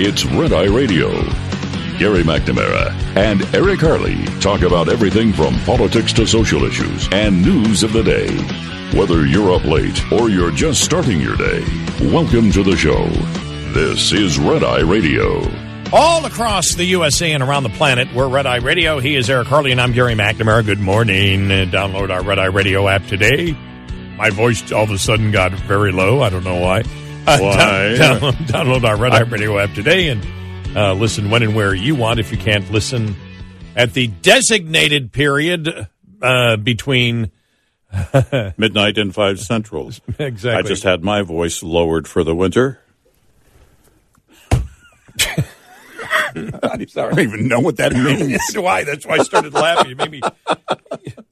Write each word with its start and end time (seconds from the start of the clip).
it's 0.00 0.24
Red 0.24 0.52
Eye 0.52 0.66
Radio. 0.66 1.08
Gary 1.98 2.22
McNamara 2.22 2.92
and 3.16 3.42
Eric 3.52 3.80
Harley 3.80 4.24
talk 4.38 4.62
about 4.62 4.88
everything 4.88 5.32
from 5.32 5.58
politics 5.60 6.12
to 6.12 6.24
social 6.24 6.62
issues 6.62 7.08
and 7.10 7.42
news 7.42 7.82
of 7.82 7.92
the 7.92 8.04
day. 8.04 8.28
Whether 8.96 9.26
you're 9.26 9.52
up 9.52 9.64
late 9.64 10.00
or 10.12 10.30
you're 10.30 10.52
just 10.52 10.84
starting 10.84 11.20
your 11.20 11.36
day, 11.36 11.64
welcome 12.12 12.52
to 12.52 12.62
the 12.62 12.76
show. 12.76 13.08
This 13.72 14.12
is 14.12 14.38
Red 14.38 14.62
Eye 14.62 14.82
Radio. 14.82 15.42
All 15.92 16.24
across 16.24 16.74
the 16.74 16.84
USA 16.84 17.32
and 17.32 17.42
around 17.42 17.64
the 17.64 17.70
planet, 17.70 18.06
we're 18.14 18.28
Red 18.28 18.46
Eye 18.46 18.58
Radio. 18.58 19.00
He 19.00 19.16
is 19.16 19.28
Eric 19.28 19.48
Harley, 19.48 19.72
and 19.72 19.80
I'm 19.80 19.92
Gary 19.92 20.14
McNamara. 20.14 20.64
Good 20.64 20.80
morning. 20.80 21.50
Uh, 21.50 21.64
download 21.64 22.10
our 22.10 22.22
Red 22.22 22.38
Eye 22.38 22.46
Radio 22.46 22.86
app 22.86 23.06
today. 23.06 23.56
My 24.16 24.30
voice 24.30 24.70
all 24.70 24.84
of 24.84 24.90
a 24.90 24.98
sudden 24.98 25.32
got 25.32 25.50
very 25.52 25.90
low. 25.90 26.22
I 26.22 26.30
don't 26.30 26.44
know 26.44 26.60
why. 26.60 26.84
Uh, 27.28 27.38
Why? 27.40 27.96
down- 27.96 28.20
download, 28.20 28.32
download 28.46 28.84
our 28.84 28.96
Red 28.96 29.12
Eye 29.12 29.20
Radio 29.20 29.58
app 29.58 29.74
today 29.74 30.08
and 30.08 30.26
uh, 30.76 30.94
listen 30.94 31.28
when 31.30 31.42
and 31.42 31.54
where 31.54 31.74
you 31.74 31.94
want. 31.94 32.20
If 32.20 32.32
you 32.32 32.38
can't 32.38 32.70
listen 32.70 33.14
at 33.76 33.92
the 33.92 34.06
designated 34.06 35.12
period 35.12 35.88
uh, 36.22 36.56
between 36.56 37.30
Midnight 38.56 38.98
and 38.98 39.14
5 39.14 39.40
Central. 39.40 39.88
exactly. 40.18 40.50
I 40.50 40.62
just 40.62 40.82
had 40.82 41.04
my 41.04 41.22
voice 41.22 41.62
lowered 41.62 42.08
for 42.08 42.24
the 42.24 42.34
winter. 42.34 42.80
I 46.62 46.76
don't 46.76 47.18
even 47.18 47.48
know 47.48 47.60
what 47.60 47.76
that 47.76 47.92
means. 47.94 48.40
why? 48.54 48.84
That's 48.84 49.06
why 49.06 49.16
I 49.16 49.22
started 49.22 49.54
laughing. 49.54 49.92
It 49.92 49.96
made 49.96 50.10
me. 50.10 50.20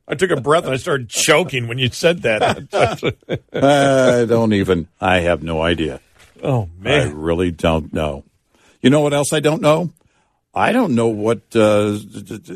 I 0.09 0.15
took 0.15 0.31
a 0.31 0.41
breath 0.41 0.65
and 0.65 0.73
I 0.75 0.77
started 0.77 1.09
choking 1.09 1.69
when 1.69 1.79
you 1.79 1.89
said 1.91 2.23
that. 2.23 3.19
I 3.53 4.25
don't 4.25 4.53
even. 4.53 4.89
I 5.01 5.21
have 5.21 5.43
no 5.43 5.63
idea. 5.63 6.01
oh 6.43 6.69
man, 6.79 7.09
I 7.09 7.11
really 7.13 7.51
don't 7.51 7.93
know. 7.93 8.25
You 8.81 8.91
know 8.91 9.01
what 9.01 9.13
else 9.15 9.33
I 9.33 9.41
don't 9.41 9.63
know? 9.63 9.91
I 10.55 10.73
don't 10.73 10.95
know 10.95 11.09
what 11.09 11.43
uh, 11.55 11.99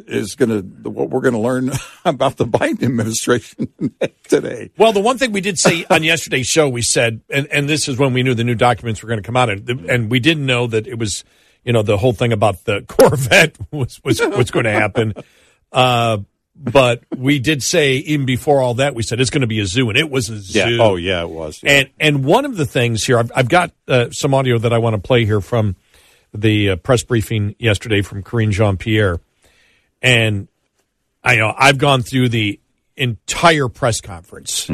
is 0.07 0.35
going 0.35 0.49
to 0.49 0.89
what 0.89 1.11
we're 1.11 1.21
going 1.21 1.35
to 1.35 1.41
learn 1.41 1.71
about 2.07 2.39
the 2.39 2.47
Biden 2.47 2.83
administration 2.83 3.93
today. 4.27 4.71
Well, 4.79 4.95
the 4.95 5.01
one 5.01 5.19
thing 5.19 5.33
we 5.33 5.43
did 5.43 5.59
say 5.59 5.85
on 5.91 6.03
yesterday's 6.03 6.47
show, 6.47 6.67
we 6.67 6.81
said, 6.81 7.21
and, 7.29 7.47
and 7.49 7.69
this 7.69 7.89
is 7.89 7.99
when 7.99 8.15
we 8.15 8.23
knew 8.23 8.33
the 8.33 8.43
new 8.45 8.55
documents 8.55 9.03
were 9.03 9.09
going 9.09 9.21
to 9.21 9.27
come 9.27 9.37
out, 9.37 9.51
and, 9.51 9.69
and 9.69 10.11
we 10.11 10.19
didn't 10.19 10.47
know 10.47 10.67
that 10.69 10.87
it 10.87 10.99
was, 10.99 11.25
you 11.65 11.73
know, 11.73 11.83
the 11.83 11.97
whole 11.97 12.13
thing 12.13 12.33
about 12.33 12.65
the 12.65 12.83
Corvette 12.89 13.57
was 13.71 14.01
was 14.05 14.21
was 14.21 14.51
going 14.51 14.65
to 14.65 14.73
happen. 14.73 15.15
Uh, 15.73 16.19
but 16.63 17.05
we 17.17 17.39
did 17.39 17.63
say 17.63 17.95
even 17.95 18.27
before 18.27 18.61
all 18.61 18.75
that, 18.75 18.95
we 18.95 19.03
said 19.03 19.19
it's 19.19 19.31
going 19.31 19.41
to 19.41 19.47
be 19.47 19.61
a 19.61 19.67
zoo, 19.67 19.89
and 19.89 19.97
it 19.97 20.11
was 20.11 20.29
a 20.29 20.39
zoo. 20.39 20.59
Yeah. 20.59 20.83
Oh, 20.83 20.97
yeah, 20.97 21.23
it 21.23 21.31
was. 21.31 21.63
Yeah. 21.63 21.73
And 21.73 21.91
and 21.99 22.25
one 22.25 22.45
of 22.45 22.57
the 22.57 22.67
things 22.67 23.05
here, 23.05 23.19
I've, 23.19 23.33
I've 23.35 23.49
got 23.49 23.73
uh, 23.89 24.11
some 24.11 24.35
audio 24.35 24.59
that 24.59 24.73
I 24.73 24.79
want 24.79 24.95
to 24.95 25.01
play 25.01 25.25
here 25.25 25.41
from 25.41 25.77
the 26.35 26.71
uh, 26.71 26.77
press 26.77 27.03
briefing 27.03 27.57
yesterday 27.59 28.03
from 28.03 28.23
Karine 28.23 28.51
Jean 28.51 28.77
Pierre, 28.77 29.21
and 30.03 30.49
I 31.25 31.37
know 31.37 31.55
I've 31.57 31.79
gone 31.79 32.03
through 32.03 32.29
the 32.29 32.61
entire 32.95 33.69
press 33.69 34.03
conference, 34.03 34.69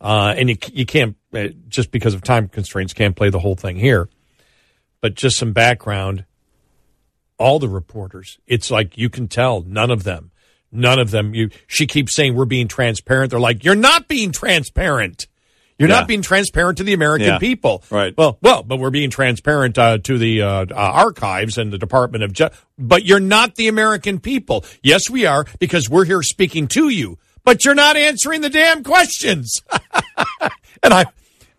uh, 0.00 0.34
and 0.36 0.48
you 0.50 0.56
you 0.72 0.86
can't 0.86 1.16
uh, 1.34 1.48
just 1.68 1.90
because 1.90 2.14
of 2.14 2.22
time 2.22 2.46
constraints 2.46 2.92
can't 2.92 3.16
play 3.16 3.30
the 3.30 3.40
whole 3.40 3.56
thing 3.56 3.76
here, 3.76 4.08
but 5.04 5.14
just 5.14 5.36
some 5.36 5.52
background. 5.52 6.24
All 7.36 7.58
the 7.58 7.68
reporters, 7.68 8.38
it's 8.46 8.70
like 8.70 8.96
you 8.96 9.10
can 9.10 9.28
tell 9.28 9.60
none 9.60 9.90
of 9.90 10.02
them, 10.02 10.30
none 10.72 10.98
of 10.98 11.10
them. 11.10 11.34
You 11.34 11.50
she 11.66 11.86
keeps 11.86 12.14
saying 12.14 12.34
we're 12.34 12.46
being 12.46 12.68
transparent. 12.68 13.30
They're 13.32 13.38
like 13.38 13.64
you're 13.64 13.74
not 13.74 14.08
being 14.08 14.32
transparent. 14.32 15.26
You're 15.78 15.90
Yeah. 15.90 15.96
not 15.96 16.08
being 16.08 16.22
transparent 16.22 16.78
to 16.78 16.84
the 16.84 16.94
American 16.94 17.26
Yeah. 17.26 17.38
people. 17.38 17.84
Right. 17.90 18.16
Well, 18.16 18.38
well, 18.40 18.62
but 18.62 18.78
we're 18.78 18.88
being 18.88 19.10
transparent 19.10 19.76
uh, 19.76 19.98
to 19.98 20.16
the 20.16 20.40
uh, 20.40 20.48
uh, 20.70 20.74
archives 20.74 21.58
and 21.58 21.70
the 21.70 21.76
Department 21.78 22.24
of 22.24 22.32
Justice. 22.32 22.58
But 22.78 23.04
you're 23.04 23.20
not 23.20 23.56
the 23.56 23.68
American 23.68 24.20
people. 24.20 24.64
Yes, 24.82 25.10
we 25.10 25.26
are 25.26 25.44
because 25.58 25.90
we're 25.90 26.06
here 26.06 26.22
speaking 26.22 26.66
to 26.68 26.88
you. 26.88 27.18
But 27.44 27.66
you're 27.66 27.74
not 27.74 27.98
answering 27.98 28.40
the 28.40 28.48
damn 28.48 28.82
questions. 28.82 29.60
and 30.82 30.94
I 30.94 31.04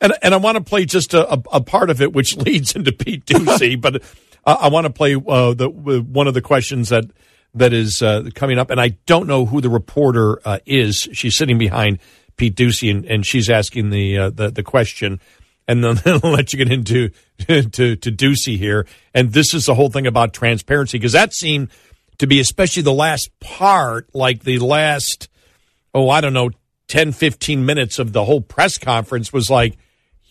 and 0.05 0.13
and 0.21 0.33
I 0.33 0.37
want 0.37 0.57
to 0.57 0.63
play 0.63 0.85
just 0.85 1.13
a, 1.13 1.33
a, 1.33 1.43
a 1.53 1.61
part 1.61 1.89
of 1.89 2.01
it, 2.01 2.13
which 2.13 2.35
leads 2.37 2.75
into 2.75 2.91
Pete 2.91 3.25
Doocy. 3.25 3.79
but 3.81 4.03
uh, 4.45 4.57
I 4.59 4.69
want 4.69 4.85
to 4.85 4.93
play 4.93 5.15
uh, 5.15 5.53
the 5.53 5.69
one 5.69 6.27
of 6.27 6.33
the 6.33 6.41
questions 6.41 6.89
that 6.89 7.05
that 7.53 7.73
is 7.73 8.01
uh, 8.01 8.29
coming 8.35 8.57
up, 8.57 8.69
and 8.69 8.79
I 8.79 8.89
don't 9.05 9.27
know 9.27 9.45
who 9.45 9.61
the 9.61 9.69
reporter 9.69 10.39
uh, 10.45 10.59
is. 10.65 11.07
She's 11.13 11.35
sitting 11.35 11.57
behind 11.57 11.99
Pete 12.37 12.55
Doocy, 12.55 12.91
and, 12.91 13.05
and 13.05 13.25
she's 13.25 13.49
asking 13.49 13.89
the, 13.89 14.17
uh, 14.17 14.29
the 14.29 14.51
the 14.51 14.63
question, 14.63 15.19
and 15.67 15.83
then 15.83 15.99
I'll 16.05 16.31
let 16.31 16.53
you 16.53 16.63
get 16.63 16.71
into 16.71 17.09
to 17.47 17.95
to 17.95 18.11
Doocy 18.11 18.57
here. 18.57 18.85
And 19.13 19.31
this 19.31 19.53
is 19.53 19.65
the 19.65 19.75
whole 19.75 19.89
thing 19.89 20.07
about 20.07 20.33
transparency 20.33 20.97
because 20.97 21.13
that 21.13 21.33
seemed 21.33 21.69
to 22.17 22.27
be, 22.27 22.39
especially 22.39 22.83
the 22.83 22.93
last 22.93 23.29
part, 23.39 24.13
like 24.13 24.43
the 24.43 24.59
last 24.59 25.29
oh, 25.95 26.09
I 26.09 26.19
don't 26.19 26.33
know, 26.33 26.51
10, 26.89 27.13
15 27.13 27.65
minutes 27.65 27.97
of 27.97 28.11
the 28.11 28.25
whole 28.25 28.41
press 28.41 28.77
conference 28.77 29.31
was 29.31 29.49
like, 29.49 29.77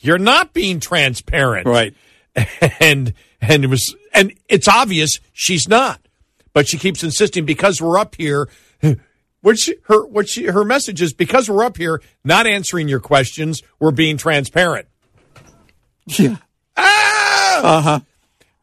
you're 0.04 0.18
not 0.18 0.52
being 0.52 0.80
transparent. 0.80 1.66
Right. 1.66 1.94
And, 2.80 3.14
and 3.40 3.62
it 3.62 3.68
was, 3.68 3.94
and 4.12 4.32
it's 4.48 4.66
obvious 4.66 5.20
she's 5.32 5.68
not, 5.68 6.00
but 6.52 6.66
she 6.66 6.78
keeps 6.78 7.04
insisting 7.04 7.44
because 7.44 7.80
we're 7.80 7.98
up 7.98 8.16
here. 8.16 8.48
What 9.40 9.58
she, 9.58 9.74
her, 9.88 10.06
what 10.06 10.26
she, 10.26 10.46
her 10.46 10.64
message 10.64 11.02
is 11.02 11.12
because 11.12 11.50
we're 11.50 11.64
up 11.64 11.76
here, 11.76 12.00
not 12.24 12.46
answering 12.46 12.88
your 12.88 12.98
questions, 12.98 13.62
we're 13.78 13.90
being 13.90 14.16
transparent. 14.16 14.88
Yeah. 16.06 16.36
Ah! 16.78 17.60
Uh 17.62 17.82
huh. 17.82 18.00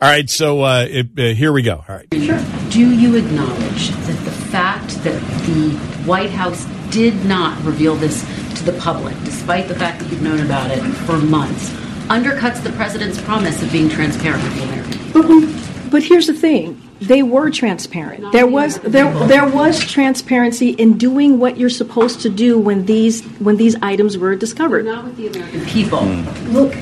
All 0.01 0.09
right. 0.09 0.27
So, 0.27 0.63
uh, 0.63 0.87
it, 0.89 1.09
uh, 1.15 1.35
here 1.35 1.53
we 1.53 1.61
go. 1.61 1.85
All 1.87 1.95
right. 1.95 2.09
Do 2.09 2.89
you 2.89 3.15
acknowledge 3.15 3.89
that 3.89 4.25
the 4.25 4.31
fact 4.31 4.89
that 5.03 5.21
the 5.45 5.69
White 6.07 6.31
House 6.31 6.65
did 6.89 7.25
not 7.25 7.63
reveal 7.63 7.95
this 7.95 8.23
to 8.63 8.71
the 8.71 8.79
public, 8.79 9.15
despite 9.23 9.67
the 9.67 9.75
fact 9.75 9.99
that 9.99 10.11
you've 10.11 10.21
known 10.21 10.39
about 10.39 10.71
it 10.71 10.81
for 11.05 11.17
months, 11.17 11.69
undercuts 12.07 12.63
the 12.63 12.71
president's 12.73 13.21
promise 13.21 13.61
of 13.61 13.71
being 13.71 13.89
transparent 13.89 14.43
with 14.43 14.55
the 14.55 14.63
American 14.63 14.99
people? 14.99 15.21
But, 15.21 15.29
we, 15.29 15.89
but 15.89 16.03
here's 16.03 16.27
the 16.27 16.33
thing: 16.33 16.81
they 17.01 17.23
were 17.23 17.49
transparent. 17.49 18.31
There 18.31 18.47
was 18.47 18.79
there 18.79 19.11
there 19.27 19.47
was 19.47 19.79
transparency 19.79 20.69
in 20.69 20.97
doing 20.97 21.39
what 21.39 21.57
you're 21.57 21.69
supposed 21.69 22.21
to 22.21 22.29
do 22.29 22.59
when 22.59 22.85
these 22.85 23.23
when 23.39 23.57
these 23.57 23.75
items 23.81 24.17
were 24.17 24.35
discovered. 24.35 24.85
Not 24.85 25.03
with 25.05 25.17
the 25.17 25.27
American 25.27 25.65
people. 25.65 25.99
Hmm. 25.99 26.53
Look, 26.53 26.73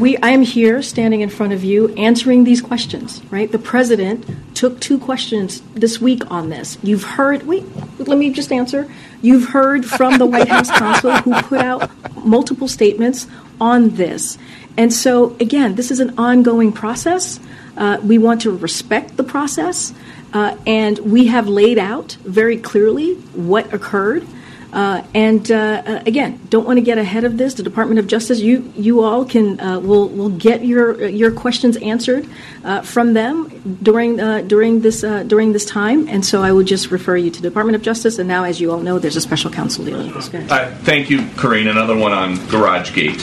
we 0.00 0.16
I 0.18 0.30
am 0.30 0.42
here 0.42 0.82
standing 0.82 1.20
in 1.20 1.28
front 1.28 1.52
of 1.52 1.64
you 1.64 1.94
answering 1.94 2.44
these 2.44 2.60
questions, 2.60 3.22
right? 3.30 3.50
The 3.50 3.58
president 3.58 4.26
took 4.54 4.80
two 4.80 4.98
questions 4.98 5.62
this 5.74 6.00
week 6.00 6.30
on 6.30 6.50
this. 6.50 6.78
You've 6.82 7.04
heard 7.04 7.46
wait, 7.46 7.64
let 7.98 8.18
me 8.18 8.30
just 8.30 8.52
answer. 8.52 8.90
You've 9.22 9.48
heard 9.48 9.84
from 9.84 10.18
the 10.18 10.26
White 10.26 10.48
House 10.48 10.70
counsel 10.70 11.12
who 11.16 11.34
put 11.42 11.60
out 11.60 11.90
multiple 12.24 12.68
statements 12.68 13.26
on 13.60 13.90
this. 13.90 14.38
And 14.76 14.92
so 14.92 15.36
again, 15.40 15.76
this 15.76 15.90
is 15.90 16.00
an 16.00 16.18
ongoing 16.18 16.72
process. 16.72 17.38
Uh, 17.76 17.98
we 18.02 18.18
want 18.18 18.42
to 18.42 18.56
respect 18.56 19.16
the 19.16 19.24
process, 19.24 19.92
uh, 20.32 20.56
and 20.66 20.98
we 20.98 21.26
have 21.26 21.48
laid 21.48 21.78
out 21.78 22.12
very 22.24 22.56
clearly 22.56 23.14
what 23.34 23.72
occurred. 23.72 24.26
Uh, 24.74 25.06
and 25.14 25.52
uh, 25.52 25.82
uh, 25.86 26.02
again, 26.04 26.40
don't 26.48 26.66
want 26.66 26.78
to 26.78 26.82
get 26.82 26.98
ahead 26.98 27.22
of 27.22 27.38
this. 27.38 27.54
The 27.54 27.62
Department 27.62 28.00
of 28.00 28.08
Justice, 28.08 28.40
you 28.40 28.72
you 28.74 29.02
all 29.02 29.24
can 29.24 29.60
uh, 29.60 29.78
will 29.78 30.08
will 30.08 30.30
get 30.30 30.64
your 30.64 31.06
your 31.06 31.30
questions 31.30 31.76
answered 31.76 32.28
uh, 32.64 32.82
from 32.82 33.12
them 33.12 33.78
during 33.82 34.18
uh, 34.18 34.40
during 34.40 34.80
this 34.80 35.02
during 35.02 35.52
this 35.52 35.64
time. 35.64 36.08
And 36.08 36.26
so 36.26 36.42
I 36.42 36.50
would 36.50 36.66
just 36.66 36.90
refer 36.90 37.16
you 37.16 37.30
to 37.30 37.40
the 37.40 37.48
Department 37.48 37.76
of 37.76 37.82
Justice. 37.82 38.18
And 38.18 38.26
now, 38.26 38.42
as 38.42 38.60
you 38.60 38.72
all 38.72 38.80
know, 38.80 38.98
there's 38.98 39.14
a 39.14 39.20
special 39.20 39.48
counsel 39.48 39.84
dealing 39.84 40.08
with 40.08 40.16
this. 40.16 40.28
Go 40.28 40.38
ahead. 40.38 40.76
thank 40.78 41.08
you, 41.08 41.24
Karine. 41.36 41.68
Another 41.68 41.96
one 41.96 42.12
on 42.12 42.44
Garage 42.48 42.92
Gate. 42.94 43.22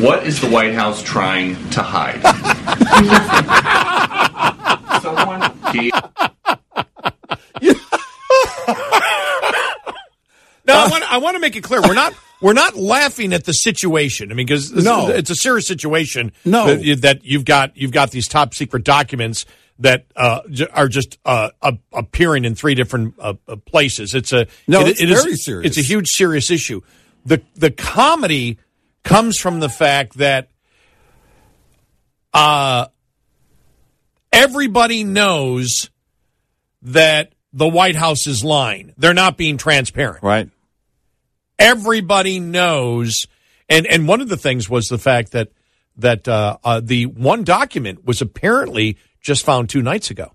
What 0.00 0.26
is 0.26 0.40
the 0.40 0.48
White 0.48 0.74
House 0.74 1.00
trying 1.00 1.54
to 1.70 1.80
hide? 1.80 2.22
Someone 5.00 5.52
gave. 5.72 5.92
No, 10.66 10.74
I 10.74 10.88
want 10.88 11.12
I 11.12 11.18
want 11.18 11.34
to 11.34 11.40
make 11.40 11.56
it 11.56 11.62
clear 11.62 11.80
we're 11.82 11.94
not 11.94 12.14
we're 12.40 12.52
not 12.52 12.76
laughing 12.76 13.32
at 13.32 13.44
the 13.44 13.52
situation. 13.52 14.30
I 14.30 14.34
mean, 14.34 14.46
because 14.46 14.70
No. 14.72 15.08
it's 15.08 15.30
a 15.30 15.34
serious 15.34 15.66
situation. 15.66 16.32
No. 16.44 16.66
that, 16.66 16.82
you- 16.84 16.96
that 16.96 17.24
you've 17.24 17.44
got 17.44 17.76
you've 17.76 17.92
got 17.92 18.10
these 18.10 18.28
top 18.28 18.54
secret 18.54 18.84
documents 18.84 19.44
that 19.78 20.04
uh, 20.14 20.40
are 20.72 20.86
just 20.88 21.18
uh, 21.24 21.50
appearing 21.92 22.44
in 22.44 22.54
three 22.54 22.74
different 22.74 23.14
uh, 23.18 23.34
uh, 23.48 23.56
places. 23.56 24.14
It's 24.14 24.32
a 24.32 24.46
No, 24.68 24.82
it- 24.82 24.88
it's 24.90 25.00
it 25.02 25.10
is- 25.10 25.22
very 25.24 25.36
serious. 25.36 25.66
It's 25.76 25.78
a 25.78 25.88
huge 25.88 26.08
serious 26.08 26.50
issue. 26.50 26.80
the 27.26 27.42
The 27.56 27.70
comedy 27.70 28.58
comes 29.02 29.38
from 29.38 29.58
the 29.60 29.68
fact 29.68 30.18
that 30.18 30.48
uh, 32.32 32.86
everybody 34.32 35.04
knows 35.04 35.90
that 36.82 37.32
the 37.52 37.68
White 37.68 37.96
House 37.96 38.26
is 38.26 38.42
lying. 38.44 38.94
They're 38.96 39.12
not 39.14 39.36
being 39.36 39.58
transparent 39.58 40.22
Right. 40.22 40.48
Everybody 41.58 42.40
knows 42.40 43.26
and 43.68 43.86
and 43.86 44.08
one 44.08 44.20
of 44.20 44.28
the 44.28 44.36
things 44.36 44.68
was 44.68 44.88
the 44.88 44.98
fact 44.98 45.32
that 45.32 45.48
that 45.96 46.26
uh, 46.26 46.56
uh, 46.64 46.80
the 46.82 47.06
one 47.06 47.44
document 47.44 48.04
was 48.06 48.20
apparently 48.22 48.96
just 49.20 49.44
found 49.44 49.68
two 49.68 49.82
nights 49.82 50.10
ago 50.10 50.32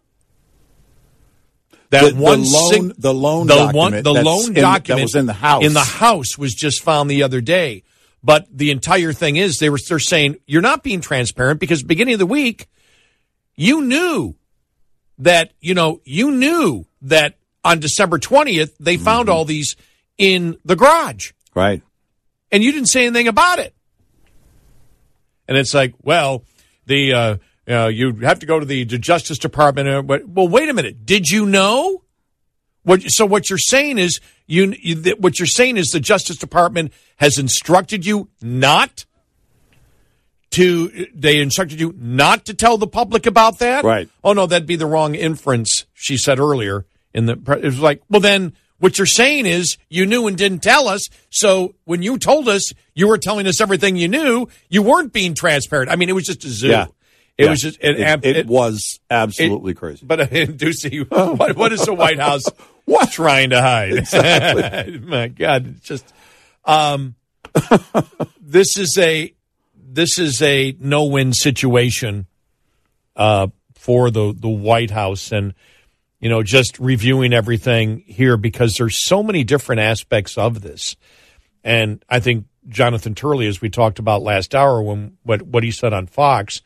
that 1.90 2.04
The- 2.04 2.12
the 2.12 2.22
one 2.22 2.44
loan- 2.44 2.74
sig- 2.74 2.94
the 3.02 3.14
loan 3.14 3.48
the 3.48 3.56
document 3.56 3.76
one 3.76 4.04
the 4.04 4.14
loan 4.24 4.48
in- 4.48 4.54
that 4.56 4.62
document 4.62 5.04
was 5.04 5.16
in 5.16 5.26
the 5.26 5.34
house. 5.34 5.64
in 5.66 5.74
the 5.74 5.80
house 5.84 6.38
was 6.38 6.54
just 6.54 6.82
found 6.84 7.10
the 7.10 7.24
other 7.24 7.42
day 7.42 7.84
but 8.24 8.48
the 8.52 8.72
entire 8.72 9.14
thing 9.14 9.36
is 9.36 9.58
they 9.58 9.70
were 9.70 9.80
they're 9.88 10.00
saying 10.00 10.36
you're 10.48 10.62
not 10.62 10.84
being 10.84 11.02
transparent 11.02 11.60
because 11.60 11.84
beginning 11.84 12.14
of 12.14 12.20
the 12.20 12.26
week 12.26 12.68
you 13.56 13.82
knew 13.82 14.36
that 15.18 15.54
you 15.62 15.74
know 15.74 16.02
you 16.06 16.32
knew 16.32 16.86
that 17.02 17.38
on 17.64 17.80
December 17.80 18.20
20th 18.20 18.72
they 18.80 18.96
Mm-hmm. 18.96 19.04
found 19.06 19.30
all 19.30 19.46
these 19.46 19.76
in 20.18 20.58
the 20.66 20.76
garage 20.76 21.32
Right. 21.56 21.82
and 22.52 22.64
you 22.64 22.72
didn't 22.72 22.88
say 22.88 23.06
anything 23.06 23.28
about 23.28 23.60
it. 23.60 23.74
And 25.48 25.58
it's 25.58 25.74
like, 25.74 25.94
well, 26.04 26.44
the 26.88 27.14
uh, 27.14 27.38
uh, 27.70 27.88
you 27.88 28.14
have 28.18 28.40
to 28.40 28.46
go 28.46 28.60
to 28.60 28.66
the, 28.66 28.84
the 28.84 28.98
Justice 28.98 29.38
Department. 29.38 30.06
Well, 30.28 30.48
wait 30.48 30.68
a 30.70 30.74
minute. 30.74 31.06
Did 31.06 31.30
you 31.30 31.46
know? 31.46 32.04
What, 32.84 33.02
so 33.08 33.26
what 33.26 33.50
you're 33.50 33.58
saying 33.58 33.98
is 33.98 34.20
you, 34.46 34.74
you 34.82 35.16
what 35.20 35.40
you're 35.40 35.46
saying 35.46 35.76
is 35.78 35.88
the 35.88 36.00
Justice 36.00 36.38
Department 36.38 36.94
has 37.18 37.38
instructed 37.38 38.06
you 38.06 38.30
not 38.42 39.06
to 40.52 41.08
they 41.14 41.42
instructed 41.42 41.80
you 41.82 41.94
not 41.98 42.46
to 42.46 42.54
tell 42.54 42.78
the 42.78 42.88
public 42.88 43.26
about 43.26 43.60
that 43.60 43.84
Right. 43.84 44.08
oh 44.24 44.32
no 44.32 44.48
that'd 44.48 44.66
be 44.66 44.78
the 44.78 44.86
wrong 44.86 45.14
inference 45.14 45.86
she 45.94 46.18
said 46.18 46.40
earlier 46.40 46.86
in 47.14 47.26
the 47.26 47.34
it 47.62 47.66
was 47.66 47.80
like 47.82 48.02
well 48.10 48.22
then 48.22 48.54
what 48.80 48.98
you're 48.98 49.06
saying 49.08 49.46
is 49.46 49.78
you 49.90 50.06
knew 50.06 50.28
and 50.28 50.38
didn't 50.38 50.60
tell 50.64 50.88
us 50.88 51.08
so 51.30 51.74
when 51.86 52.02
you 52.04 52.18
told 52.18 52.48
us 52.48 52.72
you 52.94 53.08
were 53.08 53.18
telling 53.18 53.48
us 53.48 53.60
everything 53.62 53.96
you 53.96 54.08
knew 54.08 54.48
you 54.70 54.82
weren't 54.82 55.12
being 55.14 55.34
transparent 55.34 55.90
i 55.90 55.96
mean 55.96 56.10
it 56.10 56.14
was 56.14 56.26
just 56.26 56.44
a 56.46 56.50
zoo 56.50 56.68
Yeah. 56.70 56.86
it 57.38 57.46
Yeah. 57.46 57.50
was 57.52 57.62
just 57.62 57.78
it, 57.82 58.00
it, 58.00 58.26
it 58.38 58.48
was 58.48 59.00
absolutely 59.10 59.74
crazy. 59.74 60.06
but 60.06 60.20
uh, 60.22 60.26
Doocy, 60.30 61.10
what, 61.38 61.56
what 61.56 61.72
is 61.74 61.86
the 61.86 61.94
White 61.94 62.20
House 62.20 62.44
What? 62.86 63.12
trying 63.12 63.50
to 63.50 63.62
hide? 63.62 65.04
My 65.04 65.28
God, 65.28 65.68
it's 65.76 65.82
just 65.86 66.06
um, 66.64 67.16
this 68.42 68.78
is 68.78 68.98
a 68.98 69.34
this 69.76 70.18
is 70.18 70.42
a 70.42 70.76
no 70.80 71.06
win 71.06 71.34
situation 71.34 72.28
uh, 73.18 73.48
for 73.76 74.10
the 74.10 74.34
the 74.38 74.48
White 74.48 74.92
House, 74.92 75.32
and 75.34 75.54
you 76.20 76.30
know, 76.30 76.44
just 76.44 76.80
reviewing 76.80 77.34
everything 77.34 78.04
here 78.08 78.38
because 78.38 78.76
there's 78.76 79.04
so 79.04 79.22
many 79.22 79.44
different 79.44 79.82
aspects 79.82 80.38
of 80.38 80.62
this, 80.62 80.96
and 81.64 82.04
I 82.10 82.20
think 82.20 82.46
Jonathan 82.68 83.16
Turley, 83.16 83.48
as 83.48 83.62
we 83.62 83.70
talked 83.70 84.00
about 84.00 84.22
last 84.22 84.56
hour, 84.56 84.82
when 84.82 85.18
what 85.24 85.42
what 85.44 85.64
he 85.64 85.72
said 85.72 85.94
on 85.94 86.08
Fox 86.08 86.62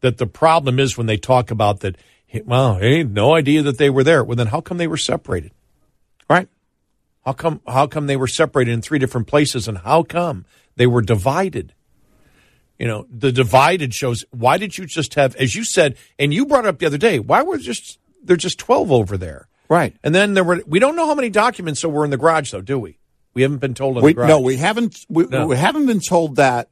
that 0.00 0.18
the 0.18 0.26
problem 0.26 0.78
is 0.78 0.96
when 0.96 1.06
they 1.06 1.16
talk 1.16 1.50
about 1.50 1.80
that, 1.80 1.96
well, 2.44 2.76
hey, 2.76 3.02
no 3.02 3.34
idea 3.34 3.62
that 3.62 3.78
they 3.78 3.90
were 3.90 4.04
there. 4.04 4.24
Well, 4.24 4.36
then 4.36 4.46
how 4.46 4.60
come 4.60 4.78
they 4.78 4.86
were 4.86 4.96
separated? 4.96 5.52
right. 6.30 6.48
How 7.24 7.32
come 7.32 7.60
how 7.66 7.86
come 7.86 8.06
they 8.06 8.16
were 8.16 8.26
separated 8.26 8.72
in 8.72 8.80
three 8.80 8.98
different 8.98 9.26
places 9.26 9.68
and 9.68 9.78
how 9.78 10.02
come 10.02 10.46
they 10.76 10.86
were 10.86 11.02
divided? 11.02 11.74
You 12.78 12.86
know, 12.86 13.06
the 13.10 13.30
divided 13.30 13.92
shows 13.92 14.24
why 14.30 14.56
did 14.56 14.78
you 14.78 14.86
just 14.86 15.14
have 15.14 15.36
as 15.36 15.54
you 15.54 15.64
said 15.64 15.96
and 16.18 16.32
you 16.32 16.46
brought 16.46 16.66
up 16.66 16.78
the 16.78 16.86
other 16.86 16.98
day, 16.98 17.18
why 17.18 17.42
were 17.42 17.58
just 17.58 17.98
there 18.22 18.36
just 18.36 18.58
12 18.58 18.90
over 18.92 19.16
there? 19.16 19.48
Right. 19.68 19.94
And 20.02 20.14
then 20.14 20.34
there 20.34 20.44
were 20.44 20.62
we 20.66 20.78
don't 20.78 20.96
know 20.96 21.06
how 21.06 21.14
many 21.14 21.30
documents 21.30 21.84
were 21.84 22.04
in 22.04 22.10
the 22.10 22.16
garage 22.16 22.50
though, 22.50 22.60
do 22.60 22.78
we? 22.78 22.98
We 23.34 23.42
haven't 23.42 23.58
been 23.58 23.74
told 23.74 23.96
in 23.98 24.02
We, 24.02 24.12
the 24.12 24.16
garage. 24.16 24.28
no, 24.28 24.40
we 24.40 24.56
haven't. 24.56 24.96
We, 25.08 25.24
No. 25.26 25.46
we 25.46 25.56
haven't 25.56 25.86
been 25.86 26.00
told 26.00 26.36
that. 26.36 26.68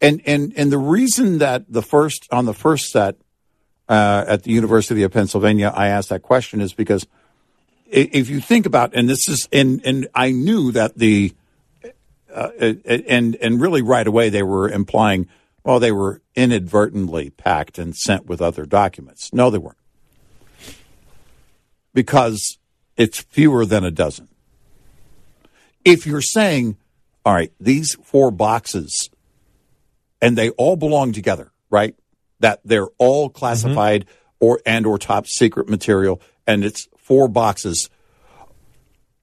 And 0.00 0.20
and 0.26 0.52
and 0.56 0.72
the 0.72 0.78
reason 0.78 1.38
that 1.38 1.70
the 1.72 1.82
first 1.82 2.26
on 2.32 2.46
the 2.46 2.54
first 2.54 2.90
set 2.90 3.16
uh, 3.88 4.24
at 4.26 4.42
the 4.44 4.50
University 4.50 5.02
of 5.02 5.12
Pennsylvania, 5.12 5.72
I 5.74 5.88
asked 5.88 6.08
that 6.08 6.22
question 6.22 6.60
is 6.60 6.72
because 6.72 7.06
if 7.86 8.28
you 8.30 8.40
think 8.40 8.66
about, 8.66 8.94
and 8.94 9.08
this 9.08 9.28
is, 9.28 9.48
and 9.52 9.80
and 9.84 10.08
I 10.14 10.30
knew 10.30 10.70
that 10.72 10.96
the, 10.96 11.32
uh, 12.34 12.50
and 12.84 13.34
and 13.36 13.60
really 13.60 13.82
right 13.82 14.06
away 14.06 14.28
they 14.28 14.42
were 14.44 14.68
implying, 14.70 15.28
well, 15.64 15.80
they 15.80 15.92
were 15.92 16.22
inadvertently 16.36 17.30
packed 17.30 17.78
and 17.78 17.94
sent 17.96 18.26
with 18.26 18.40
other 18.40 18.64
documents. 18.64 19.32
No, 19.32 19.50
they 19.50 19.58
weren't, 19.58 19.76
because 21.92 22.58
it's 22.96 23.20
fewer 23.20 23.64
than 23.64 23.84
a 23.84 23.90
dozen 23.90 24.28
if 25.84 26.06
you're 26.06 26.22
saying, 26.22 26.76
all 27.24 27.34
right, 27.34 27.52
these 27.60 27.96
four 28.02 28.30
boxes, 28.30 29.10
and 30.20 30.36
they 30.36 30.50
all 30.50 30.76
belong 30.76 31.12
together, 31.12 31.52
right? 31.70 31.94
That 32.40 32.60
they're 32.64 32.88
all 32.98 33.28
classified 33.28 34.06
mm-hmm. 34.06 34.44
or 34.44 34.60
and 34.66 34.86
or 34.86 34.98
top 34.98 35.26
secret 35.26 35.68
material, 35.68 36.20
and 36.46 36.64
it's 36.64 36.88
four 36.96 37.28
boxes. 37.28 37.88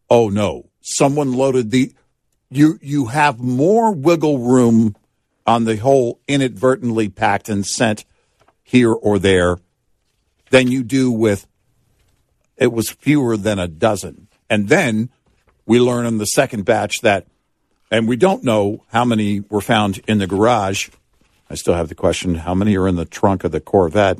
Oh 0.09 0.29
no, 0.29 0.69
someone 0.81 1.33
loaded 1.33 1.71
the. 1.71 1.93
You 2.49 2.79
you 2.81 3.07
have 3.07 3.39
more 3.39 3.93
wiggle 3.93 4.39
room 4.39 4.95
on 5.45 5.65
the 5.65 5.77
whole 5.77 6.19
inadvertently 6.27 7.09
packed 7.09 7.49
and 7.49 7.65
sent 7.65 8.05
here 8.63 8.93
or 8.93 9.19
there 9.19 9.57
than 10.49 10.69
you 10.69 10.83
do 10.83 11.11
with 11.11 11.45
it 12.57 12.71
was 12.73 12.89
fewer 12.89 13.37
than 13.37 13.59
a 13.59 13.67
dozen. 13.67 14.27
And 14.49 14.69
then 14.69 15.09
we 15.65 15.79
learn 15.79 16.05
in 16.05 16.17
the 16.17 16.25
second 16.25 16.65
batch 16.65 17.01
that, 17.01 17.27
and 17.91 18.07
we 18.07 18.15
don't 18.15 18.43
know 18.43 18.83
how 18.89 19.05
many 19.05 19.41
were 19.41 19.61
found 19.61 19.99
in 20.07 20.17
the 20.17 20.27
garage. 20.27 20.89
I 21.49 21.55
still 21.55 21.75
have 21.75 21.89
the 21.89 21.95
question 21.95 22.35
how 22.35 22.53
many 22.53 22.75
are 22.77 22.87
in 22.87 22.95
the 22.95 23.05
trunk 23.05 23.43
of 23.43 23.51
the 23.51 23.61
Corvette? 23.61 24.19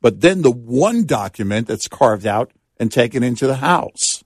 But 0.00 0.20
then 0.20 0.42
the 0.42 0.50
one 0.50 1.06
document 1.06 1.66
that's 1.66 1.88
carved 1.88 2.26
out 2.26 2.50
and 2.78 2.90
taken 2.90 3.22
into 3.22 3.46
the 3.46 3.56
house. 3.56 4.24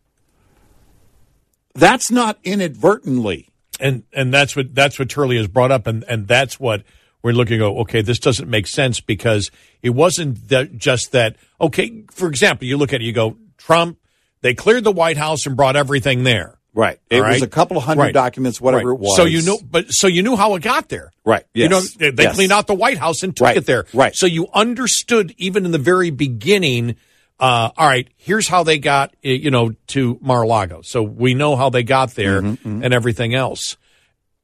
That's 1.74 2.10
not 2.10 2.38
inadvertently. 2.42 3.48
and 3.80 4.02
and 4.12 4.32
that's 4.32 4.56
what 4.56 4.74
that's 4.74 4.98
what 4.98 5.08
Turley 5.08 5.36
has 5.36 5.46
brought 5.46 5.70
up, 5.70 5.86
and 5.86 6.04
and 6.08 6.26
that's 6.26 6.58
what 6.58 6.82
we're 7.22 7.32
looking 7.32 7.60
at. 7.60 7.66
Okay, 7.66 8.02
this 8.02 8.18
doesn't 8.18 8.48
make 8.48 8.66
sense 8.66 9.00
because 9.00 9.50
it 9.82 9.90
wasn't 9.90 10.48
that, 10.48 10.76
just 10.76 11.12
that. 11.12 11.36
Okay, 11.60 12.04
for 12.10 12.28
example, 12.28 12.66
you 12.66 12.76
look 12.76 12.92
at 12.92 13.00
it, 13.00 13.04
you 13.04 13.12
go, 13.12 13.36
Trump, 13.68 13.98
they 14.40 14.54
cleared 14.54 14.82
the 14.84 14.90
White 14.92 15.18
House 15.18 15.44
and 15.46 15.56
brought 15.56 15.76
everything 15.76 16.22
there. 16.24 16.58
Right. 16.74 16.98
It 17.10 17.20
All 17.22 17.28
was 17.28 17.42
a 17.42 17.46
couple 17.48 17.76
of 17.76 17.82
hundred 17.84 18.02
Right. 18.02 18.14
documents, 18.14 18.60
whatever 18.60 18.90
Right. 18.90 18.94
it 18.94 19.00
was. 19.00 19.16
So 19.16 19.24
you 19.24 19.42
know, 19.42 19.58
but 19.62 19.86
so 19.90 20.06
you 20.06 20.22
knew 20.22 20.36
how 20.36 20.54
it 20.54 20.62
got 20.62 20.88
there, 20.88 21.10
Right. 21.24 21.44
You 21.52 21.68
know, 21.68 21.80
they, 21.98 22.10
they 22.10 22.22
Yes. 22.24 22.34
cleaned 22.34 22.52
out 22.52 22.66
the 22.66 22.74
White 22.74 22.96
House 22.98 23.22
and 23.22 23.36
took 23.36 23.44
Right. 23.46 23.56
it 23.58 23.66
there, 23.66 23.84
Right. 23.92 24.14
So 24.16 24.26
you 24.26 24.48
understood 24.54 25.34
even 25.36 25.64
in 25.66 25.70
the 25.72 25.78
very 25.78 26.10
beginning. 26.10 26.96
Uh, 27.40 27.70
all 27.76 27.86
right, 27.86 28.08
here's 28.16 28.48
how 28.48 28.62
they 28.64 28.78
got, 28.78 29.10
uh, 29.24 29.28
you 29.28 29.50
know, 29.50 29.72
to 29.88 30.18
Mar-a-Lago. 30.20 30.80
So 30.82 31.02
we 31.02 31.34
know 31.34 31.54
how 31.56 31.68
they 31.70 31.82
got 31.84 32.14
there 32.14 32.42
Mm-hmm, 32.42 32.82
and 32.82 32.94
everything 32.94 33.34
else. 33.34 33.76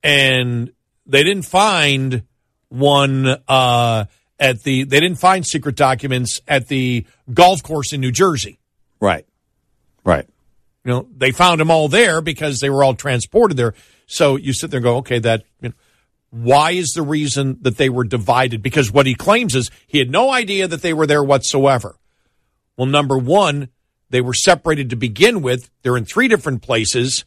And 0.02 0.70
they 1.06 1.22
didn't 1.22 1.44
find 1.46 2.22
one 2.68 3.26
uh, 3.48 4.04
at 4.38 4.62
the. 4.62 4.84
They 4.84 5.00
didn't 5.00 5.18
find 5.18 5.46
secret 5.46 5.76
documents 5.76 6.40
at 6.48 6.68
the 6.68 7.06
golf 7.32 7.62
course 7.62 7.92
in 7.92 8.00
New 8.00 8.12
Jersey. 8.12 8.58
Right. 9.04 9.26
Right. 10.02 10.26
You 10.82 10.90
know, 10.90 11.08
they 11.14 11.30
found 11.30 11.60
them 11.60 11.70
all 11.70 11.88
there 11.88 12.22
because 12.22 12.60
they 12.60 12.70
were 12.70 12.82
all 12.82 12.94
transported 12.94 13.54
there. 13.54 13.74
So 14.06 14.36
you 14.36 14.54
sit 14.54 14.70
there 14.70 14.78
and 14.78 14.84
go, 14.84 14.96
okay, 14.98 15.18
that. 15.18 15.44
You 15.60 15.68
know, 15.68 15.74
why 16.30 16.70
is 16.70 16.92
the 16.92 17.02
reason 17.02 17.58
that 17.60 17.76
they 17.76 17.90
were 17.90 18.04
divided? 18.04 18.62
Because 18.62 18.90
what 18.90 19.04
he 19.04 19.14
claims 19.14 19.54
is 19.54 19.70
he 19.86 19.98
had 19.98 20.10
no 20.10 20.30
idea 20.30 20.66
that 20.66 20.80
they 20.80 20.94
were 20.94 21.06
there 21.06 21.22
whatsoever. 21.22 21.96
Well, 22.78 22.86
number 22.86 23.18
one, 23.18 23.68
they 24.08 24.22
were 24.22 24.32
separated 24.32 24.88
to 24.90 24.96
begin 24.96 25.42
with. 25.42 25.70
They're 25.82 25.98
in 25.98 26.06
three 26.06 26.28
different 26.28 26.62
places. 26.62 27.26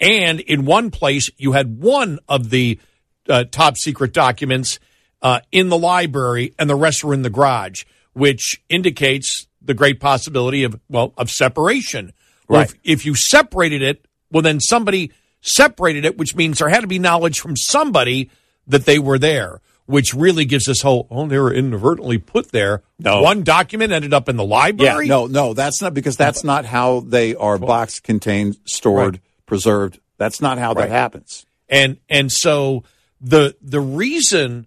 And 0.00 0.40
in 0.40 0.64
one 0.64 0.90
place, 0.90 1.30
you 1.36 1.52
had 1.52 1.82
one 1.82 2.20
of 2.26 2.48
the 2.48 2.80
uh, 3.28 3.44
top 3.44 3.76
secret 3.76 4.14
documents 4.14 4.80
uh, 5.20 5.40
in 5.52 5.68
the 5.68 5.78
library, 5.78 6.54
and 6.58 6.70
the 6.70 6.74
rest 6.74 7.04
were 7.04 7.12
in 7.12 7.20
the 7.22 7.30
garage, 7.30 7.84
which 8.14 8.62
indicates 8.70 9.47
the 9.68 9.74
great 9.74 10.00
possibility 10.00 10.64
of, 10.64 10.80
well, 10.88 11.12
of 11.16 11.30
separation. 11.30 12.12
Well, 12.48 12.62
Right. 12.62 12.70
if, 12.82 13.00
if 13.00 13.06
you 13.06 13.14
separated 13.14 13.82
it, 13.82 14.06
well, 14.32 14.42
then 14.42 14.58
somebody 14.58 15.12
separated 15.42 16.04
it, 16.04 16.18
which 16.18 16.34
means 16.34 16.58
there 16.58 16.68
had 16.70 16.80
to 16.80 16.86
be 16.86 16.98
knowledge 16.98 17.38
from 17.38 17.54
somebody 17.56 18.30
that 18.66 18.86
they 18.86 18.98
were 18.98 19.18
there, 19.18 19.60
which 19.86 20.14
really 20.14 20.44
gives 20.46 20.68
us 20.68 20.80
hope. 20.80 21.08
Oh, 21.10 21.26
they 21.28 21.38
were 21.38 21.52
inadvertently 21.52 22.16
put 22.18 22.50
there. 22.50 22.82
No. 22.98 23.20
One 23.22 23.44
document 23.44 23.92
ended 23.92 24.12
up 24.14 24.28
in 24.28 24.36
the 24.36 24.44
Yeah, 24.44 24.50
library. 24.56 25.06
no, 25.06 25.26
no, 25.26 25.52
that's 25.54 25.80
not 25.82 25.92
because 25.94 26.16
that's 26.16 26.42
not 26.42 26.64
how 26.64 27.00
they 27.00 27.34
are 27.34 27.58
boxed, 27.58 28.02
contained, 28.02 28.56
stored, 28.64 29.14
Right. 29.16 29.20
preserved. 29.46 30.00
That's 30.16 30.40
not 30.40 30.58
how 30.58 30.72
Right. 30.72 30.88
that 30.88 30.90
happens. 30.90 31.44
and 31.68 31.98
and 32.08 32.32
so 32.32 32.82
the 33.20 33.54
the 33.60 33.80
reason 33.80 34.66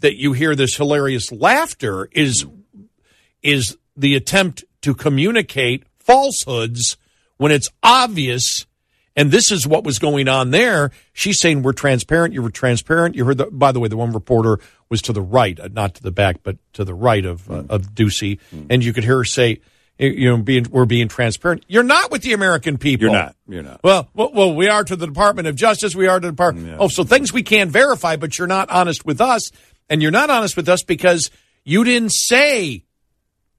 that 0.00 0.16
you 0.16 0.32
hear 0.32 0.54
this 0.56 0.74
hilarious 0.76 1.30
laughter 1.30 2.08
is 2.12 2.46
is 3.42 3.76
the 3.96 4.14
attempt 4.14 4.64
to 4.82 4.94
communicate 4.94 5.84
falsehoods 5.98 6.96
when 7.36 7.52
it's 7.52 7.68
obvious 7.82 8.66
and 9.14 9.30
this 9.30 9.50
is 9.50 9.66
what 9.66 9.84
was 9.84 9.98
going 9.98 10.28
on 10.28 10.50
there 10.50 10.90
she's 11.12 11.38
saying 11.40 11.62
we're 11.62 11.72
transparent 11.72 12.34
you 12.34 12.42
were 12.42 12.50
transparent 12.50 13.14
you 13.14 13.24
heard 13.24 13.38
the, 13.38 13.46
by 13.46 13.70
the 13.72 13.78
way 13.80 13.88
the 13.88 13.96
one 13.96 14.12
reporter 14.12 14.58
was 14.88 15.02
to 15.02 15.12
the 15.12 15.22
right 15.22 15.58
uh, 15.60 15.68
not 15.72 15.94
to 15.94 16.02
the 16.02 16.10
back 16.10 16.36
but 16.42 16.56
to 16.72 16.84
the 16.84 16.94
right 16.94 17.24
of 17.24 17.50
uh, 17.50 17.62
of 17.68 17.94
Doocy 17.94 18.38
and 18.70 18.82
you 18.84 18.92
could 18.92 19.04
hear 19.04 19.18
her 19.18 19.24
say 19.24 19.60
you 19.98 20.28
know 20.28 20.38
being 20.38 20.66
we're 20.70 20.84
being 20.86 21.06
transparent 21.08 21.64
you're 21.68 21.82
not 21.82 22.10
with 22.10 22.22
the 22.22 22.32
american 22.32 22.78
people 22.78 23.06
You're 23.08 23.12
not. 23.16 23.36
You're 23.46 23.62
not. 23.62 23.80
well, 23.84 24.08
well, 24.14 24.32
well, 24.32 24.54
we 24.54 24.68
are 24.68 24.82
to 24.82 24.96
the 24.96 25.06
Department 25.06 25.46
of 25.46 25.54
Justice. 25.54 25.94
We 25.94 26.06
are 26.08 26.18
to 26.18 26.26
the 26.28 26.32
Department. 26.32 26.76
Oh, 26.80 26.88
so 26.88 27.04
things 27.04 27.32
we 27.32 27.42
can't 27.42 27.70
verify, 27.70 28.16
but 28.16 28.38
you're 28.38 28.48
not 28.48 28.70
honest 28.70 29.04
with 29.04 29.20
us, 29.20 29.50
and 29.90 30.00
you're 30.00 30.10
not 30.10 30.30
honest 30.30 30.56
with 30.56 30.68
us 30.68 30.82
because 30.82 31.30
you 31.64 31.84
didn't 31.84 32.12
say 32.12 32.84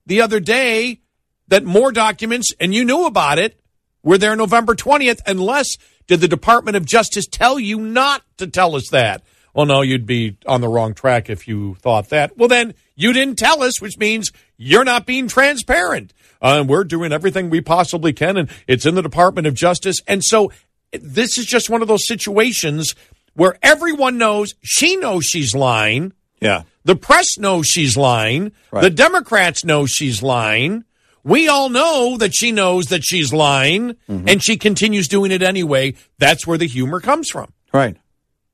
the 0.06 0.20
other 0.20 0.40
day 0.40 1.00
that 1.48 1.64
more 1.64 1.92
documents, 1.92 2.52
and 2.58 2.74
you 2.74 2.84
knew 2.84 3.06
about 3.06 3.38
it, 3.38 3.60
were 4.02 4.18
there 4.18 4.36
November 4.36 4.74
twentieth. 4.74 5.20
Unless 5.26 5.76
did 6.06 6.20
the 6.20 6.28
Department 6.28 6.76
of 6.76 6.84
Justice 6.84 7.26
tell 7.26 7.58
you 7.58 7.78
not 7.78 8.22
to 8.36 8.46
tell 8.46 8.76
us 8.76 8.88
that? 8.90 9.22
Well, 9.54 9.66
no, 9.66 9.82
you'd 9.82 10.06
be 10.06 10.36
on 10.46 10.60
the 10.60 10.68
wrong 10.68 10.94
track 10.94 11.30
if 11.30 11.46
you 11.46 11.76
thought 11.76 12.08
that. 12.08 12.36
Well, 12.36 12.48
then 12.48 12.74
you 12.96 13.12
didn't 13.12 13.38
tell 13.38 13.62
us, 13.62 13.80
which 13.80 13.96
means 13.98 14.32
you're 14.56 14.84
not 14.84 15.06
being 15.06 15.28
transparent. 15.28 16.12
Uh, 16.42 16.60
and 16.60 16.68
we're 16.68 16.84
doing 16.84 17.12
everything 17.12 17.48
we 17.48 17.60
possibly 17.60 18.12
can, 18.12 18.36
and 18.36 18.50
it's 18.66 18.84
in 18.84 18.96
the 18.96 19.02
Department 19.02 19.46
of 19.46 19.54
Justice. 19.54 20.02
And 20.06 20.24
so 20.24 20.52
this 20.92 21.38
is 21.38 21.46
just 21.46 21.70
one 21.70 21.82
of 21.82 21.88
those 21.88 22.06
situations 22.06 22.94
where 23.34 23.56
everyone 23.62 24.18
knows 24.18 24.54
she 24.60 24.96
knows 24.96 25.24
she's 25.24 25.54
lying. 25.54 26.12
Yeah. 26.44 26.62
The 26.84 26.94
press 26.96 27.38
knows 27.38 27.66
she's 27.66 27.96
lying. 27.96 28.52
Right. 28.70 28.82
The 28.82 28.90
Democrats 28.90 29.64
know 29.64 29.86
she's 29.86 30.22
lying. 30.22 30.84
We 31.24 31.48
all 31.48 31.70
know 31.70 32.18
that 32.18 32.34
she 32.34 32.52
knows 32.52 32.86
that 32.88 33.02
she's 33.02 33.32
lying, 33.32 33.94
Mm-hmm. 34.08 34.28
and 34.28 34.42
she 34.44 34.58
continues 34.58 35.08
doing 35.08 35.30
it 35.32 35.42
anyway. 35.42 35.94
That's 36.18 36.46
where 36.46 36.58
the 36.58 36.66
humor 36.66 37.00
comes 37.00 37.30
from. 37.30 37.52
Right. 37.72 37.96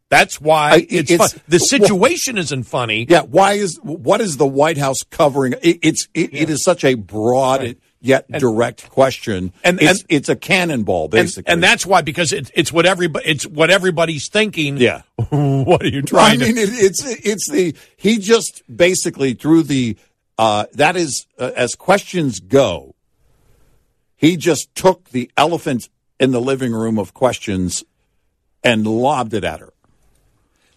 That's 0.08 0.40
why 0.40 0.70
I- 0.72 0.86
it's, 0.88 1.10
it's- 1.10 1.32
fun. 1.32 1.42
The 1.48 1.58
situation 1.58 2.38
isn't 2.38 2.64
funny. 2.64 3.06
Yeah. 3.08 3.22
Why 3.22 3.54
is 3.54 3.78
what 3.82 4.20
is 4.20 4.36
the 4.36 4.46
White 4.46 4.78
House 4.78 4.98
covering? 5.10 5.54
It, 5.62 5.78
it's 5.82 6.06
it, 6.14 6.32
it 6.32 6.50
is 6.50 6.62
such 6.64 6.84
a 6.84 6.94
broad 6.94 7.76
yet 8.00 8.30
direct 8.30 8.88
question, 8.90 9.52
and- 9.62 9.80
it's, 9.80 10.00
and- 10.00 10.06
it's 10.08 10.28
a 10.28 10.36
cannonball 10.36 11.04
And, 11.04 11.10
basically. 11.10 11.52
and 11.52 11.62
that's 11.62 11.84
why 11.84 12.02
because 12.02 12.32
it, 12.32 12.50
it's 12.54 12.72
what 12.72 12.86
everybody 12.86 13.26
it's 13.28 13.46
what 13.46 13.70
everybody's 13.70 14.28
thinking. 14.28 14.76
Yeah. 14.76 15.02
what 15.30 15.82
are 15.82 15.88
you 15.88 16.02
trying? 16.02 16.42
I 16.42 16.46
mean, 16.46 16.56
to? 16.56 16.62
it, 16.62 16.70
it's 16.72 17.04
it's 17.04 17.50
the 17.50 17.74
he 17.96 18.18
just 18.18 18.62
basically 18.74 19.34
through 19.34 19.64
the 19.64 19.96
uh, 20.38 20.66
that 20.74 20.96
is 20.96 21.26
uh, 21.38 21.50
as 21.56 21.74
questions 21.74 22.40
go. 22.40 22.94
He 24.16 24.36
just 24.36 24.74
took 24.74 25.10
the 25.10 25.30
elephant 25.36 25.88
in 26.18 26.30
the 26.30 26.40
living 26.40 26.72
room 26.72 26.98
of 26.98 27.14
questions 27.14 27.84
and 28.62 28.86
lobbed 28.86 29.32
it 29.34 29.44
at 29.44 29.60
her, 29.60 29.72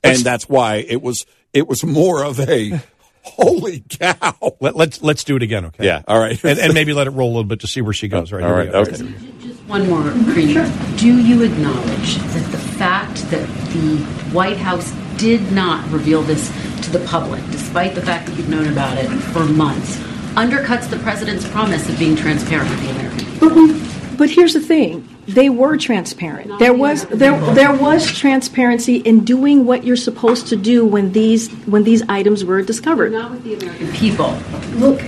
and 0.03 0.19
that's 0.19 0.47
why 0.47 0.75
it 0.77 1.01
was 1.01 1.25
it 1.53 1.67
was 1.67 1.83
more 1.83 2.23
of 2.23 2.39
a 2.39 2.81
holy 3.23 3.81
cow. 3.89 4.55
Let, 4.59 4.75
let's 4.75 5.01
let's 5.01 5.23
do 5.23 5.35
it 5.35 5.43
again, 5.43 5.65
okay? 5.65 5.85
Yeah, 5.85 6.01
all 6.07 6.19
right. 6.19 6.41
and, 6.43 6.59
and 6.59 6.73
maybe 6.75 6.93
let 6.93 7.07
it 7.07 7.11
roll 7.11 7.27
a 7.29 7.33
little 7.33 7.43
bit 7.43 7.61
to 7.61 7.67
see 7.67 7.81
where 7.81 7.93
she 7.93 8.07
goes. 8.07 8.31
Right, 8.31 8.43
All 8.43 8.49
here 8.49 8.57
we 8.57 8.63
right, 8.65 8.71
go. 8.71 8.79
okay. 8.81 9.13
Just 9.41 9.61
one 9.63 9.87
more, 9.89 10.03
Karina. 10.33 10.71
Do 10.97 11.19
you 11.21 11.43
acknowledge 11.43 12.15
that 12.15 12.51
the 12.51 12.57
fact 12.57 13.15
that 13.31 13.47
the 13.73 13.97
White 14.33 14.57
House 14.57 14.91
did 15.17 15.51
not 15.51 15.89
reveal 15.91 16.21
this 16.21 16.49
to 16.83 16.91
the 16.91 16.99
public, 17.07 17.41
despite 17.51 17.95
the 17.95 18.01
fact 18.01 18.27
that 18.27 18.35
you've 18.37 18.49
known 18.49 18.67
about 18.71 18.97
it 18.97 19.07
for 19.07 19.45
months, 19.45 19.97
undercuts 20.35 20.89
the 20.89 20.97
president's 20.99 21.47
promise 21.49 21.87
of 21.87 21.97
being 21.99 22.15
transparent 22.15 22.69
with 22.69 22.81
the 22.83 22.89
American 22.89 23.25
people? 23.25 23.49
But, 23.49 23.55
we, 23.55 24.17
but 24.17 24.29
here's 24.29 24.53
the 24.53 24.59
thing: 24.61 25.07
they 25.27 25.49
were 25.49 25.77
transparent. 25.77 26.59
There 26.59 26.73
was 26.73 27.05
there 27.05 27.39
there 27.53 27.73
was 27.73 28.11
transparency 28.11 28.97
in 28.97 29.23
doing 29.23 29.65
what 29.65 29.83
you're 29.83 29.95
supposed 29.95 30.47
to 30.47 30.55
do 30.55 30.85
when 30.85 31.11
these 31.13 31.49
when 31.65 31.83
these 31.83 32.01
items 32.09 32.43
were 32.43 32.61
discovered. 32.61 33.11
Not 33.11 33.31
with 33.31 33.43
the 33.43 33.53
American 33.53 33.91
people. 33.93 34.37
Look, 34.73 35.01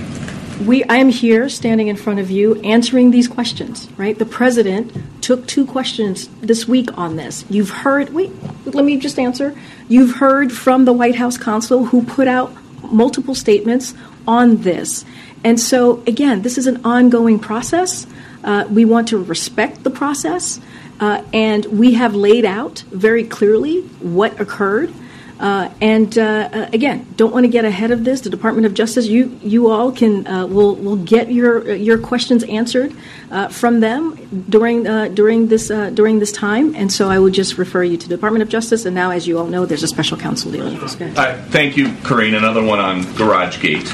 we 0.64 0.84
I 0.84 0.96
am 0.96 1.10
here 1.10 1.48
standing 1.48 1.88
in 1.88 1.96
front 1.96 2.18
of 2.18 2.30
you 2.30 2.60
answering 2.62 3.10
these 3.10 3.28
questions, 3.28 3.88
right? 3.96 4.18
The 4.18 4.24
president 4.24 4.92
took 5.22 5.46
two 5.46 5.66
questions 5.66 6.28
this 6.40 6.66
week 6.66 6.96
on 6.96 7.16
this. 7.16 7.44
You've 7.50 7.70
heard 7.70 8.14
wait, 8.14 8.32
let 8.64 8.84
me 8.84 8.96
just 8.96 9.18
answer. 9.18 9.54
You've 9.88 10.16
heard 10.16 10.50
from 10.52 10.86
the 10.86 10.92
White 10.92 11.16
House 11.16 11.36
counsel 11.36 11.86
who 11.86 12.04
put 12.04 12.26
out 12.26 12.52
multiple 12.82 13.34
statements 13.34 13.94
on 14.26 14.62
this. 14.62 15.04
And 15.44 15.60
so 15.60 16.02
again, 16.06 16.42
this 16.42 16.56
is 16.56 16.66
an 16.66 16.84
ongoing 16.84 17.38
process. 17.38 18.06
Uh, 18.46 18.66
we 18.70 18.84
want 18.84 19.08
to 19.08 19.22
respect 19.22 19.82
the 19.84 19.90
process, 19.90 20.60
uh, 21.00 21.22
and 21.34 21.66
we 21.66 21.94
have 21.94 22.14
laid 22.14 22.46
out 22.46 22.78
very 22.90 23.24
clearly 23.24 23.82
what 24.00 24.40
occurred. 24.40 24.94
Uh, 25.38 25.70
and 25.82 26.16
uh, 26.16 26.48
uh, 26.50 26.70
again, 26.72 27.06
don't 27.16 27.32
want 27.32 27.44
to 27.44 27.48
get 27.48 27.66
ahead 27.66 27.90
of 27.90 28.04
this. 28.04 28.22
The 28.22 28.30
Department 28.30 28.64
of 28.66 28.72
Justice, 28.72 29.06
you 29.06 29.38
you 29.42 29.68
all 29.68 29.92
can 29.92 30.26
uh, 30.26 30.46
will 30.46 30.76
will 30.76 30.96
get 30.96 31.30
your 31.30 31.74
your 31.74 31.98
questions 31.98 32.42
answered 32.44 32.94
uh, 33.30 33.48
from 33.48 33.80
them 33.80 34.46
during 34.48 34.86
uh, 34.86 35.08
during 35.08 35.48
this 35.48 35.70
uh, 35.70 35.90
during 35.90 36.20
this 36.20 36.32
time. 36.32 36.74
And 36.74 36.90
so 36.90 37.10
I 37.10 37.18
would 37.18 37.34
just 37.34 37.58
refer 37.58 37.82
you 37.82 37.98
to 37.98 38.08
the 38.08 38.16
Department 38.16 38.42
of 38.42 38.48
Justice. 38.48 38.86
And 38.86 38.94
now, 38.94 39.10
as 39.10 39.26
you 39.28 39.38
all 39.38 39.46
know, 39.46 39.66
there's 39.66 39.82
a 39.82 39.88
special 39.88 40.16
counsel 40.16 40.50
dealing 40.50 40.80
with 40.80 40.98
this. 40.98 41.18
Uh, 41.18 41.44
thank 41.50 41.76
you, 41.76 41.88
Karine. 42.02 42.34
Another 42.34 42.64
one 42.64 42.78
on 42.78 43.02
GarageGate. 43.02 43.92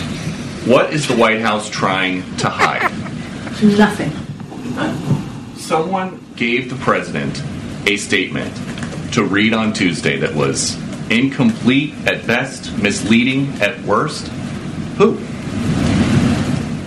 What 0.66 0.92
is 0.94 1.06
the 1.06 1.14
White 1.16 1.40
House 1.40 1.68
trying 1.68 2.22
to 2.38 2.48
hide? 2.48 2.90
Nothing. 3.62 4.10
Someone 5.56 6.24
gave 6.36 6.70
the 6.70 6.76
president 6.76 7.42
a 7.86 7.96
statement 7.96 8.52
to 9.12 9.24
read 9.24 9.52
on 9.52 9.72
Tuesday 9.72 10.16
that 10.18 10.34
was 10.34 10.76
incomplete 11.10 11.94
at 12.06 12.26
best, 12.26 12.76
misleading 12.78 13.48
at 13.60 13.78
worst. 13.82 14.26
Who? 14.98 15.18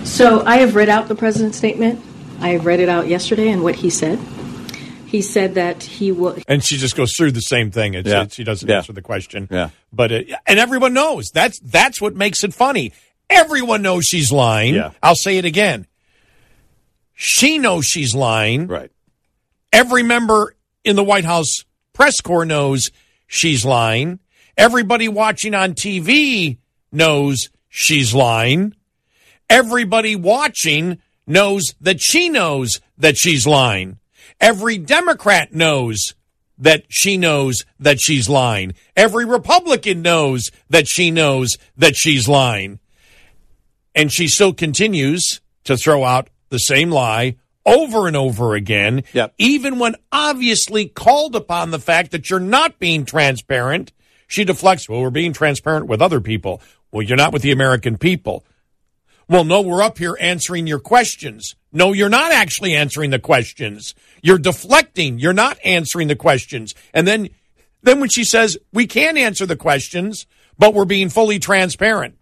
So 0.04 0.42
I 0.44 0.56
have 0.58 0.74
read 0.74 0.88
out 0.88 1.06
the 1.08 1.14
president's 1.14 1.56
statement. 1.56 2.00
I 2.40 2.50
have 2.50 2.66
read 2.66 2.80
it 2.80 2.88
out 2.88 3.06
yesterday, 3.08 3.48
and 3.48 3.62
what 3.62 3.76
he 3.76 3.90
said. 3.90 4.18
He 5.06 5.22
said 5.22 5.54
that 5.54 5.82
he 5.82 6.12
will. 6.12 6.36
And 6.48 6.62
she 6.62 6.76
just 6.76 6.94
goes 6.96 7.14
through 7.16 7.30
the 7.32 7.40
same 7.40 7.70
thing. 7.70 7.94
It's, 7.94 8.08
Yeah. 8.08 8.22
it's- 8.22 8.34
she 8.34 8.44
doesn't 8.44 8.68
Yeah. 8.68 8.78
answer 8.78 8.92
the 8.92 9.00
question. 9.02 9.48
Yeah. 9.50 9.70
But 9.92 10.12
it, 10.12 10.30
and 10.46 10.58
everyone 10.58 10.92
knows 10.92 11.30
that's 11.32 11.58
that's 11.60 12.00
what 12.00 12.14
makes 12.14 12.44
it 12.44 12.52
funny. 12.52 12.92
Everyone 13.30 13.82
knows 13.82 14.04
she's 14.04 14.32
lying. 14.32 14.74
Yeah. 14.74 14.92
I'll 15.02 15.14
say 15.14 15.38
it 15.38 15.44
again. 15.44 15.86
She 17.14 17.58
knows 17.58 17.86
she's 17.86 18.14
lying. 18.14 18.66
Right. 18.66 18.90
Every 19.72 20.02
member 20.02 20.54
in 20.84 20.96
the 20.96 21.04
White 21.04 21.24
House 21.24 21.64
press 21.92 22.20
corps 22.20 22.46
knows 22.46 22.90
she's 23.26 23.64
lying. 23.64 24.20
Everybody 24.56 25.08
watching 25.08 25.54
on 25.54 25.74
TV 25.74 26.58
knows 26.90 27.48
she's 27.68 28.14
lying. 28.14 28.74
Everybody 29.50 30.16
watching 30.16 30.98
knows 31.26 31.74
that 31.80 32.00
she 32.00 32.28
knows 32.28 32.80
that 32.98 33.16
she's 33.16 33.46
lying. 33.46 33.98
Every 34.40 34.78
Democrat 34.78 35.52
knows 35.52 36.14
that 36.58 36.84
she 36.88 37.16
knows 37.16 37.64
that 37.78 38.00
she's 38.00 38.28
lying. 38.28 38.74
Every 38.96 39.24
Republican 39.24 40.02
knows 40.02 40.50
that 40.70 40.86
she 40.86 41.10
knows 41.10 41.56
that 41.76 41.94
she's 41.96 42.28
lying. 42.28 42.78
And 43.98 44.12
she 44.12 44.28
still 44.28 44.54
continues 44.54 45.40
to 45.64 45.76
throw 45.76 46.04
out 46.04 46.30
the 46.50 46.58
same 46.58 46.90
lie 46.90 47.36
over 47.66 48.06
and 48.06 48.16
over 48.16 48.54
again, 48.54 49.02
Yep. 49.12 49.34
even 49.38 49.78
when 49.78 49.96
obviously 50.10 50.86
called 50.86 51.36
upon 51.36 51.70
the 51.70 51.78
fact 51.78 52.12
that 52.12 52.30
you're 52.30 52.40
not 52.40 52.78
being 52.78 53.04
transparent. 53.04 53.92
She 54.26 54.44
deflects, 54.44 54.88
well, 54.88 55.02
we're 55.02 55.10
being 55.10 55.32
transparent 55.32 55.86
with 55.86 56.00
other 56.00 56.20
people. 56.20 56.62
Well, 56.92 57.02
you're 57.02 57.16
not 57.16 57.32
with 57.32 57.42
the 57.42 57.50
American 57.50 57.98
people. 57.98 58.44
Well, 59.28 59.44
no, 59.44 59.60
we're 59.60 59.82
up 59.82 59.98
here 59.98 60.16
answering 60.20 60.66
your 60.66 60.78
questions. 60.78 61.54
No, 61.72 61.92
you're 61.92 62.08
not 62.08 62.32
actually 62.32 62.74
answering 62.74 63.10
the 63.10 63.18
questions. 63.18 63.94
You're 64.22 64.38
deflecting. 64.38 65.18
You're 65.18 65.34
not 65.34 65.58
answering 65.64 66.08
the 66.08 66.16
questions. 66.16 66.74
And 66.94 67.06
then, 67.06 67.28
then 67.82 68.00
when 68.00 68.08
she 68.08 68.24
says, 68.24 68.56
we 68.72 68.86
can 68.86 69.18
answer 69.18 69.44
the 69.44 69.56
questions, 69.56 70.26
but 70.56 70.72
we're 70.72 70.86
being 70.86 71.10
fully 71.10 71.38
transparent. 71.38 72.17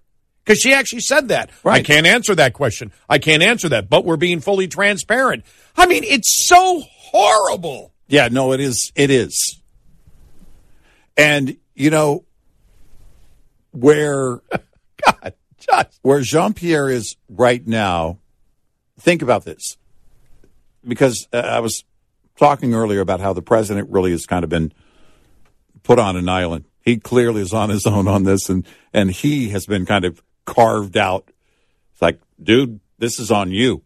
Because 0.47 0.61
she 0.61 0.73
actually 0.73 1.01
said 1.01 1.29
that. 1.29 1.51
Right. 1.65 1.81
I 1.81 1.83
can't 1.83 2.07
answer 2.07 2.33
that 2.37 2.53
question. 2.53 2.93
I 3.09 3.19
can't 3.19 3.43
answer 3.43 3.69
that, 3.71 3.91
but 3.91 4.05
we're 4.05 4.17
being 4.17 4.39
fully 4.39 4.69
transparent. 4.69 5.45
I 5.77 5.87
mean, 5.87 6.05
it's 6.05 6.47
so 6.47 6.83
horrible. 6.87 7.93
Yeah, 8.07 8.29
no, 8.31 8.53
it 8.53 8.61
is. 8.61 8.93
It 8.95 9.11
is. 9.11 9.61
And 11.17 11.57
you 11.75 11.91
know 11.91 12.27
where 13.73 14.41
God, 15.05 15.35
just 15.59 15.99
where 16.03 16.21
Jean 16.21 16.55
Pierre 16.55 16.89
is 16.89 17.17
right 17.29 17.67
now. 17.67 18.19
Think 19.01 19.23
about 19.23 19.45
this, 19.45 19.77
because 20.87 21.27
uh, 21.33 21.39
I 21.39 21.59
was 21.61 21.85
talking 22.37 22.73
earlier 22.73 23.01
about 23.01 23.21
how 23.21 23.33
the 23.33 23.43
president 23.43 23.91
really 23.91 24.13
has 24.13 24.27
kind 24.27 24.45
of 24.45 24.49
been 24.49 24.73
put 25.83 25.99
on 25.99 26.17
an 26.17 26.29
island. 26.29 26.67
He 26.81 26.99
clearly 26.99 27.43
is 27.43 27.53
on 27.53 27.69
his 27.69 27.85
own 27.85 28.07
on 28.07 28.23
this, 28.23 28.49
and 28.49 28.65
and 28.93 29.11
he 29.11 29.49
has 29.51 29.67
been 29.67 29.85
kind 29.85 30.05
of 30.05 30.23
carved 30.47 30.97
out. 30.97 31.31
It's 31.93 32.03
like, 32.03 32.21
dude, 32.43 32.81
this 32.99 33.19
is 33.21 33.31
on 33.31 33.51
you, 33.51 33.83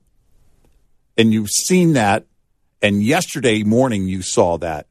and 1.17 1.33
you've 1.33 1.51
seen 1.51 1.95
that. 1.95 2.27
And 2.83 3.03
yesterday 3.03 3.63
morning, 3.63 4.09
you 4.09 4.23
saw 4.23 4.57
that. 4.59 4.87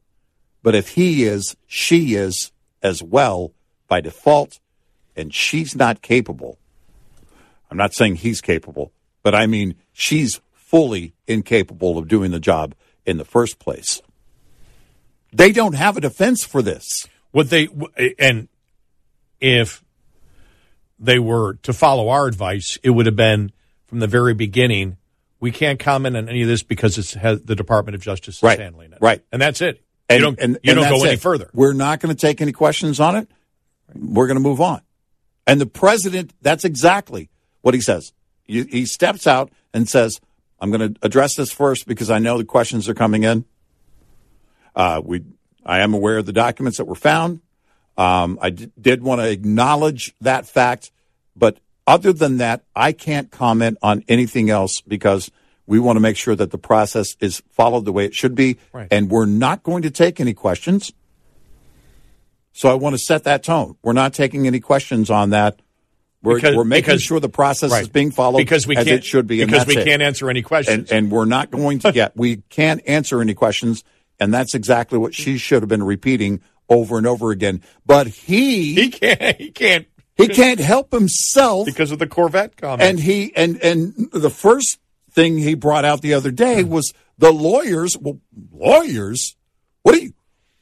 But 0.61 0.75
if 0.75 0.89
he 0.89 1.23
is, 1.23 1.55
she 1.65 2.13
is 2.15 2.51
as 2.83 3.01
well 3.01 3.53
by 3.87 4.01
default, 4.01 4.59
and 5.15 5.33
she's 5.33 5.75
not 5.75 6.01
capable. 6.01 6.59
I'm 7.71 7.77
not 7.77 7.93
saying 7.93 8.15
he's 8.15 8.41
capable, 8.41 8.91
but 9.23 9.35
I 9.35 9.47
mean 9.47 9.75
she's 9.93 10.41
fully 10.53 11.13
incapable 11.27 11.97
of 11.97 12.07
doing 12.07 12.31
the 12.31 12.39
job 12.39 12.75
in 13.05 13.17
the 13.17 13.25
first 13.25 13.59
place. 13.59 14.01
They 15.31 15.51
don't 15.51 15.73
have 15.75 15.97
a 15.97 16.01
defense 16.01 16.43
for 16.43 16.61
this. 16.61 17.07
What 17.31 17.49
they 17.49 17.67
and 18.17 18.47
if 19.39 19.83
they 20.99 21.19
were 21.19 21.55
to 21.63 21.73
follow 21.73 22.09
our 22.09 22.27
advice, 22.27 22.77
it 22.83 22.89
would 22.91 23.05
have 23.05 23.15
been 23.15 23.51
from 23.87 23.99
the 23.99 24.07
very 24.07 24.33
beginning. 24.33 24.97
We 25.39 25.51
can't 25.51 25.79
comment 25.79 26.17
on 26.17 26.27
any 26.27 26.41
of 26.41 26.47
this 26.47 26.63
because 26.63 26.97
it's 26.97 27.13
has, 27.13 27.41
the 27.41 27.55
Department 27.55 27.95
of 27.95 28.01
Justice 28.01 28.37
is 28.37 28.43
Right, 28.43 28.59
handling 28.59 28.91
it. 28.91 28.97
right. 29.01 29.23
and 29.31 29.41
that's 29.41 29.61
it. 29.61 29.81
And, 30.09 30.19
you 30.19 30.25
don't, 30.25 30.39
and, 30.39 30.59
you 30.63 30.71
and 30.71 30.81
don't 30.81 30.89
go 30.89 31.03
any 31.05 31.13
it. 31.13 31.21
further. 31.21 31.49
We're 31.53 31.73
not 31.73 31.99
going 31.99 32.13
to 32.13 32.19
take 32.19 32.41
any 32.41 32.51
questions 32.51 32.99
on 32.99 33.15
it. 33.15 33.29
We're 33.95 34.27
going 34.27 34.37
to 34.37 34.43
move 34.43 34.59
on. 34.59 34.81
And 35.47 35.61
the 35.61 35.65
president, 35.65 36.33
that's 36.41 36.65
exactly 36.65 37.29
what 37.61 37.73
he 37.73 37.81
says. 37.81 38.13
He, 38.43 38.63
he 38.63 38.85
steps 38.85 39.27
out 39.27 39.51
and 39.73 39.87
says, 39.87 40.19
I'm 40.59 40.71
going 40.71 40.93
to 40.93 40.99
address 41.03 41.35
this 41.35 41.51
first 41.51 41.87
because 41.87 42.09
I 42.09 42.19
know 42.19 42.37
the 42.37 42.43
questions 42.43 42.89
are 42.89 42.93
coming 42.93 43.23
in. 43.23 43.45
Uh, 44.75 45.01
we, 45.03 45.23
I 45.65 45.79
am 45.79 45.93
aware 45.93 46.17
of 46.17 46.25
the 46.25 46.33
documents 46.33 46.77
that 46.77 46.85
were 46.85 46.95
found. 46.95 47.41
Um, 47.99 48.39
I 48.41 48.49
d- 48.51 48.71
did 48.79 49.03
want 49.03 49.19
to 49.21 49.29
acknowledge 49.29 50.15
that 50.21 50.47
fact, 50.47 50.91
but 51.35 51.59
other 51.85 52.13
than 52.13 52.37
that, 52.37 52.63
I 52.75 52.91
can't 52.93 53.29
comment 53.29 53.77
on 53.81 54.03
anything 54.07 54.49
else 54.49 54.79
because 54.81 55.29
we 55.67 55.79
want 55.79 55.97
to 55.97 55.99
make 55.99 56.15
sure 56.15 56.35
that 56.35 56.51
the 56.51 56.57
process 56.57 57.15
is 57.19 57.43
followed 57.51 57.85
the 57.85 57.91
way 57.91 58.05
it 58.05 58.15
should 58.15 58.35
be, 58.35 58.57
Right. 58.73 58.87
and 58.89 59.09
we're 59.09 59.25
not 59.25 59.63
going 59.63 59.81
to 59.83 59.91
take 59.91 60.19
any 60.19 60.33
questions. 60.33 60.93
So 62.53 62.69
I 62.69 62.73
want 62.73 62.93
to 62.95 62.97
set 62.99 63.23
that 63.25 63.43
tone. 63.43 63.75
We're 63.83 63.93
not 63.93 64.13
taking 64.13 64.47
any 64.47 64.59
questions 64.59 65.09
on 65.09 65.29
that. 65.31 65.59
We're, 66.21 66.35
Because- 66.35 66.55
we're 66.55 66.63
making 66.65 66.85
because- 66.85 67.01
sure 67.03 67.19
the 67.19 67.29
process 67.29 67.71
Right. 67.71 67.83
is 67.83 67.87
being 67.89 68.11
followed 68.11 68.39
because 68.39 68.67
we 68.67 68.75
as 68.75 68.85
can't 68.85 68.97
it 68.99 69.05
should 69.05 69.27
be. 69.27 69.43
because 69.43 69.65
we 69.67 69.75
can't 69.75 70.01
answer 70.01 70.29
any 70.29 70.41
questions. 70.41 70.91
and 70.91 71.05
and 71.05 71.11
we're 71.11 71.25
not 71.25 71.49
going 71.51 71.79
to 71.79 71.91
get 71.99 72.15
we 72.17 72.37
can't 72.49 72.81
answer 72.85 73.21
any 73.21 73.33
questions 73.33 73.83
and 74.19 74.33
that's 74.33 74.53
exactly 74.53 74.97
what 74.97 75.13
she 75.13 75.37
should 75.37 75.61
have 75.61 75.69
been 75.69 75.83
repeating 75.83 76.41
over 76.69 76.97
and 76.97 77.07
over 77.07 77.31
again 77.31 77.61
but 77.85 78.07
he 78.07 78.75
he 78.75 78.89
can't. 78.89 79.37
He 79.37 79.51
can't 79.51 79.87
he 80.15 80.27
can't 80.27 80.59
help 80.59 80.91
himself 80.91 81.65
because 81.65 81.91
of 81.91 81.99
the 81.99 82.07
Corvette 82.07 82.57
comment. 82.57 82.81
and 82.81 82.99
he 82.99 83.35
and 83.35 83.57
and 83.63 84.11
the 84.11 84.29
first 84.29 84.79
thing 85.11 85.37
he 85.37 85.55
brought 85.55 85.85
out 85.85 86.01
the 86.01 86.13
other 86.13 86.31
day 86.31 86.63
hmm. 86.63 86.69
was 86.69 86.93
the 87.17 87.31
lawyers 87.31 87.97
well 87.99 88.19
lawyers 88.51 89.35
what 89.83 89.93
do 89.93 90.03
you 90.03 90.13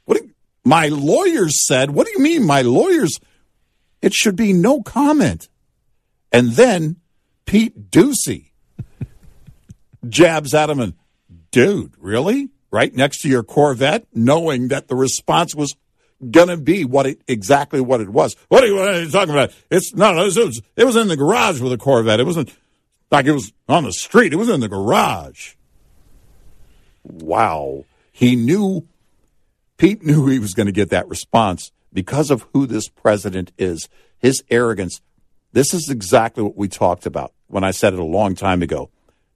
what 0.05 0.17
do 0.17 0.25
you, 0.25 0.33
my 0.63 0.87
lawyers 0.87 1.65
said 1.65 1.91
what 1.91 2.05
do 2.05 2.13
you 2.13 2.19
mean 2.19 2.45
my 2.45 2.61
lawyers 2.61 3.19
it 4.01 4.13
should 4.13 4.35
be 4.35 4.53
no 4.53 4.81
comment 4.81 5.49
and 6.31 6.51
then 6.51 6.97
Pete 7.45 7.89
Doocy 7.89 8.51
jabs 10.07 10.53
at 10.53 10.69
him 10.69 10.79
and, 10.79 10.93
dude, 11.51 11.93
really? 11.97 12.49
Right 12.69 12.93
next 12.93 13.21
to 13.21 13.29
your 13.29 13.43
Corvette, 13.43 14.05
knowing 14.13 14.67
that 14.67 14.89
the 14.89 14.95
response 14.95 15.55
was 15.55 15.75
going 16.31 16.47
to 16.47 16.57
be 16.57 16.83
what 16.83 17.05
it 17.05 17.21
exactly 17.27 17.79
what 17.81 18.01
it 18.01 18.09
was. 18.09 18.35
What 18.49 18.63
are 18.63 18.67
you, 18.67 18.75
what 18.75 18.87
are 18.87 19.01
you 19.01 19.09
talking 19.09 19.33
about? 19.33 19.53
It's 19.69 19.93
no, 19.93 20.11
it 20.19 20.35
was, 20.35 20.61
it 20.75 20.83
was 20.83 20.95
in 20.95 21.07
the 21.07 21.17
garage 21.17 21.61
with 21.61 21.71
a 21.73 21.77
Corvette. 21.77 22.19
It 22.19 22.25
wasn't 22.25 22.55
like 23.11 23.25
it 23.25 23.33
was 23.33 23.53
on 23.69 23.83
the 23.83 23.93
street. 23.93 24.33
It 24.33 24.37
was 24.37 24.49
in 24.49 24.59
the 24.59 24.67
garage. 24.67 25.55
Wow. 27.03 27.85
He 28.11 28.35
knew, 28.35 28.87
Pete 29.77 30.03
knew 30.03 30.27
he 30.27 30.39
was 30.39 30.53
going 30.53 30.65
to 30.65 30.71
get 30.71 30.89
that 30.89 31.07
response 31.07 31.71
because 31.93 32.31
of 32.31 32.45
who 32.53 32.65
this 32.65 32.89
president 32.89 33.51
is, 33.57 33.87
his 34.17 34.43
arrogance. 34.49 35.01
This 35.53 35.73
is 35.73 35.89
exactly 35.89 36.43
what 36.43 36.57
we 36.57 36.67
talked 36.67 37.05
about 37.05 37.31
when 37.47 37.63
I 37.63 37.71
said 37.71 37.93
it 37.93 37.99
a 37.99 38.03
long 38.03 38.35
time 38.35 38.61
ago. 38.61 38.89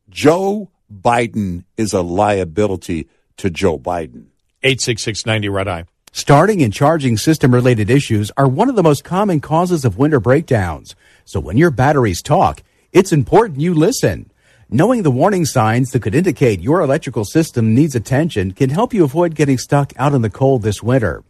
Joe 0.09 0.69
Biden 0.91 1.63
is 1.77 1.93
a 1.93 2.01
liability 2.01 3.07
to 3.37 3.49
Joe 3.49 3.79
Biden. 3.79 4.25
eight 4.63 4.81
six 4.81 5.03
six 5.03 5.25
ninety 5.25 5.47
red 5.47 5.67
eye. 5.67 5.85
Starting 6.13 6.61
and 6.61 6.73
charging 6.73 7.15
system 7.15 7.53
related 7.53 7.89
issues 7.89 8.31
are 8.35 8.45
one 8.45 8.67
of 8.67 8.75
the 8.75 8.83
most 8.83 9.01
common 9.01 9.39
causes 9.39 9.85
of 9.85 9.97
winter 9.97 10.19
breakdowns. 10.19 10.93
So 11.23 11.39
when 11.39 11.55
your 11.55 11.71
batteries 11.71 12.21
talk, 12.21 12.61
it's 12.91 13.13
important 13.13 13.61
you 13.61 13.73
listen. 13.73 14.29
Knowing 14.69 15.03
the 15.03 15.11
warning 15.11 15.45
signs 15.45 15.91
that 15.91 16.01
could 16.01 16.13
indicate 16.13 16.59
your 16.59 16.81
electrical 16.81 17.23
system 17.23 17.73
needs 17.73 17.95
attention 17.95 18.51
can 18.51 18.69
help 18.69 18.93
you 18.93 19.05
avoid 19.05 19.35
getting 19.35 19.57
stuck 19.57 19.93
out 19.95 20.13
in 20.13 20.21
the 20.21 20.29
cold 20.29 20.63
this 20.63 20.83
winter. 20.83 21.23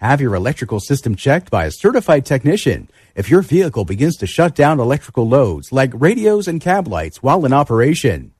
Have 0.00 0.20
your 0.20 0.36
electrical 0.36 0.78
system 0.78 1.16
checked 1.16 1.50
by 1.50 1.64
a 1.64 1.72
certified 1.72 2.24
technician 2.24 2.88
if 3.16 3.28
your 3.28 3.42
vehicle 3.42 3.84
begins 3.84 4.16
to 4.18 4.28
shut 4.28 4.54
down 4.54 4.78
electrical 4.78 5.26
loads 5.26 5.72
like 5.72 5.90
radios 5.94 6.46
and 6.46 6.60
cab 6.60 6.86
lights 6.86 7.24
while 7.24 7.44
in 7.44 7.52
operation. 7.52 8.32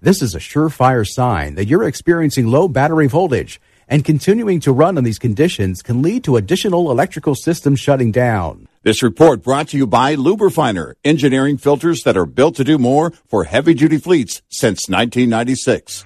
This 0.00 0.22
is 0.22 0.34
a 0.34 0.38
surefire 0.38 1.06
sign 1.06 1.56
that 1.56 1.66
you're 1.68 1.84
experiencing 1.84 2.46
low 2.46 2.68
battery 2.68 3.06
voltage, 3.06 3.60
and 3.88 4.04
continuing 4.04 4.60
to 4.60 4.72
run 4.72 4.98
on 4.98 5.04
these 5.04 5.18
conditions 5.18 5.82
can 5.82 6.02
lead 6.02 6.24
to 6.24 6.36
additional 6.36 6.90
electrical 6.90 7.34
systems 7.34 7.80
shutting 7.80 8.12
down. 8.12 8.68
This 8.82 9.02
report 9.02 9.42
brought 9.42 9.68
to 9.68 9.76
you 9.76 9.86
by 9.86 10.14
Luber-finer, 10.14 10.94
engineering 11.04 11.56
filters 11.56 12.02
that 12.04 12.16
are 12.16 12.26
built 12.26 12.56
to 12.56 12.64
do 12.64 12.78
more 12.78 13.12
for 13.26 13.44
heavy 13.44 13.74
duty 13.74 13.98
fleets 13.98 14.42
since 14.48 14.88
1996. 14.88 16.04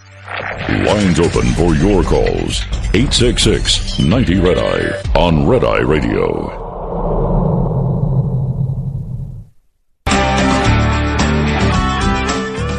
Lines 0.87 1.21
open 1.21 1.47
for 1.55 1.75
your 1.75 2.03
calls. 2.03 2.63
866 2.95 3.99
90 3.99 4.39
Red 4.41 4.59
Eye 4.59 5.03
on 5.19 5.47
Red 5.47 5.65
Eye 5.65 5.81
Radio. 5.81 6.70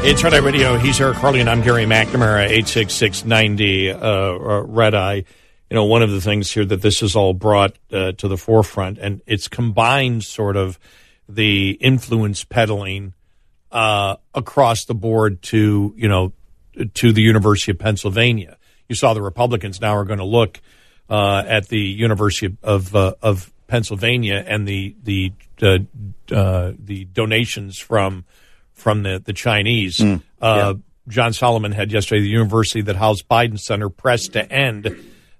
It's 0.03 0.23
Red 0.23 0.33
Eye 0.33 0.39
Radio. 0.39 0.77
He's 0.77 0.99
Eric 0.99 1.17
Harley, 1.17 1.41
and 1.41 1.49
I'm 1.49 1.61
Gary 1.61 1.85
McNamara, 1.85 2.49
86690 2.49 3.91
uh, 3.91 3.99
uh, 3.99 4.63
Red 4.65 4.95
Eye. 4.95 5.23
You 5.69 5.75
know, 5.75 5.85
one 5.85 6.01
of 6.01 6.09
the 6.09 6.19
things 6.19 6.51
here 6.51 6.65
that 6.65 6.81
this 6.81 7.03
is 7.03 7.15
all 7.15 7.35
brought 7.35 7.75
uh, 7.93 8.13
to 8.13 8.27
the 8.27 8.35
forefront, 8.35 8.97
and 8.97 9.21
it's 9.27 9.47
combined 9.47 10.23
sort 10.23 10.57
of 10.57 10.79
the 11.29 11.77
influence 11.79 12.43
peddling 12.43 13.13
uh, 13.71 14.15
across 14.33 14.85
the 14.85 14.95
board 14.95 15.43
to, 15.43 15.93
you 15.95 16.09
know, 16.09 16.33
to 16.95 17.13
the 17.13 17.21
University 17.21 17.71
of 17.71 17.77
Pennsylvania. 17.77 18.57
You 18.89 18.95
saw 18.95 19.13
the 19.13 19.21
Republicans 19.21 19.79
now 19.81 19.95
are 19.95 20.05
going 20.05 20.17
to 20.17 20.25
look 20.25 20.61
uh, 21.11 21.43
at 21.45 21.67
the 21.67 21.79
University 21.79 22.57
of 22.63 22.95
uh, 22.95 23.13
of 23.21 23.53
Pennsylvania 23.67 24.43
and 24.47 24.67
the 24.67 24.95
the 25.03 25.31
the 26.27 27.07
donations 27.13 27.77
from 27.77 28.25
from 28.82 29.04
the 29.04 29.22
the 29.24 29.34
Chinese. 29.34 30.00
uh, 30.41 30.74
John 31.08 31.34
Solomon 31.34 31.72
had 31.72 31.91
yesterday 31.91 32.22
the 32.22 32.30
university 32.30 32.82
that 32.82 32.96
housed 32.96 33.28
Biden 33.28 33.60
Center 33.60 33.89
pressed 33.89 34.34
to 34.34 34.52
end 34.52 34.96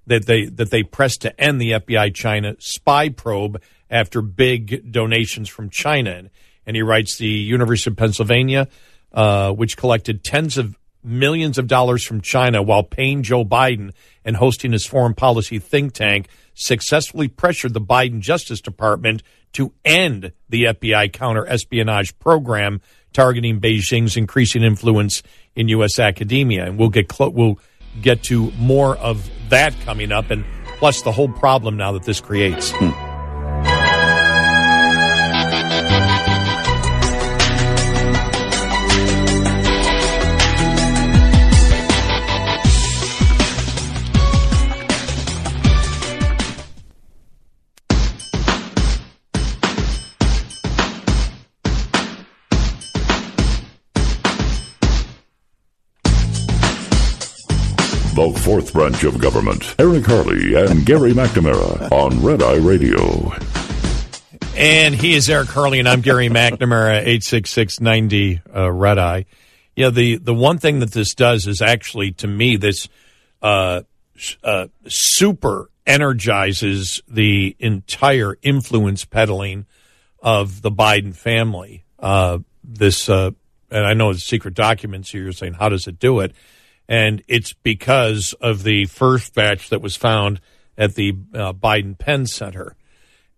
that 0.06 0.26
they 0.26 0.46
that 0.46 0.70
they 0.70 0.82
pressed 0.82 1.22
to 1.22 1.40
end 1.40 1.60
the 1.60 1.72
FBI 1.72 2.14
China 2.14 2.56
spy 2.58 3.08
probe 3.08 3.60
after 3.90 4.22
big 4.22 4.90
donations 4.90 5.48
from 5.48 5.70
China. 5.70 6.10
And, 6.10 6.30
and 6.66 6.76
he 6.76 6.82
writes 6.82 7.18
the 7.18 7.26
University 7.26 7.90
of 7.90 7.96
Pennsylvania 7.96 8.68
uh, 9.12 9.52
which 9.52 9.76
collected 9.76 10.24
tens 10.24 10.58
of 10.58 10.78
millions 11.04 11.58
of 11.58 11.66
dollars 11.66 12.04
from 12.04 12.20
China 12.20 12.62
while 12.62 12.82
paying 12.82 13.22
Joe 13.22 13.44
Biden 13.44 13.92
and 14.24 14.36
hosting 14.36 14.72
his 14.72 14.86
foreign 14.86 15.14
policy 15.14 15.58
think 15.58 15.92
tank, 15.92 16.28
successfully 16.54 17.28
pressured 17.28 17.74
the 17.74 17.80
Biden 17.80 18.20
Justice 18.20 18.60
Department 18.60 19.22
to 19.52 19.72
end 19.84 20.32
the 20.48 20.64
FBI 20.64 21.12
counter 21.12 21.46
espionage 21.46 22.18
program 22.18 22.80
targeting 23.12 23.60
Beijing's 23.60 24.16
increasing 24.16 24.62
influence 24.62 25.22
in 25.54 25.68
U.S. 25.68 25.98
academia. 25.98 26.66
And 26.66 26.78
we'll 26.78 26.88
get 26.88 27.08
clo- 27.08 27.30
we'll 27.30 27.58
get 28.00 28.22
to 28.24 28.50
more 28.52 28.96
of 28.96 29.30
that 29.50 29.78
coming 29.80 30.12
up, 30.12 30.30
and 30.30 30.44
plus 30.78 31.02
the 31.02 31.12
whole 31.12 31.28
problem 31.28 31.76
now 31.76 31.92
that 31.92 32.04
this 32.04 32.20
creates. 32.20 32.72
Hmm. 32.74 33.11
The 58.14 58.38
fourth 58.44 58.74
branch 58.74 59.04
of 59.04 59.18
government. 59.18 59.74
Eric 59.78 60.04
Harley 60.04 60.54
and 60.54 60.84
Gary 60.84 61.12
McNamara 61.14 61.90
on 61.90 62.22
Red 62.22 62.42
Eye 62.42 62.56
Radio. 62.56 63.32
And 64.54 64.94
he 64.94 65.14
is 65.14 65.30
Eric 65.30 65.48
Harley, 65.48 65.78
and 65.78 65.88
I'm 65.88 66.02
Gary 66.02 66.28
McNamara, 66.28 66.98
86690 67.06 68.42
uh, 68.54 68.70
Red 68.70 68.98
Eye. 68.98 69.24
Yeah, 69.74 69.88
the, 69.88 70.18
the 70.18 70.34
one 70.34 70.58
thing 70.58 70.80
that 70.80 70.90
this 70.90 71.14
does 71.14 71.46
is 71.46 71.62
actually, 71.62 72.12
to 72.12 72.26
me, 72.26 72.56
this 72.56 72.86
uh, 73.40 73.80
uh, 74.44 74.66
super 74.86 75.70
energizes 75.86 77.02
the 77.08 77.56
entire 77.60 78.36
influence 78.42 79.06
peddling 79.06 79.64
of 80.20 80.60
the 80.60 80.70
Biden 80.70 81.16
family. 81.16 81.84
Uh, 81.98 82.40
this, 82.62 83.08
uh, 83.08 83.30
and 83.70 83.86
I 83.86 83.94
know 83.94 84.10
it's 84.10 84.22
secret 84.22 84.52
documents 84.52 85.10
here, 85.10 85.22
you're 85.22 85.32
saying, 85.32 85.54
how 85.54 85.70
does 85.70 85.86
it 85.86 85.98
do 85.98 86.20
it? 86.20 86.34
And 86.88 87.22
it's 87.28 87.52
because 87.52 88.34
of 88.40 88.62
the 88.64 88.86
first 88.86 89.34
batch 89.34 89.70
that 89.70 89.80
was 89.80 89.96
found 89.96 90.40
at 90.76 90.94
the 90.94 91.14
uh, 91.34 91.52
Biden 91.52 91.98
Penn 91.98 92.26
Center. 92.26 92.76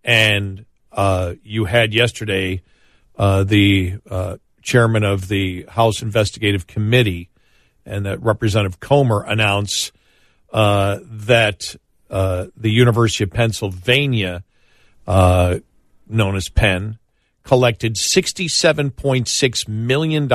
And 0.02 0.64
uh, 0.92 1.34
you 1.42 1.64
had 1.64 1.92
yesterday 1.94 2.62
uh, 3.16 3.44
the 3.44 3.98
uh, 4.08 4.38
chairman 4.62 5.04
of 5.04 5.28
the 5.28 5.66
House 5.68 6.02
Investigative 6.02 6.66
Committee 6.66 7.28
and 7.86 8.06
that 8.06 8.22
Representative 8.22 8.80
Comer 8.80 9.22
announce 9.22 9.92
uh, 10.52 11.00
that 11.04 11.76
uh, 12.10 12.46
the 12.56 12.70
University 12.70 13.24
of 13.24 13.30
Pennsylvania, 13.30 14.44
known 15.06 16.36
as 16.36 16.48
Penn, 16.48 16.98
collected 17.42 17.96
$67.6 17.96 19.68
million 19.68 20.28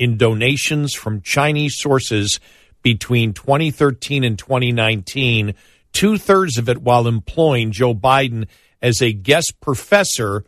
in 0.00 0.16
donations 0.16 0.94
from 0.94 1.20
Chinese 1.20 1.78
sources 1.78 2.40
between 2.82 3.34
2013 3.34 4.24
and 4.24 4.38
2019, 4.38 5.54
two 5.92 6.16
thirds 6.16 6.56
of 6.56 6.70
it 6.70 6.80
while 6.80 7.06
employing 7.06 7.70
Joe 7.70 7.94
Biden 7.94 8.48
as 8.80 9.02
a 9.02 9.12
guest 9.12 9.60
professor, 9.60 10.42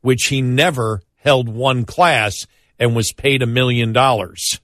which 0.00 0.24
he 0.26 0.42
never 0.42 1.02
held 1.18 1.48
one 1.48 1.84
class 1.84 2.48
and 2.80 2.96
was 2.96 3.12
paid 3.12 3.42
a 3.42 3.46
million 3.46 3.92
dollars, 3.92 4.58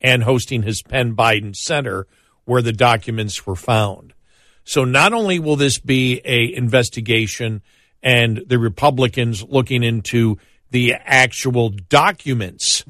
and 0.00 0.22
hosting 0.22 0.62
his 0.62 0.80
Penn 0.82 1.16
Biden 1.16 1.56
Center 1.56 2.06
where 2.44 2.62
the 2.62 2.72
documents 2.72 3.44
were 3.44 3.56
found. 3.56 4.14
So 4.62 4.84
not 4.84 5.12
only 5.12 5.40
will 5.40 5.56
this 5.56 5.80
be 5.80 6.20
a 6.24 6.54
investigation 6.54 7.62
and 8.00 8.44
the 8.46 8.60
Republicans 8.60 9.42
looking 9.42 9.82
into 9.82 10.38
the 10.74 10.92
actual 11.04 11.68
documents, 11.68 12.82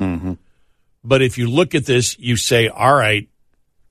but 1.04 1.20
if 1.20 1.36
you 1.36 1.50
look 1.50 1.74
at 1.74 1.84
this, 1.84 2.18
you 2.18 2.34
say, 2.34 2.68
all 2.68 2.94
right, 2.94 3.28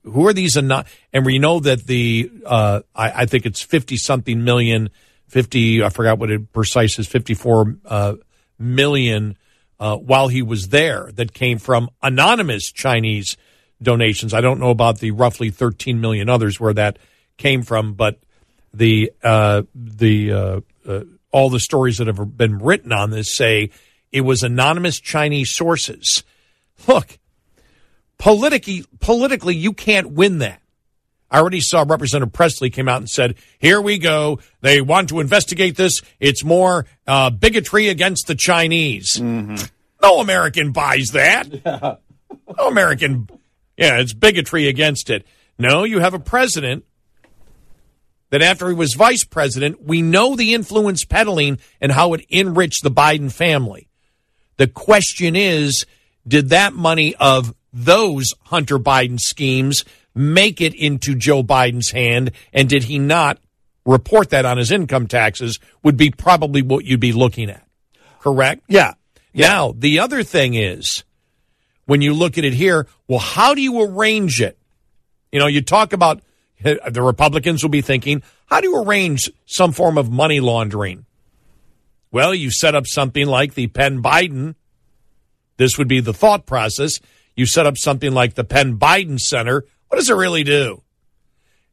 who 0.02 0.26
are 0.26 0.32
these? 0.32 0.56
And 0.56 0.84
we 1.22 1.38
know 1.38 1.60
that 1.60 1.84
the, 1.86 2.28
uh, 2.44 2.80
I, 2.92 3.22
I 3.22 3.26
think 3.26 3.46
it's 3.46 3.62
50 3.62 3.96
something 3.96 4.42
million, 4.42 4.90
50, 5.28 5.84
I 5.84 5.90
forgot 5.90 6.18
what 6.18 6.32
it 6.32 6.52
precise 6.52 6.98
is, 6.98 7.06
54 7.06 7.76
uh, 7.84 8.14
million 8.58 9.38
uh, 9.78 9.96
while 9.96 10.26
he 10.26 10.42
was 10.42 10.70
there 10.70 11.12
that 11.14 11.32
came 11.32 11.58
from 11.58 11.88
anonymous 12.02 12.72
Chinese 12.72 13.36
donations. 13.80 14.34
I 14.34 14.40
don't 14.40 14.58
know 14.58 14.70
about 14.70 14.98
the 14.98 15.12
roughly 15.12 15.50
13 15.50 16.00
million 16.00 16.28
others 16.28 16.58
where 16.58 16.74
that 16.74 16.98
came 17.36 17.62
from, 17.62 17.94
but 17.94 18.18
the, 18.72 19.12
uh, 19.22 19.62
the, 19.72 20.32
uh, 20.32 20.60
uh, 20.84 21.04
all 21.34 21.50
the 21.50 21.58
stories 21.58 21.98
that 21.98 22.06
have 22.06 22.36
been 22.38 22.60
written 22.60 22.92
on 22.92 23.10
this 23.10 23.36
say 23.36 23.70
it 24.12 24.20
was 24.20 24.44
anonymous 24.44 25.00
Chinese 25.00 25.52
sources. 25.52 26.22
Look, 26.86 27.18
politically, 28.18 28.84
politically, 29.00 29.56
you 29.56 29.72
can't 29.72 30.12
win 30.12 30.38
that. 30.38 30.62
I 31.32 31.40
already 31.40 31.60
saw 31.60 31.84
Representative 31.84 32.32
Pressley 32.32 32.70
came 32.70 32.88
out 32.88 32.98
and 32.98 33.10
said, 33.10 33.34
"Here 33.58 33.80
we 33.80 33.98
go. 33.98 34.38
They 34.60 34.80
want 34.80 35.08
to 35.08 35.18
investigate 35.18 35.76
this. 35.76 36.02
It's 36.20 36.44
more 36.44 36.86
uh, 37.08 37.30
bigotry 37.30 37.88
against 37.88 38.28
the 38.28 38.36
Chinese." 38.36 39.20
No 39.20 40.20
American 40.20 40.70
buys 40.70 41.08
that. 41.12 42.00
No 42.58 42.68
American. 42.68 43.28
Yeah, 43.76 43.98
it's 44.00 44.12
bigotry 44.12 44.68
against 44.68 45.08
it. 45.08 45.26
No, 45.58 45.84
you 45.84 46.00
have 46.00 46.12
a 46.14 46.18
president 46.18 46.84
that 48.34 48.42
after 48.42 48.66
he 48.66 48.74
was 48.74 48.94
vice 48.94 49.22
president, 49.22 49.80
we 49.84 50.02
know 50.02 50.34
the 50.34 50.54
influence 50.54 51.04
peddling 51.04 51.56
and 51.80 51.92
how 51.92 52.14
it 52.14 52.26
enriched 52.28 52.82
the 52.82 52.90
Biden 52.90 53.30
family. 53.30 53.86
The 54.56 54.66
question 54.66 55.36
is, 55.36 55.86
did 56.26 56.48
that 56.48 56.72
money 56.72 57.14
of 57.14 57.54
those 57.72 58.34
Hunter 58.46 58.80
Biden 58.80 59.20
schemes 59.20 59.84
make 60.16 60.60
it 60.60 60.74
into 60.74 61.14
Joe 61.14 61.44
Biden's 61.44 61.92
hand? 61.92 62.32
And 62.52 62.68
did 62.68 62.82
he 62.82 62.98
not 62.98 63.38
report 63.86 64.30
that 64.30 64.44
on 64.44 64.58
his 64.58 64.72
income 64.72 65.06
taxes? 65.06 65.60
Would 65.84 65.96
be 65.96 66.10
probably 66.10 66.62
what 66.62 66.84
you'd 66.84 66.98
be 66.98 67.12
looking 67.12 67.48
at. 67.50 67.64
Correct? 68.18 68.64
Yeah. 68.66 68.94
Now, 69.32 69.76
the 69.78 70.00
other 70.00 70.24
thing 70.24 70.54
is, 70.54 71.04
when 71.86 72.00
you 72.00 72.12
look 72.12 72.36
at 72.36 72.44
it 72.44 72.54
here, 72.54 72.88
well, 73.06 73.20
how 73.20 73.54
do 73.54 73.62
you 73.62 73.80
arrange 73.80 74.40
it? 74.40 74.58
You 75.30 75.38
know, 75.38 75.46
you 75.46 75.62
talk 75.62 75.92
about 75.92 76.20
the 76.90 77.02
Republicans 77.02 77.62
will 77.62 77.70
be 77.70 77.82
thinking, 77.82 78.22
how 78.46 78.60
do 78.60 78.68
you 78.68 78.82
arrange 78.82 79.30
some 79.46 79.72
form 79.72 79.98
of 79.98 80.10
money 80.10 80.40
laundering? 80.40 81.04
Well, 82.10 82.34
you 82.34 82.50
set 82.50 82.74
up 82.74 82.86
something 82.86 83.26
like 83.26 83.54
the 83.54 83.66
Penn 83.66 84.02
Biden. 84.02 84.54
This 85.56 85.76
would 85.76 85.88
be 85.88 86.00
the 86.00 86.14
thought 86.14 86.46
process. 86.46 87.00
You 87.36 87.46
set 87.46 87.66
up 87.66 87.76
something 87.76 88.12
like 88.12 88.34
the 88.34 88.44
Penn 88.44 88.78
Biden 88.78 89.18
Center. 89.18 89.64
What 89.88 89.98
does 89.98 90.08
it 90.08 90.14
really 90.14 90.44
do? 90.44 90.82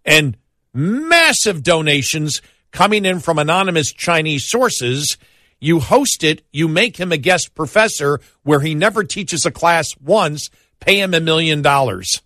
And 0.04 0.38
massive 0.74 1.64
donations 1.64 2.42
coming 2.72 3.06
in 3.06 3.20
from 3.20 3.40
anonymous 3.40 3.94
Chinese 3.94 4.50
sources. 4.50 5.18
You 5.60 5.80
host 5.80 6.24
it, 6.24 6.42
you 6.52 6.68
make 6.68 6.98
him 6.98 7.12
a 7.12 7.18
guest 7.18 7.54
professor 7.54 8.20
where 8.44 8.62
he 8.62 8.74
never 8.74 9.04
teaches 9.04 9.46
a 9.46 9.52
class 9.52 9.96
once, 10.02 10.50
pay 10.80 11.00
him 11.00 11.14
a 11.14 11.20
million 11.20 11.62
dollars. 11.62 12.22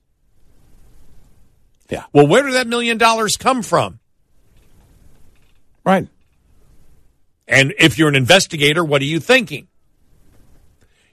Yeah. 1.89 2.06
Well, 2.13 2.28
where 2.28 2.43
did 2.43 2.54
that 2.54 2.67
million 2.67 2.98
dollars 2.98 3.38
come 3.38 3.62
from? 3.62 4.00
Right. 5.84 6.08
And 7.48 7.74
if 7.78 7.98
you're 7.98 8.10
an 8.10 8.15
investigator, 8.15 8.84
what 8.84 9.02
are 9.02 9.06
you 9.06 9.19
thinking? 9.19 9.67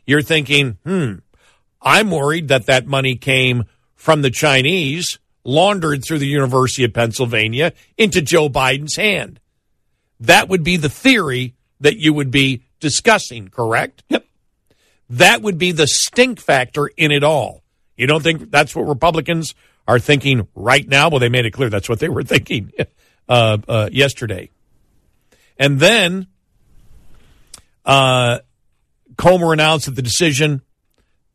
You're 0.06 0.22
thinking, 0.22 0.78
hmm, 0.84 1.16
I'm 1.80 2.10
worried 2.10 2.48
that 2.48 2.66
that 2.66 2.86
money 2.86 3.16
came 3.16 3.64
from 3.94 4.22
the 4.22 4.30
Chinese, 4.30 5.18
laundered 5.44 6.04
through 6.04 6.18
the 6.18 6.26
University 6.26 6.84
of 6.84 6.94
Pennsylvania 6.94 7.72
into 7.98 8.22
Joe 8.22 8.48
Biden's 8.48 8.96
hand. 8.96 9.40
That 10.20 10.48
would 10.48 10.64
be 10.64 10.76
the 10.76 10.88
theory 10.88 11.54
that 11.80 11.98
you 11.98 12.14
would 12.14 12.30
be 12.30 12.64
discussing, 12.80 13.48
correct? 13.48 14.02
Yep. 14.08 14.24
That 15.10 15.42
would 15.42 15.58
be 15.58 15.72
the 15.72 15.86
stink 15.86 16.40
factor 16.40 16.86
in 16.96 17.12
it 17.12 17.22
all. 17.22 17.62
You 17.96 18.06
don't 18.06 18.22
think 18.22 18.50
that's 18.50 18.74
what 18.74 18.88
Republicans 18.88 19.54
are 19.86 19.98
thinking 19.98 20.46
right 20.54 20.86
now? 20.86 21.08
Well, 21.08 21.20
they 21.20 21.28
made 21.28 21.46
it 21.46 21.52
clear 21.52 21.70
that's 21.70 21.88
what 21.88 22.00
they 22.00 22.08
were 22.08 22.22
thinking 22.24 22.72
uh, 23.28 23.58
uh, 23.68 23.88
yesterday. 23.92 24.50
And 25.58 25.80
then 25.80 26.26
uh, 27.84 28.38
Comer 29.16 29.52
announced 29.52 29.86
that 29.86 29.96
the 29.96 30.02
decision 30.02 30.62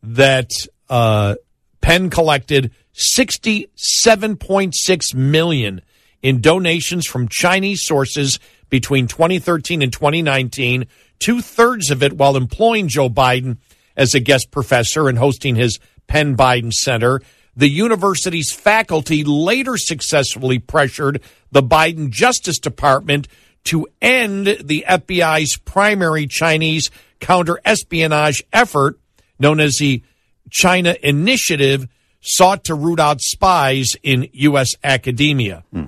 that 0.04 0.52
uh, 0.90 1.36
Penn 1.82 2.10
collected 2.10 2.72
67.6 2.94 5.16
million 5.16 5.82
in 6.22 6.40
donations 6.42 7.06
from 7.06 7.28
Chinese 7.28 7.86
sources 7.86 8.40
between 8.70 9.08
2013 9.08 9.82
and 9.82 9.94
2019, 9.94 10.88
two 11.20 11.42
thirds 11.42 11.92
of 11.92 12.04
it 12.04 12.14
while 12.14 12.36
employing 12.36 12.88
Joe 12.88 13.10
Biden 13.10 13.58
as 13.96 14.14
a 14.14 14.20
guest 14.20 14.52
professor 14.52 15.08
and 15.08 15.18
hosting 15.18 15.56
his 15.56 15.80
Penn 16.08 16.36
Biden 16.36 16.74
Center. 16.74 17.22
The 17.58 17.68
university's 17.68 18.52
faculty 18.52 19.24
later 19.24 19.78
successfully 19.78 20.60
pressured 20.60 21.24
the 21.52 21.64
Biden 21.64 22.12
Justice 22.12 22.60
Department 22.60 23.28
to 23.64 23.88
end 24.00 24.46
the 24.64 24.86
FBI's 24.88 25.58
primary 25.58 26.28
Chinese 26.28 26.92
counter 27.20 27.60
espionage 27.66 28.44
effort, 28.54 29.00
known 29.40 29.60
as 29.60 29.78
the 29.78 30.04
China 30.52 30.96
Initiative, 31.02 31.88
sought 32.22 32.64
to 32.66 32.76
root 32.76 33.00
out 33.00 33.22
spies 33.22 33.96
in 34.04 34.30
U.S. 34.34 34.76
academia. 34.84 35.64
Hmm. 35.74 35.86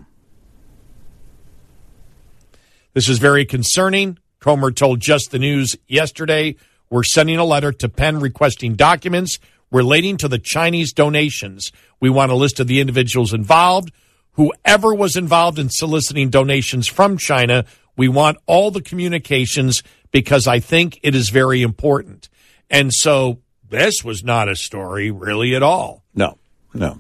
This 2.93 3.08
is 3.08 3.19
very 3.19 3.45
concerning. 3.45 4.17
Comer 4.39 4.71
told 4.71 5.01
Just 5.01 5.29
the 5.29 5.39
News 5.39 5.77
yesterday 5.88 6.55
we're 6.89 7.03
sending 7.03 7.38
a 7.38 7.45
letter 7.45 7.71
to 7.73 7.89
Penn 7.89 8.19
requesting 8.19 8.73
documents 8.73 9.38
relating 9.71 10.17
to 10.17 10.27
the 10.27 10.39
Chinese 10.39 10.93
donations. 10.93 11.71
We 11.99 12.10
want 12.10 12.32
a 12.32 12.36
list 12.36 12.60
of 12.60 12.67
the 12.67 12.79
individuals 12.79 13.34
involved. 13.34 13.91
Whoever 14.34 14.93
was 14.93 15.15
involved 15.15 15.60
in 15.60 15.69
soliciting 15.69 16.29
donations 16.29 16.88
from 16.88 17.17
China, 17.17 17.65
we 17.97 18.08
want 18.08 18.38
all 18.45 18.71
the 18.71 18.82
communications 18.82 19.84
because 20.12 20.47
I 20.47 20.60
think 20.60 20.99
it 21.03 21.15
is 21.15 21.29
very 21.29 21.62
important. 21.62 22.29
And 22.69 22.93
so 22.93 23.39
this 23.69 24.03
was 24.03 24.23
not 24.23 24.49
a 24.49 24.55
story 24.55 25.12
really 25.12 25.55
at 25.55 25.63
all. 25.63 26.03
No, 26.15 26.38
no. 26.73 26.99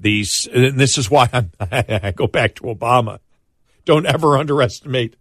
These, 0.00 0.48
and 0.52 0.78
this 0.78 0.98
is 0.98 1.10
why 1.10 1.28
I'm, 1.32 1.50
I 1.60 2.12
go 2.14 2.26
back 2.26 2.56
to 2.56 2.62
Obama. 2.62 3.18
Don't 3.84 4.06
ever 4.06 4.38
underestimate 4.38 5.16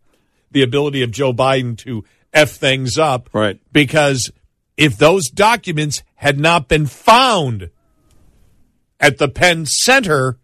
the 0.52 0.64
ability 0.64 1.04
of 1.04 1.12
Joe 1.12 1.34
Biden 1.34 1.78
to 1.80 2.06
F 2.34 2.52
things 2.52 2.98
up. 2.98 3.30
Right. 3.34 3.60
Because 3.72 4.32
if 4.78 4.98
those 4.98 5.30
documents 5.30 6.04
had 6.16 6.40
not 6.40 6.68
been 6.68 6.86
found 6.86 7.70
at 9.00 9.18
the 9.18 9.28
Penn 9.28 9.66
Center, 9.66 10.38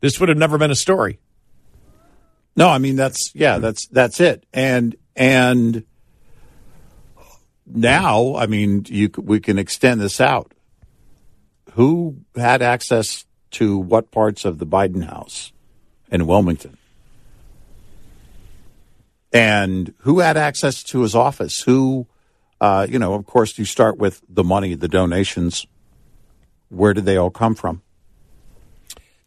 this 0.00 0.18
would 0.20 0.28
have 0.28 0.38
never 0.38 0.58
been 0.58 0.70
a 0.70 0.76
story. 0.76 1.18
No, 2.56 2.68
I 2.68 2.78
mean 2.78 2.96
that's 2.96 3.32
yeah, 3.34 3.58
that's 3.58 3.86
that's 3.86 4.20
it. 4.20 4.44
And 4.52 4.96
and 5.16 5.84
now, 7.66 8.34
I 8.36 8.46
mean, 8.46 8.84
you 8.88 9.10
we 9.16 9.40
can 9.40 9.58
extend 9.58 10.00
this 10.00 10.20
out. 10.20 10.52
Who 11.72 12.16
had 12.36 12.62
access 12.62 13.24
to 13.52 13.78
what 13.78 14.10
parts 14.10 14.44
of 14.44 14.58
the 14.58 14.66
Biden 14.66 15.04
house 15.04 15.52
in 16.10 16.26
Wilmington? 16.26 16.76
And 19.32 19.94
who 19.98 20.18
had 20.18 20.36
access 20.36 20.82
to 20.84 21.02
his 21.02 21.14
office? 21.14 21.60
Who, 21.60 22.08
uh, 22.60 22.86
you 22.88 22.98
know, 22.98 23.14
of 23.14 23.26
course, 23.26 23.58
you 23.58 23.64
start 23.64 23.98
with 23.98 24.22
the 24.28 24.44
money, 24.44 24.74
the 24.74 24.88
donations. 24.88 25.66
Where 26.68 26.94
did 26.94 27.04
they 27.04 27.16
all 27.16 27.30
come 27.30 27.54
from? 27.54 27.82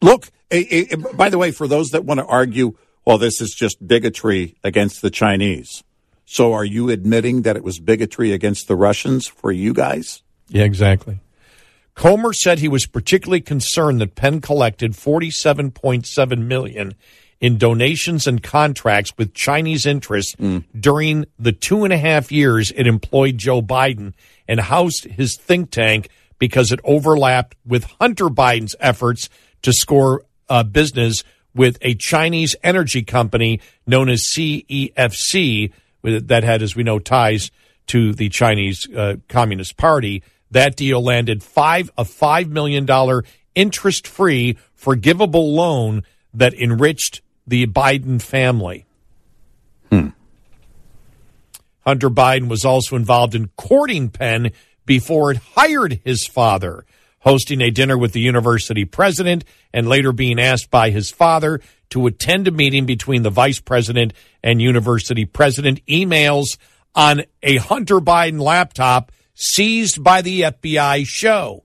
Look, 0.01 0.29
eh, 0.51 0.85
eh, 0.91 0.95
by 1.13 1.29
the 1.29 1.37
way, 1.37 1.51
for 1.51 1.67
those 1.67 1.89
that 1.89 2.05
want 2.05 2.19
to 2.19 2.25
argue, 2.25 2.77
well, 3.05 3.17
this 3.17 3.41
is 3.41 3.53
just 3.53 3.85
bigotry 3.85 4.55
against 4.63 5.01
the 5.01 5.09
Chinese. 5.09 5.83
So 6.25 6.53
are 6.53 6.65
you 6.65 6.89
admitting 6.89 7.41
that 7.41 7.57
it 7.57 7.63
was 7.63 7.79
bigotry 7.79 8.31
against 8.31 8.67
the 8.67 8.75
Russians 8.75 9.27
for 9.27 9.51
you 9.51 9.73
guys? 9.73 10.21
Yeah, 10.49 10.63
exactly. 10.63 11.19
Comer 11.95 12.33
said 12.33 12.59
he 12.59 12.67
was 12.67 12.85
particularly 12.85 13.41
concerned 13.41 14.01
that 14.01 14.15
Penn 14.15 14.41
collected 14.41 14.93
47.7 14.93 16.45
million 16.45 16.95
in 17.43 17.57
donations 17.57 18.25
and 18.25 18.41
contracts 18.41 19.11
with 19.17 19.33
Chinese 19.33 19.85
interests 19.85 20.33
during 20.79 21.25
the 21.37 21.51
two 21.51 21.83
and 21.83 21.91
a 21.91 21.97
half 21.97 22.31
years 22.31 22.71
it 22.73 22.87
employed 22.87 23.37
Joe 23.37 23.61
Biden 23.61 24.13
and 24.47 24.61
housed 24.61 25.03
his 25.03 25.37
think 25.37 25.69
tank 25.69 26.07
because 26.39 26.71
it 26.71 26.79
overlapped 26.85 27.57
with 27.65 27.83
Hunter 27.99 28.29
Biden's 28.29 28.77
efforts 28.79 29.27
to 29.61 29.73
score 29.73 30.23
uh, 30.47 30.63
business 30.63 31.25
with 31.53 31.77
a 31.81 31.95
Chinese 31.95 32.55
energy 32.63 33.03
company 33.03 33.59
known 33.85 34.07
as 34.07 34.23
CEFC 34.33 35.73
that 36.01 36.43
had, 36.45 36.61
as 36.61 36.77
we 36.77 36.83
know, 36.83 36.97
ties 36.97 37.51
to 37.87 38.13
the 38.13 38.29
Chinese 38.29 38.87
uh, 38.95 39.17
Communist 39.27 39.75
Party. 39.75 40.23
That 40.51 40.77
deal 40.77 41.03
landed 41.03 41.43
five 41.43 41.91
a 41.97 42.05
five 42.05 42.47
million 42.47 42.85
dollar 42.85 43.25
interest 43.53 44.07
free 44.07 44.57
forgivable 44.73 45.53
loan 45.53 46.03
that 46.33 46.53
enriched 46.53 47.21
the 47.47 47.65
Biden 47.67 48.21
family. 48.21 48.85
Hmm. 49.89 50.09
Hunter 51.81 52.09
Biden 52.09 52.47
was 52.47 52.65
also 52.65 52.95
involved 52.95 53.35
in 53.35 53.49
courting 53.55 54.09
Penn 54.09 54.51
before 54.85 55.31
it 55.31 55.37
hired 55.55 55.99
his 56.03 56.25
father, 56.27 56.85
hosting 57.19 57.61
a 57.61 57.71
dinner 57.71 57.97
with 57.97 58.13
the 58.13 58.19
university 58.19 58.85
president 58.85 59.43
and 59.73 59.87
later 59.87 60.11
being 60.11 60.39
asked 60.39 60.69
by 60.69 60.89
his 60.89 61.11
father 61.11 61.59
to 61.89 62.07
attend 62.07 62.47
a 62.47 62.51
meeting 62.51 62.85
between 62.85 63.23
the 63.23 63.29
vice 63.29 63.59
president 63.59 64.13
and 64.41 64.61
university 64.61 65.25
president. 65.25 65.85
Emails 65.85 66.57
on 66.95 67.23
a 67.41 67.57
Hunter 67.57 67.99
Biden 67.99 68.41
laptop 68.41 69.11
seized 69.35 70.03
by 70.03 70.21
the 70.21 70.41
FBI 70.41 71.05
show. 71.05 71.63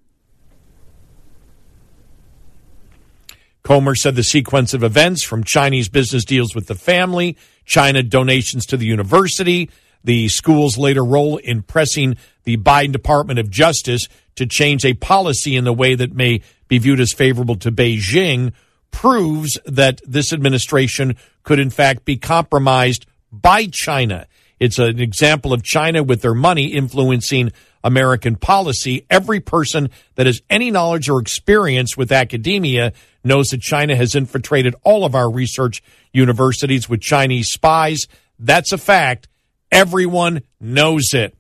Comer 3.69 3.95
said 3.95 4.17
the 4.17 4.23
sequence 4.23 4.73
of 4.73 4.83
events 4.83 5.23
from 5.23 5.45
Chinese 5.45 5.91
business 5.91 6.25
deals 6.25 6.55
with 6.55 6.69
the 6.69 6.75
family, 6.75 7.37
China 7.67 8.03
donations 8.03 8.65
to 8.65 8.79
the 8.79 8.87
university, 8.87 9.69
the 10.03 10.29
school's 10.29 10.79
later 10.79 11.05
role 11.05 11.37
in 11.37 11.61
pressing 11.61 12.17
the 12.45 12.57
Biden 12.57 12.93
Department 12.93 13.39
of 13.39 13.51
Justice 13.51 14.09
to 14.37 14.47
change 14.47 14.87
a 14.87 14.95
policy 14.95 15.55
in 15.55 15.65
the 15.65 15.73
way 15.75 15.95
that 15.95 16.15
may 16.15 16.41
be 16.69 16.79
viewed 16.79 16.99
as 16.99 17.13
favorable 17.13 17.57
to 17.57 17.71
Beijing 17.71 18.55
proves 18.91 19.59
that 19.67 20.01
this 20.07 20.33
administration 20.33 21.15
could 21.43 21.59
in 21.59 21.69
fact 21.69 22.07
be 22.07 22.17
compromised 22.17 23.05
by 23.31 23.67
China. 23.67 24.27
It's 24.59 24.79
an 24.79 24.99
example 24.99 25.53
of 25.53 25.63
China 25.63 26.03
with 26.03 26.23
their 26.23 26.33
money 26.33 26.69
influencing 26.69 27.53
American 27.85 28.37
policy. 28.37 29.07
Every 29.09 29.41
person 29.41 29.91
that 30.17 30.27
has 30.27 30.43
any 30.51 30.71
knowledge 30.71 31.09
or 31.09 31.21
experience 31.21 31.97
with 31.97 32.13
academia 32.13 32.93
knows 33.25 33.49
that 33.49 33.61
China 33.61 33.97
has 33.97 34.15
infiltrated 34.15 34.75
all 34.85 35.05
of 35.05 35.15
our 35.15 35.31
research 35.31 35.83
universities 36.13 36.89
with 36.89 37.01
Chinese 37.01 37.49
spies. 37.49 38.07
That's 38.39 38.73
a 38.73 38.79
fact. 38.79 39.29
Everyone 39.71 40.43
knows 40.61 41.13
it. 41.13 41.37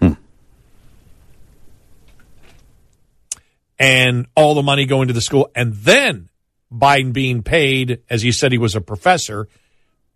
Hmm. 0.00 0.12
And 3.78 4.26
all 4.36 4.54
the 4.54 4.62
money 4.62 4.86
going 4.86 5.08
to 5.08 5.14
the 5.14 5.20
school. 5.20 5.50
And 5.54 5.74
then 5.74 6.28
Biden 6.72 7.12
being 7.12 7.42
paid, 7.42 8.00
as 8.10 8.22
he 8.22 8.32
said 8.32 8.52
he 8.52 8.58
was 8.58 8.74
a 8.74 8.80
professor, 8.80 9.48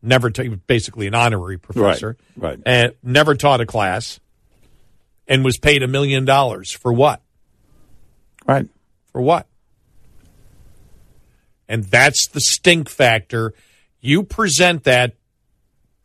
never 0.03 0.31
ta- 0.31 0.45
basically 0.67 1.07
an 1.07 1.15
honorary 1.15 1.59
professor, 1.59 2.17
right. 2.37 2.59
and 2.67 2.95
never 3.03 3.35
taught 3.35 3.61
a 3.61 3.67
class, 3.67 4.21
and 5.29 5.45
was 5.45 5.59
paid 5.59 5.83
a 5.83 5.89
million 5.89 6.25
dollars 6.25 6.73
for 6.73 6.93
what? 6.93 7.23
Right. 8.47 8.67
For 9.13 9.21
what? 9.21 9.47
And 11.69 11.85
that's 11.85 12.29
the 12.29 12.41
stink 12.41 12.89
factor. 12.89 13.53
You 14.01 14.23
present 14.23 14.85
that 14.85 15.15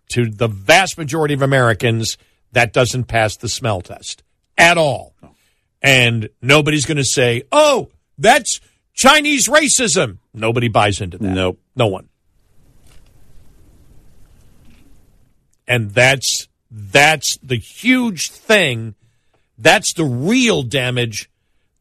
to 0.10 0.30
the 0.30 0.48
vast 0.48 0.98
majority 0.98 1.34
of 1.34 1.42
Americans, 1.42 2.18
that 2.52 2.74
doesn't 2.74 3.06
pass 3.06 3.38
the 3.38 3.50
smell 3.50 3.82
test 3.82 4.24
at 4.58 4.78
all. 4.78 5.16
And 5.82 6.30
nobody's 6.42 6.86
going 6.86 6.98
to 6.98 7.06
say, 7.06 7.44
oh, 7.52 7.90
that's 8.18 8.60
Chinese 8.94 9.48
racism. 9.48 10.20
Nobody 10.34 10.68
buys 10.68 11.02
into 11.02 11.18
that. 11.18 11.28
Nope. 11.28 11.60
No 11.76 11.88
one. 11.88 12.10
And 15.68 15.92
that's 15.92 16.48
that's 16.70 17.38
the 17.42 17.58
huge 17.58 18.30
thing. 18.30 18.96
That's 19.58 19.94
the 19.94 20.06
real 20.06 20.64
damage 20.64 21.30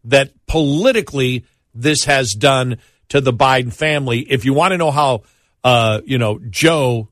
that 0.05 0.33
politically 0.47 1.45
this 1.75 2.05
has 2.05 2.35
done 2.35 2.79
to 3.09 3.21
the 3.21 3.33
Biden 3.33 3.73
family. 3.73 4.21
If 4.21 4.45
you 4.45 4.53
want 4.53 4.73
to 4.73 4.79
know 4.79 4.91
how, 4.91 5.23
uh, 5.65 6.01
you 6.05 6.19
know, 6.19 6.39
Joe, 6.51 7.09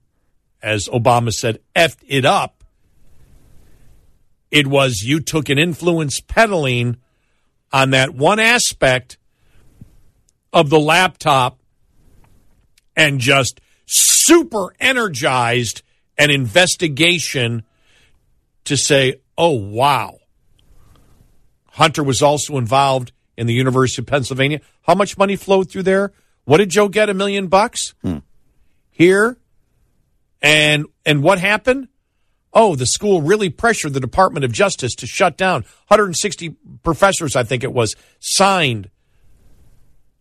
as 0.62 0.88
Obama 0.88 1.32
said, 1.32 1.60
effed 1.74 2.02
it 2.06 2.24
up, 2.24 2.64
it 4.50 4.66
was 4.66 5.02
you 5.02 5.20
took 5.20 5.48
an 5.48 5.58
influence 5.58 6.20
peddling 6.20 6.96
on 7.72 7.90
that 7.90 8.14
one 8.14 8.40
aspect 8.40 9.16
of 10.52 10.70
the 10.70 10.80
laptop 10.80 11.60
and 12.96 13.20
just 13.20 13.60
super 13.86 14.74
energized 14.80 15.82
an 16.18 16.30
investigation 16.30 17.62
to 18.64 18.76
say, 18.76 19.20
oh, 19.38 19.52
wow. 19.52 20.19
Hunter 21.70 22.02
was 22.02 22.22
also 22.22 22.56
involved 22.58 23.12
in 23.36 23.46
the 23.46 23.54
University 23.54 24.02
of 24.02 24.06
Pennsylvania. 24.06 24.60
How 24.82 24.94
much 24.94 25.16
money 25.16 25.36
flowed 25.36 25.70
through 25.70 25.84
there? 25.84 26.12
What 26.44 26.58
did 26.58 26.70
Joe 26.70 26.88
get? 26.88 27.08
A 27.08 27.14
million 27.14 27.46
bucks? 27.48 27.94
Here? 28.90 29.38
And 30.42 30.86
and 31.06 31.22
what 31.22 31.38
happened? 31.38 31.88
oh, 32.52 32.74
the 32.74 32.84
school 32.84 33.22
really 33.22 33.48
pressured 33.48 33.92
the 33.94 34.00
Department 34.00 34.44
of 34.44 34.50
Justice 34.50 34.96
to 34.96 35.06
shut 35.06 35.36
down. 35.36 35.62
160 35.86 36.56
professors, 36.82 37.36
I 37.36 37.44
think 37.44 37.62
it 37.62 37.72
was, 37.72 37.94
signed, 38.18 38.90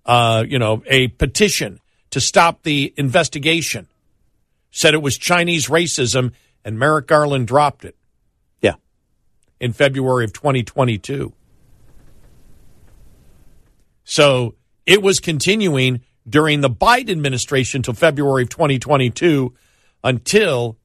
uh, 0.06 0.44
you 0.48 0.60
know, 0.60 0.84
a 0.86 1.08
petition 1.08 1.80
to 2.12 2.22
stop 2.22 2.62
the 2.62 2.94
investigation. 2.98 3.88
Said 4.70 4.94
it 4.94 5.02
was 5.02 5.18
Chinese 5.18 5.70
racism, 5.70 6.34
and 6.64 6.78
Merrick 6.78 7.08
Garland 7.08 7.48
dropped 7.48 7.84
it 7.84 7.96
Yeah. 8.62 8.76
in 9.60 9.74
February 9.74 10.24
of 10.24 10.32
2022. 10.32 11.34
So 14.10 14.56
it 14.88 15.04
was 15.04 15.20
continuing 15.20 16.02
during 16.28 16.62
the 16.62 16.70
Biden 16.70 17.12
administration 17.12 17.84
till 17.84 17.94
February 17.94 18.42
of 18.44 18.50
2022 18.50 19.54
until 20.04 20.78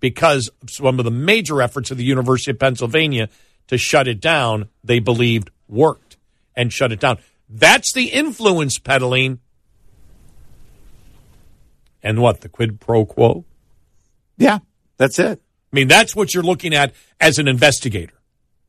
because 0.00 0.50
some 0.68 0.98
of 0.98 1.06
the 1.06 1.10
major 1.10 1.62
efforts 1.62 1.90
of 1.90 1.96
the 1.96 2.04
University 2.04 2.50
of 2.50 2.58
Pennsylvania 2.58 3.30
to 3.68 3.78
shut 3.78 4.06
it 4.06 4.20
down, 4.20 4.68
they 4.84 4.98
believed 4.98 5.50
worked 5.66 6.18
and 6.54 6.70
shut 6.70 6.92
it 6.92 7.00
down. 7.00 7.16
That's 7.48 7.94
the 7.94 8.08
influence 8.08 8.78
peddling. 8.78 9.40
And 12.02 12.20
what, 12.20 12.42
the 12.42 12.50
quid 12.50 12.80
pro 12.80 13.06
quo? 13.06 13.46
Yeah. 14.36 14.58
That's 14.98 15.18
it. 15.18 15.40
I 15.72 15.76
mean, 15.76 15.88
that's 15.88 16.14
what 16.14 16.34
you're 16.34 16.42
looking 16.42 16.74
at 16.74 16.92
as 17.18 17.38
an 17.38 17.48
investigator. 17.48 18.17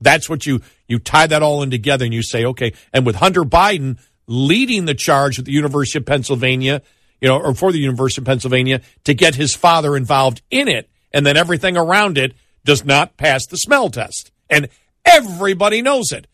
That's 0.02 0.30
what 0.30 0.46
you 0.46 0.62
you 0.88 1.00
tie 1.00 1.28
that 1.28 1.44
all 1.44 1.62
in 1.64 1.72
together 1.72 2.06
and 2.06 2.14
you 2.14 2.24
say, 2.24 2.46
okay. 2.46 2.74
And 2.94 3.06
with 3.06 3.16
Hunter 3.16 3.44
Biden 3.44 4.00
leading 4.28 4.86
the 4.86 4.94
charge 4.94 5.40
at 5.40 5.46
the 5.46 5.52
University 5.52 6.00
of 6.00 6.06
Pennsylvania, 6.06 6.82
you 7.20 7.28
know, 7.28 7.40
or 7.40 7.54
for 7.54 7.72
the 7.72 7.80
University 7.80 8.22
of 8.22 8.26
Pennsylvania 8.26 8.82
to 9.04 9.14
get 9.14 9.36
his 9.36 9.56
father 9.56 9.98
involved 9.98 10.42
in 10.50 10.68
it, 10.68 10.90
and 11.12 11.26
then 11.26 11.36
everything 11.36 11.76
around 11.76 12.18
it 12.18 12.34
does 12.64 12.86
not 12.86 13.18
pass 13.18 13.46
the 13.48 13.58
smell 13.58 13.90
test, 13.90 14.32
and 14.50 14.70
everybody 15.06 15.82
knows 15.82 16.12
it. 16.12 16.28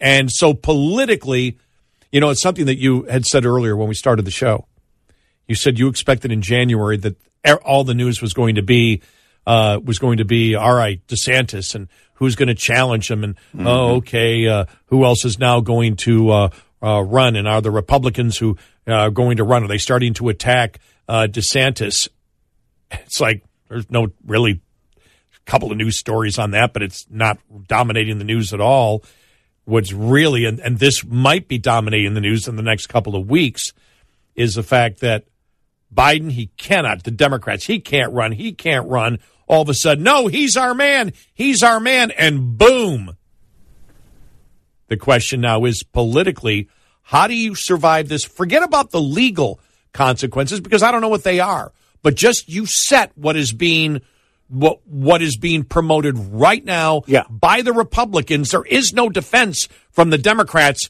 And 0.00 0.30
so 0.30 0.54
politically, 0.54 1.58
you 2.12 2.20
know, 2.20 2.30
it's 2.30 2.40
something 2.40 2.66
that 2.66 2.78
you 2.78 3.02
had 3.04 3.26
said 3.26 3.44
earlier 3.44 3.76
when 3.76 3.88
we 3.88 3.94
started 3.94 4.24
the 4.24 4.30
show. 4.30 4.66
You 5.46 5.54
said 5.54 5.78
you 5.78 5.88
expected 5.88 6.32
in 6.32 6.42
January 6.42 6.96
that 6.98 7.16
all 7.64 7.84
the 7.84 7.94
news 7.94 8.22
was 8.22 8.32
going 8.32 8.54
to 8.54 8.62
be 8.62 9.02
uh, 9.46 9.80
was 9.82 9.98
going 9.98 10.18
to 10.18 10.24
be 10.24 10.54
all 10.54 10.74
right, 10.74 11.04
DeSantis, 11.06 11.74
and 11.74 11.88
who's 12.14 12.36
going 12.36 12.48
to 12.48 12.54
challenge 12.54 13.10
him, 13.10 13.24
and 13.24 13.36
oh, 13.58 13.96
okay, 13.96 14.46
uh, 14.46 14.66
who 14.86 15.04
else 15.04 15.24
is 15.24 15.38
now 15.38 15.60
going 15.60 15.96
to 15.96 16.30
uh, 16.30 16.48
uh, 16.82 17.02
run, 17.02 17.36
and 17.36 17.48
are 17.48 17.60
the 17.60 17.70
Republicans 17.70 18.36
who 18.38 18.56
uh, 18.86 18.92
are 18.92 19.10
going 19.10 19.38
to 19.38 19.44
run? 19.44 19.64
Are 19.64 19.68
they 19.68 19.78
starting 19.78 20.14
to 20.14 20.28
attack 20.28 20.80
uh, 21.08 21.26
DeSantis? 21.30 22.08
It's 22.90 23.20
like 23.20 23.44
there's 23.68 23.90
no 23.90 24.08
really 24.26 24.60
couple 25.46 25.72
of 25.72 25.78
news 25.78 25.98
stories 25.98 26.38
on 26.38 26.52
that, 26.52 26.72
but 26.72 26.82
it's 26.82 27.06
not 27.10 27.38
dominating 27.66 28.18
the 28.18 28.24
news 28.24 28.52
at 28.52 28.60
all. 28.60 29.02
What's 29.64 29.92
really, 29.92 30.44
and, 30.44 30.60
and 30.60 30.78
this 30.78 31.04
might 31.04 31.48
be 31.48 31.58
dominating 31.58 32.14
the 32.14 32.20
news 32.20 32.46
in 32.46 32.56
the 32.56 32.62
next 32.62 32.86
couple 32.86 33.16
of 33.16 33.28
weeks, 33.28 33.72
is 34.34 34.54
the 34.54 34.62
fact 34.62 35.00
that 35.00 35.24
Biden, 35.94 36.30
he 36.32 36.46
cannot, 36.56 37.04
the 37.04 37.10
Democrats, 37.10 37.66
he 37.66 37.80
can't 37.80 38.12
run, 38.12 38.32
he 38.32 38.52
can't 38.52 38.88
run. 38.88 39.18
All 39.46 39.62
of 39.62 39.68
a 39.68 39.74
sudden, 39.74 40.04
no, 40.04 40.28
he's 40.28 40.56
our 40.56 40.74
man, 40.74 41.12
he's 41.34 41.62
our 41.62 41.80
man, 41.80 42.12
and 42.12 42.56
boom. 42.56 43.16
The 44.88 44.96
question 44.96 45.40
now 45.40 45.64
is 45.64 45.82
politically, 45.82 46.68
how 47.02 47.26
do 47.26 47.34
you 47.34 47.54
survive 47.54 48.08
this? 48.08 48.24
Forget 48.24 48.62
about 48.62 48.90
the 48.90 49.00
legal 49.00 49.60
consequences 49.92 50.60
because 50.60 50.82
I 50.82 50.92
don't 50.92 51.00
know 51.00 51.08
what 51.08 51.24
they 51.24 51.40
are, 51.40 51.72
but 52.02 52.14
just 52.14 52.48
you 52.48 52.66
set 52.66 53.12
what 53.16 53.36
is 53.36 53.52
being 53.52 54.00
what 54.48 54.80
what 54.84 55.22
is 55.22 55.36
being 55.36 55.62
promoted 55.62 56.18
right 56.18 56.64
now 56.64 57.02
Yeah. 57.06 57.22
by 57.30 57.62
the 57.62 57.72
Republicans. 57.72 58.50
There 58.50 58.64
is 58.64 58.92
no 58.92 59.08
defense 59.08 59.68
from 59.92 60.10
the 60.10 60.18
Democrats. 60.18 60.88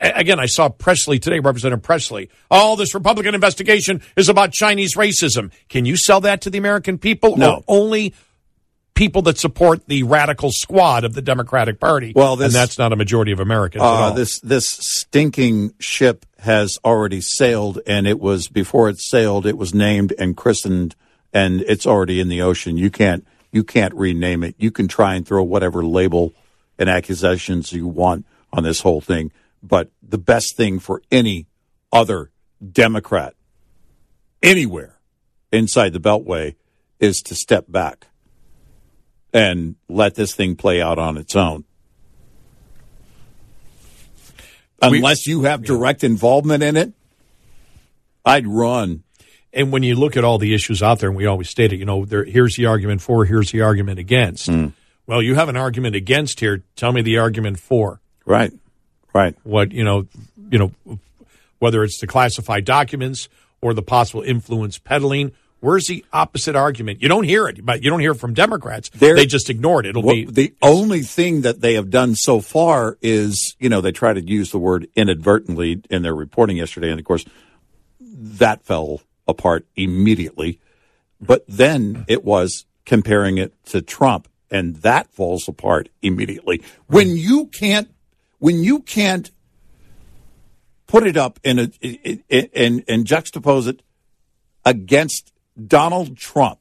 Again, 0.00 0.38
I 0.40 0.46
saw 0.46 0.68
Pressley 0.68 1.18
today, 1.18 1.38
Representative 1.38 1.82
Pressley. 1.82 2.28
All 2.50 2.76
this 2.76 2.94
Republican 2.94 3.34
investigation 3.34 4.02
is 4.16 4.28
about 4.28 4.52
Chinese 4.52 4.96
racism. 4.96 5.50
Can 5.68 5.84
you 5.84 5.96
sell 5.96 6.20
that 6.22 6.42
to 6.42 6.50
the 6.50 6.58
American 6.58 6.98
people? 6.98 7.36
No. 7.36 7.56
Or 7.56 7.62
only 7.68 8.14
people 8.94 9.22
that 9.22 9.38
support 9.38 9.86
the 9.86 10.02
radical 10.02 10.50
squad 10.52 11.04
of 11.04 11.14
the 11.14 11.22
Democratic 11.22 11.80
Party. 11.80 12.12
Well, 12.14 12.36
this- 12.36 12.46
and 12.46 12.54
that's 12.54 12.78
not 12.78 12.92
a 12.92 12.96
majority 12.96 13.32
of 13.32 13.40
Americans 13.40 13.82
Uh, 13.84 14.10
this 14.10 14.38
this 14.40 14.66
stinking 14.68 15.72
ship 15.78 16.26
has 16.40 16.78
already 16.84 17.20
sailed, 17.20 17.80
and 17.86 18.06
it 18.06 18.20
was 18.20 18.48
before 18.48 18.88
it 18.88 19.00
sailed, 19.00 19.46
it 19.46 19.56
was 19.56 19.72
named 19.72 20.12
and 20.18 20.36
christened, 20.36 20.94
and 21.32 21.62
it's 21.62 21.86
already 21.86 22.20
in 22.20 22.28
the 22.28 22.42
ocean. 22.42 22.76
You 22.76 22.90
can't 22.90 23.26
you 23.50 23.64
can't 23.64 23.94
rename 23.94 24.42
it. 24.44 24.54
You 24.58 24.70
can 24.70 24.88
try 24.88 25.14
and 25.14 25.26
throw 25.26 25.42
whatever 25.42 25.82
label 25.84 26.34
and 26.78 26.88
accusations 26.90 27.72
you 27.72 27.86
want 27.86 28.24
on 28.52 28.62
this 28.64 28.80
whole 28.80 29.00
thing, 29.00 29.30
but 29.62 29.90
the 30.02 30.18
best 30.18 30.56
thing 30.56 30.78
for 30.78 31.02
any 31.10 31.46
other 31.92 32.30
Democrat 32.72 33.34
anywhere 34.42 34.98
inside 35.52 35.92
the 35.92 36.00
Beltway 36.00 36.54
is 36.98 37.22
to 37.22 37.34
step 37.34 37.66
back 37.68 38.08
and 39.32 39.76
let 39.88 40.14
this 40.14 40.34
thing 40.34 40.56
play 40.56 40.80
out 40.80 40.98
on 40.98 41.16
its 41.16 41.34
own. 41.36 41.64
Unless 44.80 45.26
you 45.26 45.42
have 45.42 45.62
direct 45.62 46.02
involvement 46.02 46.62
in 46.62 46.76
it, 46.76 46.92
I'd 48.24 48.46
run. 48.46 49.04
and 49.52 49.70
when 49.70 49.82
you 49.82 49.94
look 49.94 50.16
at 50.16 50.24
all 50.24 50.38
the 50.38 50.54
issues 50.54 50.82
out 50.82 50.98
there, 50.98 51.08
and 51.08 51.16
we 51.16 51.26
always 51.26 51.48
state 51.48 51.72
it, 51.72 51.76
you 51.76 51.84
know, 51.84 52.04
there, 52.04 52.24
here's 52.24 52.56
the 52.56 52.66
argument 52.66 53.00
for, 53.00 53.24
here's 53.24 53.52
the 53.52 53.60
argument 53.60 53.98
against. 53.98 54.46
Hmm. 54.46 54.68
Well, 55.06 55.22
you 55.22 55.34
have 55.34 55.48
an 55.48 55.56
argument 55.56 55.94
against 55.94 56.40
here. 56.40 56.62
Tell 56.74 56.92
me 56.92 57.02
the 57.02 57.18
argument 57.18 57.58
for. 57.58 58.00
Right. 58.24 58.52
Right. 59.12 59.36
What 59.44 59.72
you 59.72 59.84
know, 59.84 60.06
you 60.50 60.58
know, 60.58 60.98
whether 61.58 61.84
it's 61.84 62.00
the 62.00 62.06
classified 62.06 62.64
documents 62.64 63.28
or 63.60 63.74
the 63.74 63.82
possible 63.82 64.22
influence 64.22 64.78
peddling. 64.78 65.32
Where's 65.60 65.86
the 65.86 66.04
opposite 66.12 66.56
argument? 66.56 67.00
You 67.00 67.08
don't 67.08 67.22
hear 67.22 67.46
it, 67.46 67.64
but 67.64 67.84
you 67.84 67.90
don't 67.90 68.00
hear 68.00 68.10
it 68.10 68.18
from 68.18 68.34
Democrats. 68.34 68.88
There- 68.88 69.14
they 69.14 69.26
just 69.26 69.48
ignore 69.48 69.78
it. 69.78 69.86
It'll 69.86 70.02
Well, 70.02 70.16
be 70.16 70.24
the 70.24 70.54
only 70.60 71.02
thing 71.02 71.42
that 71.42 71.60
they 71.60 71.74
have 71.74 71.88
done 71.88 72.16
so 72.16 72.40
far 72.40 72.98
is, 73.00 73.54
you 73.60 73.68
know, 73.68 73.80
they 73.80 73.92
try 73.92 74.12
to 74.12 74.20
use 74.20 74.50
the 74.50 74.58
word 74.58 74.88
inadvertently 74.96 75.80
in 75.88 76.02
their 76.02 76.16
reporting 76.16 76.56
yesterday, 76.56 76.90
and 76.90 76.98
of 76.98 77.06
course, 77.06 77.24
that 78.00 78.64
fell 78.64 79.02
apart 79.28 79.64
immediately. 79.76 80.58
But 81.20 81.44
then 81.46 82.06
it 82.08 82.24
was 82.24 82.64
comparing 82.84 83.38
it 83.38 83.52
to 83.66 83.82
Trump, 83.82 84.26
and 84.50 84.74
that 84.78 85.12
falls 85.12 85.46
apart 85.46 85.88
immediately. 86.02 86.60
When 86.88 87.16
you 87.16 87.46
can't, 87.46 87.88
when 88.42 88.60
you 88.60 88.80
can't 88.80 89.30
put 90.88 91.06
it 91.06 91.16
up 91.16 91.38
in 91.44 91.60
a 91.60 91.70
and 92.60 92.82
and 92.88 93.06
juxtapose 93.06 93.68
it 93.68 93.82
against 94.64 95.32
Donald 95.64 96.16
Trump 96.16 96.58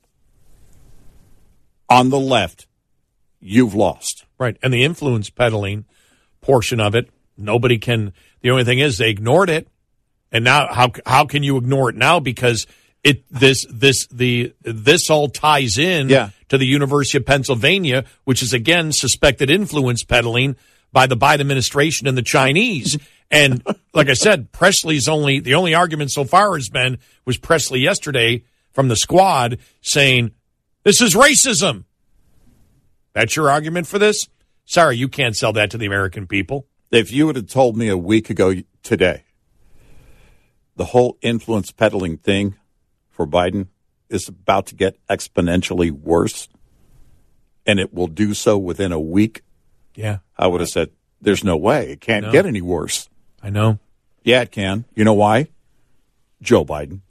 on 1.90 2.12
the 2.12 2.20
left, 2.20 2.68
you've 3.40 3.74
lost. 3.74 4.26
Right. 4.38 4.58
And 4.62 4.72
the 4.72 4.84
influence 4.84 5.32
peddling 5.32 5.86
portion 6.40 6.80
of 6.80 6.94
it, 6.94 7.10
nobody 7.36 7.80
can. 7.80 8.14
The 8.42 8.52
only 8.52 8.64
thing 8.64 8.78
is 8.78 9.00
they 9.00 9.10
ignored 9.10 9.50
it. 9.50 9.68
And 10.32 10.44
now 10.46 10.72
how 10.72 10.92
how 11.08 11.26
can 11.26 11.42
you 11.42 11.58
ignore 11.58 11.90
it 11.90 11.96
now 11.96 12.20
because 12.20 12.68
it 13.04 13.24
this 13.32 13.66
this 13.72 14.06
the 14.12 14.54
this 14.62 15.10
all 15.10 15.30
ties 15.30 15.80
in 15.80 16.10
Yeah. 16.10 16.30
to 16.50 16.60
the 16.60 16.68
University 16.68 17.18
of 17.18 17.26
Pennsylvania, 17.26 18.06
which 18.24 18.44
is 18.44 18.54
again 18.54 18.92
suspected 18.92 19.50
influence 19.50 20.04
peddling 20.04 20.56
by 20.92 21.08
the 21.08 21.18
Biden 21.18 21.42
administration 21.42 22.08
and 22.08 22.18
the 22.18 22.22
Chinese. 22.22 22.98
And 23.30 23.66
like 23.94 24.10
I 24.10 24.14
said, 24.14 24.52
Pressley's 24.52 25.08
only 25.08 25.40
the 25.40 25.56
only 25.56 25.74
argument 25.74 26.12
so 26.12 26.26
far 26.26 26.56
has 26.56 26.70
been 26.70 27.00
was 27.26 27.38
Pressley 27.38 27.80
yesterday 27.80 28.44
from 28.74 28.88
the 28.88 28.96
squad 28.96 29.60
saying 29.82 30.32
this 30.84 31.02
is 31.02 31.14
racism. 31.14 31.86
That's 33.14 33.36
your 33.36 33.50
argument 33.50 33.88
for 33.88 34.00
this? 34.00 34.28
Sorry, 34.66 34.98
you 34.98 35.08
can't 35.08 35.36
sell 35.36 35.54
that 35.54 35.72
to 35.72 35.78
the 35.78 35.86
American 35.86 36.28
people. 36.28 36.68
If 36.92 37.12
you 37.12 37.26
would 37.26 37.36
have 37.36 37.48
told 37.48 37.78
me 37.78 37.88
a 37.88 37.98
week 37.98 38.30
ago 38.30 38.54
today, 38.84 39.24
the 40.76 40.86
whole 40.86 41.18
influence 41.22 41.72
peddling 41.72 42.18
thing 42.18 42.56
for 43.10 43.28
Biden 43.28 43.68
is 44.10 44.28
about 44.28 44.66
to 44.68 44.76
get 44.76 44.98
exponentially 45.08 45.92
worse, 45.92 46.50
and 47.66 47.80
it 47.80 47.94
will 47.94 48.08
do 48.08 48.34
so 48.34 48.58
within 48.58 48.92
a 48.92 49.00
week, 49.00 49.42
Yeah, 49.96 50.20
I 50.38 50.48
would 50.48 50.62
have 50.62 50.70
said, 50.70 50.90
there's 51.22 51.44
no 51.44 51.58
way. 51.58 51.92
It 51.92 52.02
can't 52.02 52.32
get 52.32 52.46
any 52.46 52.62
worse. 52.62 53.10
I 53.44 53.50
know. 53.50 53.80
Yeah, 54.24 54.42
it 54.42 54.52
can. 54.52 54.86
You 54.96 55.04
know 55.04 55.14
why? 55.14 55.48
Joe 56.42 56.64
Biden. 56.66 57.02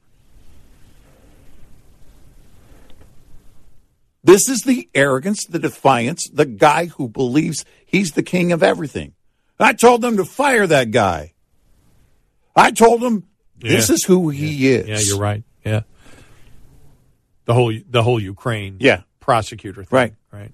This 4.22 4.49
is 4.49 4.62
the 4.62 4.89
arrogance, 4.95 5.47
the 5.47 5.59
defiance, 5.59 6.28
the 6.33 6.45
guy 6.45 6.87
who 6.87 7.09
believes 7.09 7.64
he's 7.87 8.12
the 8.12 8.22
king 8.22 8.53
of 8.53 8.62
everything. 8.62 9.14
I 9.59 9.72
told 9.72 10.03
them 10.03 10.16
to 10.18 10.24
fire 10.24 10.66
that 10.66 10.91
guy. 10.91 11.35
I 12.57 12.70
told 12.70 13.01
them 13.01 13.24
this 13.59 13.89
Yeah. 13.89 13.95
is 13.95 14.05
who 14.05 14.28
he 14.31 14.68
is. 14.68 14.89
Yeah, 14.89 14.99
you're 15.01 15.18
right. 15.20 15.43
Yeah. 15.64 15.83
The 17.47 17.55
whole 17.55 17.72
the 17.89 18.03
whole 18.03 18.20
Ukraine 18.20 18.76
Yeah. 18.81 19.03
prosecutor 19.20 19.85
thing. 19.85 19.97
Right. 19.97 20.14
Right. 20.33 20.53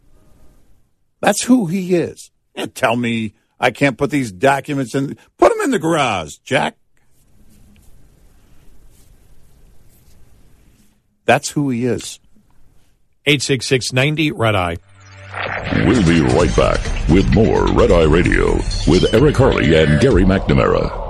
That's 1.20 1.42
who 1.42 1.66
he 1.66 1.94
is. 1.94 2.30
You 2.54 2.66
tell 2.66 2.96
me 2.96 3.34
I 3.58 3.70
can't 3.70 3.98
put 3.98 4.10
these 4.10 4.32
documents 4.32 4.94
in. 4.94 5.16
Put 5.38 5.50
them 5.50 5.60
in 5.62 5.70
the 5.70 5.78
garage, 5.78 6.36
Jack. 6.38 6.76
That's 11.24 11.50
who 11.50 11.70
he 11.70 11.86
is. 11.86 12.20
86690 13.26 14.32
Red 14.32 14.54
Eye. 14.54 14.76
We'll 15.86 16.06
be 16.06 16.20
right 16.20 16.54
back 16.56 16.80
with 17.08 17.32
more 17.34 17.66
Red 17.66 17.90
Eye 17.90 18.04
Radio 18.04 18.54
with 18.86 19.12
Eric 19.12 19.36
Harley 19.36 19.74
and 19.76 20.00
Gary 20.00 20.24
McNamara. 20.24 21.05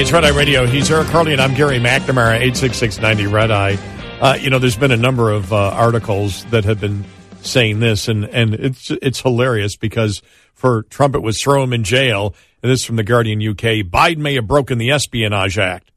It's 0.00 0.10
Red 0.10 0.24
Eye 0.24 0.30
Radio. 0.30 0.64
He's 0.64 0.90
Eric 0.90 1.08
Harley, 1.08 1.32
and 1.32 1.42
I'm 1.42 1.52
Gary 1.52 1.78
McNamara, 1.78 2.40
86690 2.40 3.26
Red 3.26 3.50
Eye. 3.50 3.76
Uh, 4.18 4.34
you 4.40 4.48
know, 4.48 4.58
there's 4.58 4.78
been 4.78 4.92
a 4.92 4.96
number 4.96 5.30
of 5.30 5.52
uh, 5.52 5.72
articles 5.72 6.46
that 6.46 6.64
have 6.64 6.80
been 6.80 7.04
saying 7.42 7.80
this, 7.80 8.08
and, 8.08 8.24
and 8.24 8.54
it's 8.54 8.90
it's 8.90 9.20
hilarious 9.20 9.76
because 9.76 10.22
for 10.54 10.84
Trump, 10.84 11.14
it 11.14 11.18
was 11.18 11.38
throw 11.38 11.62
him 11.62 11.74
in 11.74 11.84
jail. 11.84 12.34
And 12.62 12.72
this 12.72 12.80
is 12.80 12.86
from 12.86 12.96
the 12.96 13.02
Guardian 13.02 13.46
UK. 13.46 13.84
Biden 13.84 14.16
may 14.16 14.36
have 14.36 14.46
broken 14.46 14.78
the 14.78 14.90
Espionage 14.90 15.58
Act. 15.58 15.90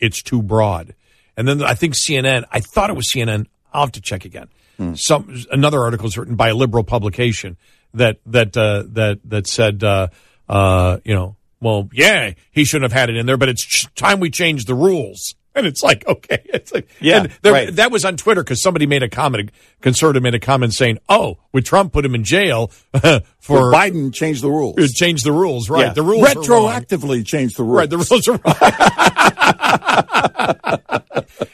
It's 0.00 0.22
too 0.22 0.42
broad. 0.42 0.94
And 1.34 1.48
then 1.48 1.62
I 1.62 1.72
think 1.72 1.94
CNN, 1.94 2.44
I 2.52 2.60
thought 2.60 2.90
it 2.90 2.96
was 2.96 3.10
CNN. 3.10 3.46
I'll 3.72 3.84
have 3.84 3.92
to 3.92 4.02
check 4.02 4.26
again. 4.26 4.48
Some 4.96 5.34
another 5.50 5.80
article 5.80 6.08
is 6.08 6.18
written 6.18 6.36
by 6.36 6.50
a 6.50 6.54
liberal 6.54 6.84
publication 6.84 7.56
that 7.94 8.18
that 8.26 8.54
uh, 8.54 8.82
that 8.88 9.20
that 9.24 9.46
said, 9.46 9.82
uh, 9.82 10.08
uh, 10.46 10.98
you 11.06 11.14
know, 11.14 11.35
well, 11.60 11.88
yeah, 11.92 12.32
he 12.50 12.64
shouldn't 12.64 12.90
have 12.92 12.98
had 12.98 13.10
it 13.10 13.16
in 13.16 13.26
there, 13.26 13.36
but 13.36 13.48
it's 13.48 13.64
ch- 13.64 13.86
time 13.94 14.20
we 14.20 14.30
change 14.30 14.64
the 14.66 14.74
rules. 14.74 15.34
And 15.54 15.66
it's 15.66 15.82
like, 15.82 16.06
okay, 16.08 16.42
it's 16.52 16.70
like, 16.72 16.86
Yeah, 17.00 17.22
and 17.22 17.32
there- 17.40 17.52
right. 17.52 17.74
that 17.76 17.90
was 17.90 18.04
on 18.04 18.16
Twitter 18.18 18.42
because 18.44 18.60
somebody 18.62 18.86
made 18.86 19.02
a 19.02 19.08
comment, 19.08 19.48
a 19.50 19.52
conservative 19.80 20.22
made 20.22 20.34
a 20.34 20.38
comment 20.38 20.74
saying, 20.74 20.98
oh, 21.08 21.38
would 21.52 21.64
Trump 21.64 21.92
put 21.94 22.04
him 22.04 22.14
in 22.14 22.24
jail 22.24 22.66
for, 22.92 23.20
For 23.40 23.72
Biden 23.72 24.12
changed 24.12 24.42
the 24.42 24.50
rules. 24.50 24.76
uh, 24.78 24.86
change 24.94 25.22
the 25.22 25.32
rules? 25.32 25.70
Right, 25.70 25.86
Yeah. 25.86 25.92
the 25.94 26.02
rules 26.02 26.28
retroactively 26.28 27.24
changed 27.24 27.56
the 27.56 27.62
rules. 27.64 27.78
Right, 27.78 27.88
the 27.90 27.96
rules 27.96 28.28
are 28.28 28.38
wrong. 28.44 28.56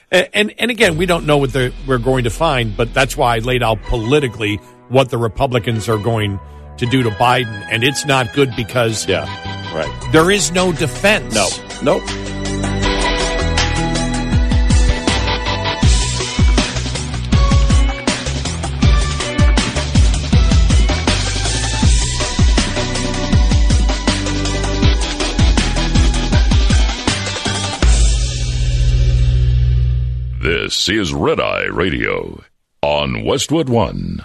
and, 0.11 0.28
and 0.34 0.55
and 0.59 0.70
again, 0.70 0.96
we 0.96 1.07
don't 1.07 1.24
know 1.26 1.36
what 1.38 1.53
the, 1.53 1.72
we're 1.86 1.98
going 1.98 2.24
to 2.24 2.30
find, 2.30 2.76
but 2.76 2.92
that's 2.92 3.16
why 3.16 3.36
I 3.36 3.38
laid 3.38 3.62
out 3.62 3.80
politically 3.84 4.57
what 4.88 5.11
the 5.11 5.18
Republicans 5.18 5.88
are 5.88 5.98
going 5.98 6.38
to 6.78 6.86
do 6.86 7.03
to 7.05 7.11
Biden, 7.11 7.66
and 7.70 7.84
it's 7.84 8.05
not 8.05 8.32
good 8.34 8.50
because 8.57 9.07
Yeah, 9.07 9.24
right. 9.74 10.12
there 10.12 10.30
is 10.30 10.52
no 10.52 10.72
defense. 10.72 11.34
No, 11.34 11.48
nope. 11.82 12.02
This 30.72 30.88
is 30.88 31.14
Red 31.14 31.38
Eye 31.38 31.66
Radio 31.66 32.42
on 32.82 33.24
Westwood 33.24 33.68
One. 33.68 34.24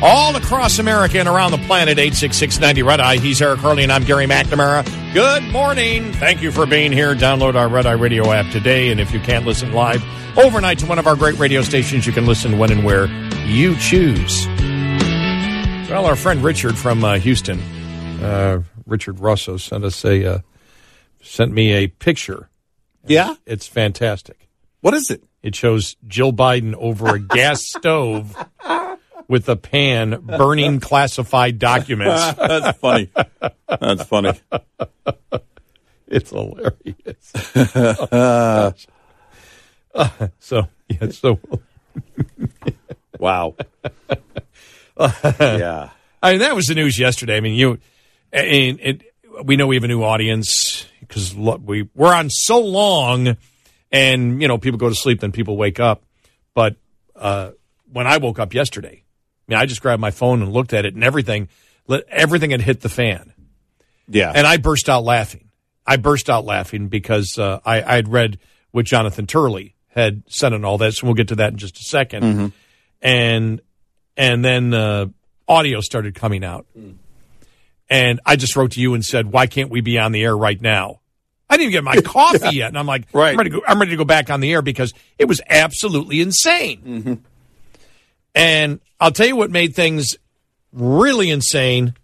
All 0.00 0.36
across 0.36 0.78
America 0.78 1.18
and 1.18 1.28
around 1.28 1.50
the 1.50 1.58
planet, 1.58 1.98
86690 1.98 2.82
Red 2.84 3.00
Eye. 3.00 3.16
He's 3.16 3.42
Eric 3.42 3.58
Harley, 3.58 3.82
and 3.82 3.90
I'm 3.90 4.04
Gary 4.04 4.26
McNamara. 4.26 4.84
Good 5.12 5.42
morning. 5.50 6.12
Thank 6.12 6.40
you 6.40 6.52
for 6.52 6.66
being 6.66 6.92
here. 6.92 7.16
Download 7.16 7.56
our 7.56 7.68
Red 7.68 7.84
Eye 7.84 7.92
Radio 7.92 8.30
app 8.30 8.52
today, 8.52 8.92
and 8.92 9.00
if 9.00 9.12
you 9.12 9.18
can't 9.18 9.44
listen 9.44 9.72
live 9.72 10.04
overnight 10.38 10.78
to 10.78 10.86
one 10.86 11.00
of 11.00 11.08
our 11.08 11.16
great 11.16 11.36
radio 11.40 11.62
stations, 11.62 12.06
you 12.06 12.12
can 12.12 12.26
listen 12.26 12.58
when 12.58 12.70
and 12.70 12.84
where 12.84 13.06
you 13.44 13.76
choose. 13.78 14.46
Well, 15.90 16.06
our 16.06 16.14
friend 16.14 16.44
Richard 16.44 16.78
from 16.78 17.02
uh, 17.02 17.18
Houston, 17.18 17.58
uh, 18.22 18.62
Richard 18.86 19.18
Russo, 19.18 19.56
sent 19.56 19.84
us 19.84 20.04
a 20.04 20.34
uh, 20.34 20.38
sent 21.22 21.50
me 21.50 21.72
a 21.72 21.88
picture. 21.88 22.48
Yeah? 23.04 23.34
It's 23.46 23.66
fantastic. 23.66 24.48
What 24.80 24.94
is 24.94 25.10
it? 25.10 25.24
It 25.42 25.56
shows 25.56 25.96
Jill 26.06 26.32
Biden 26.32 26.74
over 26.74 27.16
a 27.16 27.18
gas 27.18 27.66
stove 27.66 28.36
with 29.28 29.48
a 29.48 29.56
pan 29.56 30.20
burning 30.22 30.80
classified 30.88 31.58
documents. 31.58 32.32
That's 32.38 32.78
funny. 32.78 33.10
That's 33.68 34.02
funny. 34.04 34.32
It's 36.06 36.30
hilarious. 36.30 37.32
so, 40.38 40.68
yeah, 40.88 41.08
so 41.10 41.38
Wow. 43.18 43.56
yeah. 44.98 45.90
I 46.22 46.32
mean, 46.32 46.40
that 46.40 46.54
was 46.54 46.66
the 46.66 46.74
news 46.74 46.98
yesterday. 46.98 47.36
I 47.36 47.40
mean, 47.40 47.54
you, 47.54 47.78
and 48.32 48.80
it, 48.80 49.02
we 49.44 49.56
know 49.56 49.66
we 49.66 49.76
have 49.76 49.84
a 49.84 49.88
new 49.88 50.02
audience 50.02 50.86
because 51.00 51.34
we 51.34 51.88
we're 51.94 52.14
on 52.14 52.30
so 52.30 52.60
long, 52.60 53.36
and 53.92 54.42
you 54.42 54.48
know, 54.48 54.58
people 54.58 54.78
go 54.78 54.88
to 54.88 54.94
sleep, 54.94 55.20
then 55.20 55.32
people 55.32 55.56
wake 55.56 55.78
up. 55.80 56.02
But 56.54 56.76
uh, 57.14 57.50
when 57.92 58.06
I 58.06 58.16
woke 58.18 58.38
up 58.38 58.54
yesterday, 58.54 59.02
mean, 59.48 59.58
I 59.58 59.66
just 59.66 59.80
grabbed 59.82 60.00
my 60.00 60.10
phone 60.10 60.42
and 60.42 60.52
looked 60.52 60.72
at 60.72 60.84
it, 60.84 60.94
and 60.94 61.02
everything, 61.04 61.48
let- 61.86 62.04
everything 62.08 62.50
had 62.50 62.60
hit 62.60 62.80
the 62.80 62.88
fan. 62.88 63.32
Yeah. 64.08 64.32
And 64.34 64.46
I 64.46 64.56
burst 64.56 64.88
out 64.88 65.04
laughing. 65.04 65.48
I 65.86 65.96
burst 65.96 66.28
out 66.30 66.44
laughing 66.44 66.88
because 66.88 67.38
uh, 67.38 67.60
I, 67.64 67.82
I 67.82 67.94
had 67.96 68.08
read 68.08 68.38
what 68.70 68.84
Jonathan 68.84 69.26
Turley 69.26 69.74
had 69.88 70.22
said 70.28 70.52
and 70.52 70.64
all 70.64 70.78
this, 70.78 71.00
and 71.00 71.08
we'll 71.08 71.14
get 71.14 71.28
to 71.28 71.36
that 71.36 71.52
in 71.52 71.58
just 71.58 71.78
a 71.80 71.96
2nd 71.96 72.52
And 73.00 73.60
and 74.16 74.44
then 74.44 74.74
uh, 74.74 75.06
audio 75.46 75.80
started 75.80 76.14
coming 76.14 76.44
out, 76.44 76.66
and 77.88 78.20
I 78.26 78.36
just 78.36 78.56
wrote 78.56 78.72
to 78.72 78.80
you 78.80 78.94
and 78.94 79.04
said, 79.04 79.32
"Why 79.32 79.46
can't 79.46 79.70
we 79.70 79.80
be 79.80 79.98
on 79.98 80.12
the 80.12 80.22
air 80.22 80.36
right 80.36 80.60
now?" 80.60 81.00
I 81.48 81.56
didn't 81.56 81.72
even 81.72 81.72
get 81.72 81.84
my 81.84 82.00
coffee 82.04 82.56
yet, 82.56 82.68
and 82.68 82.78
I'm 82.78 82.86
like, 82.86 83.04
Right. 83.14 83.30
I'm 83.30 83.38
ready, 83.38 83.50
to 83.50 83.56
go, 83.56 83.62
I'm 83.66 83.78
ready 83.78 83.92
to 83.92 83.96
go 83.96 84.04
back 84.04 84.28
on 84.30 84.40
the 84.40 84.52
air 84.52 84.60
because 84.60 84.92
it 85.18 85.24
was 85.26 85.40
absolutely 85.48 86.20
insane. 86.20 87.22
And 88.34 88.80
I'll 89.00 89.12
tell 89.12 89.26
you 89.26 89.36
what 89.36 89.50
made 89.50 89.74
things 89.74 90.16
really 90.72 91.30
insane. 91.30 91.94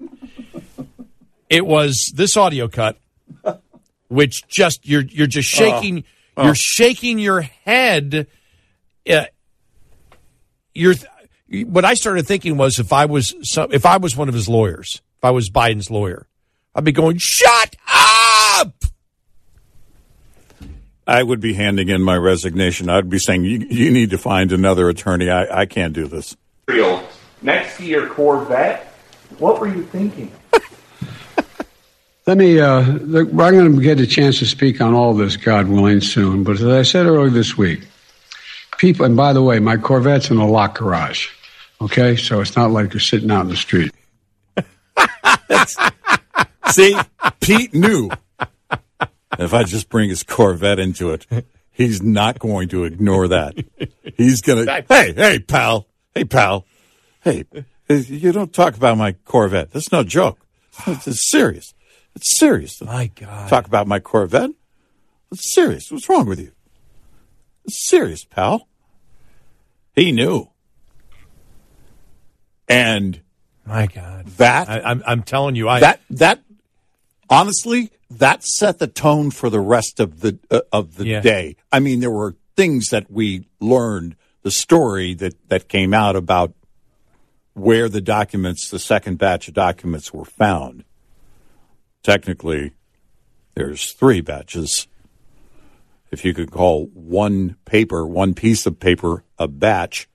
It 1.48 1.66
was 1.66 2.12
this 2.14 2.36
audio 2.36 2.68
cut, 2.68 2.98
which 4.08 4.46
just 4.48 4.88
you're 4.88 5.02
you're 5.02 5.26
just 5.26 5.48
shaking 5.48 6.04
you're 6.36 6.54
shaking 6.54 7.18
your 7.18 7.42
head. 7.42 8.26
Uh, 9.08 9.24
you're 10.72 10.94
what 11.66 11.84
I 11.84 11.94
started 11.94 12.26
thinking 12.26 12.56
was 12.56 12.78
if 12.78 12.92
I 12.92 13.04
was 13.04 13.34
some, 13.42 13.72
if 13.72 13.86
I 13.86 13.98
was 13.98 14.16
one 14.16 14.28
of 14.28 14.34
his 14.34 14.48
lawyers, 14.48 15.02
if 15.18 15.24
I 15.24 15.30
was 15.30 15.50
Biden's 15.50 15.90
lawyer, 15.90 16.26
I'd 16.74 16.84
be 16.84 16.92
going, 16.92 17.18
"Shut 17.18 17.76
up!" 17.86 18.74
I 21.06 21.22
would 21.22 21.40
be 21.40 21.54
handing 21.54 21.88
in 21.88 22.02
my 22.02 22.16
resignation. 22.16 22.88
I'd 22.88 23.10
be 23.10 23.18
saying, 23.18 23.44
you, 23.44 23.58
you 23.58 23.90
need 23.90 24.10
to 24.10 24.18
find 24.18 24.52
another 24.52 24.88
attorney. 24.88 25.30
I, 25.30 25.62
I 25.62 25.66
can't 25.66 25.92
do 25.92 26.06
this. 26.06 26.36
Real. 26.66 27.06
Next 27.42 27.76
to 27.76 27.84
your 27.84 28.08
Corvette, 28.08 28.86
what 29.38 29.60
were 29.60 29.68
you 29.68 29.84
thinking? 29.84 30.32
Let 32.26 32.38
me, 32.38 32.58
uh, 32.58 32.80
look, 32.80 33.28
I'm 33.28 33.36
going 33.36 33.76
to 33.76 33.82
get 33.82 34.00
a 34.00 34.06
chance 34.06 34.38
to 34.38 34.46
speak 34.46 34.80
on 34.80 34.94
all 34.94 35.12
this, 35.12 35.36
God 35.36 35.68
willing, 35.68 36.00
soon. 36.00 36.42
But 36.42 36.56
as 36.56 36.64
I 36.64 36.82
said 36.82 37.04
earlier 37.04 37.28
this 37.28 37.58
week, 37.58 37.86
people, 38.78 39.04
and 39.04 39.14
by 39.14 39.34
the 39.34 39.42
way, 39.42 39.58
my 39.58 39.76
Corvette's 39.76 40.30
in 40.30 40.38
a 40.38 40.46
locked 40.46 40.78
garage. 40.78 41.28
Okay? 41.82 42.16
So 42.16 42.40
it's 42.40 42.56
not 42.56 42.70
like 42.70 42.94
you're 42.94 43.00
sitting 43.00 43.30
out 43.30 43.42
in 43.42 43.48
the 43.48 43.56
street. 43.56 43.92
See, 46.70 46.96
Pete 47.40 47.74
knew 47.74 48.08
if 49.38 49.54
I 49.54 49.64
just 49.64 49.88
bring 49.88 50.08
his 50.08 50.22
Corvette 50.22 50.78
into 50.78 51.10
it, 51.10 51.26
he's 51.70 52.02
not 52.02 52.38
going 52.38 52.68
to 52.68 52.84
ignore 52.84 53.28
that. 53.28 53.54
He's 54.16 54.42
going 54.42 54.66
to, 54.66 54.84
hey, 54.88 55.12
hey, 55.12 55.38
pal, 55.38 55.86
hey, 56.14 56.24
pal, 56.24 56.66
hey, 57.22 57.44
you 57.88 58.32
don't 58.32 58.52
talk 58.52 58.76
about 58.76 58.96
my 58.96 59.12
Corvette. 59.12 59.70
That's 59.72 59.92
no 59.92 60.04
joke. 60.04 60.38
This 60.86 61.06
is 61.06 61.30
serious. 61.30 61.74
It's 62.16 62.38
serious. 62.38 62.80
My 62.80 63.08
God. 63.08 63.48
Talk 63.48 63.66
about 63.66 63.86
my 63.86 63.98
Corvette. 64.00 64.50
It's 65.32 65.52
serious. 65.54 65.90
What's 65.90 66.08
wrong 66.08 66.26
with 66.26 66.40
you? 66.40 66.52
It's 67.64 67.88
serious, 67.88 68.24
pal. 68.24 68.68
He 69.94 70.12
knew. 70.12 70.48
And 72.68 73.20
My 73.66 73.86
God. 73.86 74.26
that 74.38 74.68
I, 74.68 74.80
I'm, 74.80 75.02
I'm 75.06 75.22
telling 75.22 75.54
you, 75.54 75.68
I 75.68 75.80
that 75.80 76.00
that 76.10 76.40
honestly 77.30 77.90
that 78.10 78.44
set 78.44 78.78
the 78.78 78.86
tone 78.86 79.30
for 79.30 79.50
the 79.50 79.60
rest 79.60 79.98
of 80.00 80.20
the 80.20 80.38
uh, 80.50 80.60
of 80.72 80.96
the 80.96 81.06
Yeah. 81.06 81.20
day. 81.20 81.56
I 81.72 81.80
mean, 81.80 82.00
there 82.00 82.10
were 82.10 82.36
things 82.56 82.88
that 82.90 83.10
we 83.10 83.48
learned. 83.60 84.16
The 84.42 84.50
story 84.50 85.14
that 85.14 85.34
that 85.48 85.68
came 85.68 85.94
out 85.94 86.16
about 86.16 86.52
where 87.54 87.88
the 87.88 88.00
documents, 88.00 88.68
the 88.68 88.78
second 88.78 89.18
batch 89.18 89.48
of 89.48 89.54
documents, 89.54 90.12
were 90.12 90.24
found. 90.24 90.84
Technically, 92.02 92.72
there's 93.54 93.92
three 93.92 94.20
batches. 94.20 94.86
If 96.10 96.24
you 96.24 96.34
could 96.34 96.50
call 96.50 96.86
one 96.92 97.56
paper, 97.64 98.06
one 98.06 98.34
piece 98.34 98.66
of 98.66 98.78
paper, 98.78 99.24
a 99.38 99.48
batch, 99.48 100.08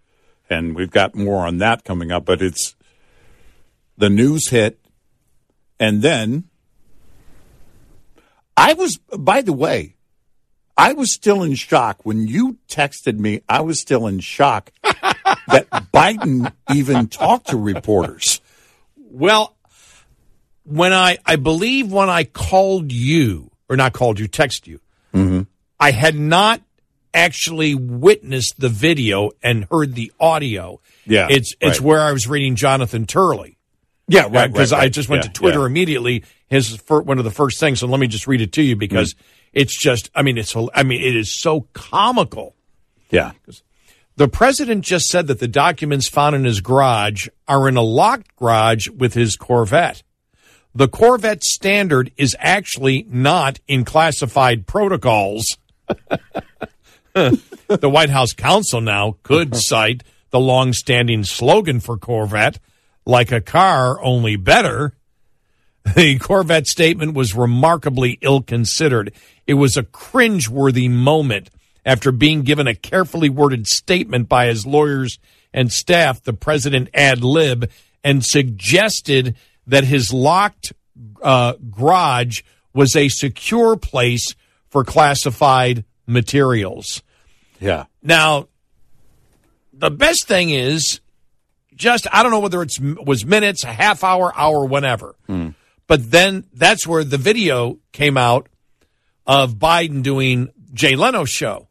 and 0.49 0.76
we've 0.76 0.91
got 0.91 1.16
more 1.16 1.45
on 1.47 1.57
that 1.57 1.84
coming 1.84 2.12
up. 2.12 2.26
But 2.26 2.41
it's 2.41 2.76
the 3.97 4.10
news 4.10 4.49
hit, 4.49 4.80
and 5.80 6.01
then 6.01 6.49
I 8.60 8.74
was, 8.74 8.97
by 9.18 9.41
the 9.41 9.53
way, 9.53 9.95
I 10.78 10.93
was 10.93 11.14
still 11.14 11.43
in 11.43 11.55
shock 11.55 12.05
when 12.05 12.28
you 12.28 12.57
texted 12.68 13.18
me. 13.18 13.41
I 13.47 13.62
was 13.62 13.80
still 13.80 14.05
in 14.07 14.20
shock 14.20 14.72
that 14.84 15.68
Biden 15.93 16.51
even 16.74 17.07
talked 17.07 17.47
to 17.49 17.57
reporters. 17.57 18.41
Well, 18.97 19.55
when 20.64 20.93
I, 20.93 21.18
I 21.26 21.38
believe 21.38 21.91
when 21.91 22.10
I 22.10 22.26
called 22.26 22.91
you, 22.91 23.49
or 23.70 23.78
not 23.78 23.93
called 23.93 24.20
you, 24.20 24.28
text 24.28 24.68
you, 24.68 24.80
Mm-hmm. 25.14 25.41
I 25.80 25.89
had 25.91 26.14
not 26.16 26.62
actually 27.16 27.74
witnessed 27.74 28.60
the 28.60 28.70
video 28.70 29.32
and 29.41 29.66
heard 29.72 29.95
the 29.95 30.12
audio. 30.20 30.82
Yeah, 31.05 31.28
It's, 31.32 31.55
it's 31.60 31.80
right. 31.80 31.82
where 31.88 32.01
I 32.01 32.12
was 32.12 32.28
reading 32.28 32.55
Jonathan 32.55 33.07
Turley. 33.07 33.57
Yeah, 34.07 34.28
right. 34.30 34.51
Because 34.51 34.72
right, 34.72 34.84
I 34.84 34.89
just 34.89 35.10
went 35.10 35.24
Yeah, 35.24 35.30
to 35.32 35.34
Twitter 35.34 35.60
yeah. 35.62 35.66
immediately. 35.66 36.24
His 36.50 36.76
fir- 36.78 37.02
one 37.02 37.18
of 37.20 37.24
the 37.24 37.32
first 37.32 37.60
things. 37.60 37.82
And 37.84 37.91
let 37.91 38.00
me 38.00 38.08
just 38.08 38.28
read 38.28 38.41
it 38.41 38.52
to 38.54 38.62
you 38.64 38.76
because 38.76 39.14
Mm. 39.14 39.18
it's 39.54 39.76
just. 39.80 40.10
I 40.16 40.22
mean, 40.24 40.38
it's, 40.38 40.56
I 40.56 40.84
mean, 40.84 41.02
it 41.02 41.16
is 41.16 41.32
so 41.32 41.68
comical. 41.74 42.56
Yeah, 43.12 43.32
The 44.18 44.28
president 44.28 44.84
just 44.86 45.08
said 45.08 45.28
that 45.28 45.39
the 45.39 45.47
documents 45.47 46.08
found 46.10 46.36
in 46.36 46.43
his 46.43 46.60
garage 46.62 47.28
are 47.47 47.68
in 47.70 47.76
a 47.78 47.82
locked 47.82 48.36
garage 48.36 48.88
with 48.89 49.14
his 49.16 49.36
Corvette. 49.36 50.04
The 50.76 50.88
Corvette 50.88 51.43
standard 51.43 52.12
is 52.18 52.36
actually 52.39 53.06
not 53.10 53.60
in 53.68 53.86
classified 53.86 54.68
protocols. 54.68 55.58
the 57.14 57.89
White 57.89 58.10
House 58.10 58.34
counsel 58.34 58.82
now 58.82 59.16
could 59.24 59.56
cite 59.56 60.04
the 60.32 60.39
long-standing 60.39 61.24
slogan 61.24 61.80
for 61.80 61.97
Corvette, 61.97 62.60
like 63.06 63.32
a 63.32 63.41
car, 63.41 64.00
only 64.04 64.36
better. 64.36 64.93
The 65.95 66.19
Corvette 66.19 66.67
statement 66.67 67.13
was 67.13 67.34
remarkably 67.34 68.19
ill 68.21 68.41
considered. 68.41 69.13
It 69.47 69.55
was 69.55 69.75
a 69.75 69.84
cringeworthy 69.84 70.89
moment 70.89 71.49
after 71.86 72.11
being 72.11 72.43
given 72.43 72.67
a 72.67 72.75
carefully 72.75 73.30
worded 73.30 73.65
statement 73.65 74.30
by 74.30 74.47
his 74.47 74.65
lawyers 74.65 75.17
and 75.53 75.71
staff. 75.71 76.21
The 76.21 76.34
president 76.34 76.89
ad 76.93 77.23
lib 77.23 77.71
and 78.03 78.23
suggested 78.23 79.36
that 79.67 79.84
his 79.84 80.13
locked 80.13 80.73
uh, 81.23 81.53
garage 81.71 82.41
was 82.73 82.95
a 82.95 83.09
secure 83.09 83.75
place 83.75 84.36
for 84.67 84.84
classified 84.84 85.86
materials. 86.05 87.01
yeah. 87.59 87.86
Now, 88.03 88.47
the 89.73 89.89
best 89.89 90.27
thing 90.27 90.49
is 90.49 90.99
just 91.73 92.07
I 92.11 92.21
don't 92.21 92.32
know 92.32 92.39
whether 92.39 92.61
it's 92.61 92.80
was 92.80 93.25
minutes, 93.25 93.63
a 93.63 93.67
half 93.73 94.03
hour, 94.03 94.32
hour, 94.38 94.65
whenever. 94.65 95.15
But 95.89 96.11
then 96.11 96.45
that's 96.53 96.85
where 96.87 97.03
the 97.03 97.17
video 97.17 97.79
came 97.91 98.15
out 98.15 98.47
of 99.27 99.55
Biden 99.55 100.03
doing 100.03 100.49
Jay 100.71 100.95
Leno's 100.95 101.29
show 101.31 101.67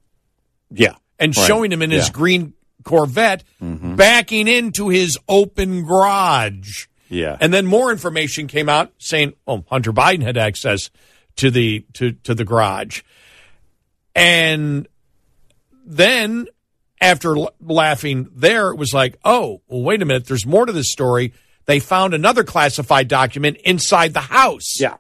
Yeah. 0.70 0.96
and 1.20 1.34
Right. 1.34 1.46
showing 1.46 1.72
him 1.72 1.80
in 1.82 1.90
his 1.92 2.08
Yeah. 2.08 2.12
green 2.12 2.52
Corvette 2.82 3.44
mm-hmm. 3.62 3.94
backing 3.96 4.48
into 4.48 4.88
his 4.88 5.18
open 5.28 5.84
garage. 5.84 6.86
Yeah. 7.08 7.36
And 7.40 7.54
then 7.54 7.64
more 7.66 7.92
information 7.92 8.48
came 8.48 8.68
out 8.68 8.92
saying, 8.98 9.34
"Oh, 9.46 9.64
Hunter 9.70 9.92
Biden 9.92 10.22
had 10.22 10.36
access 10.36 10.90
to 11.36 11.50
the 11.50 11.84
to 11.94 12.12
to 12.12 12.34
the 12.34 12.44
garage." 12.44 13.02
And 14.14 14.88
then 15.86 16.46
after 17.00 17.36
l- 17.36 17.54
laughing 17.60 18.28
there, 18.34 18.70
it 18.70 18.76
was 18.76 18.92
like, 18.92 19.16
"Oh, 19.24 19.62
well, 19.68 19.82
wait 19.82 20.02
a 20.02 20.04
minute. 20.04 20.26
There's 20.26 20.46
more 20.46 20.66
to 20.66 20.72
this 20.72 20.90
story." 20.90 21.32
They 21.68 21.80
found 21.80 22.14
another 22.14 22.44
classified 22.44 23.08
document 23.08 23.58
inside 23.58 24.14
the 24.14 24.20
house. 24.20 24.80
Yeah. 24.80 24.96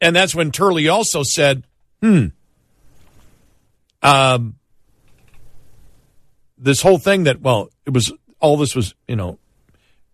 And 0.00 0.16
that's 0.16 0.34
when 0.34 0.50
Turley 0.52 0.88
also 0.88 1.22
said, 1.22 1.64
hmm, 2.00 2.28
um, 4.02 4.54
this 6.56 6.80
whole 6.80 6.96
thing 6.96 7.24
that, 7.24 7.42
well, 7.42 7.68
it 7.84 7.92
was, 7.92 8.10
all 8.40 8.56
this 8.56 8.74
was, 8.74 8.94
you 9.06 9.16
know, 9.16 9.38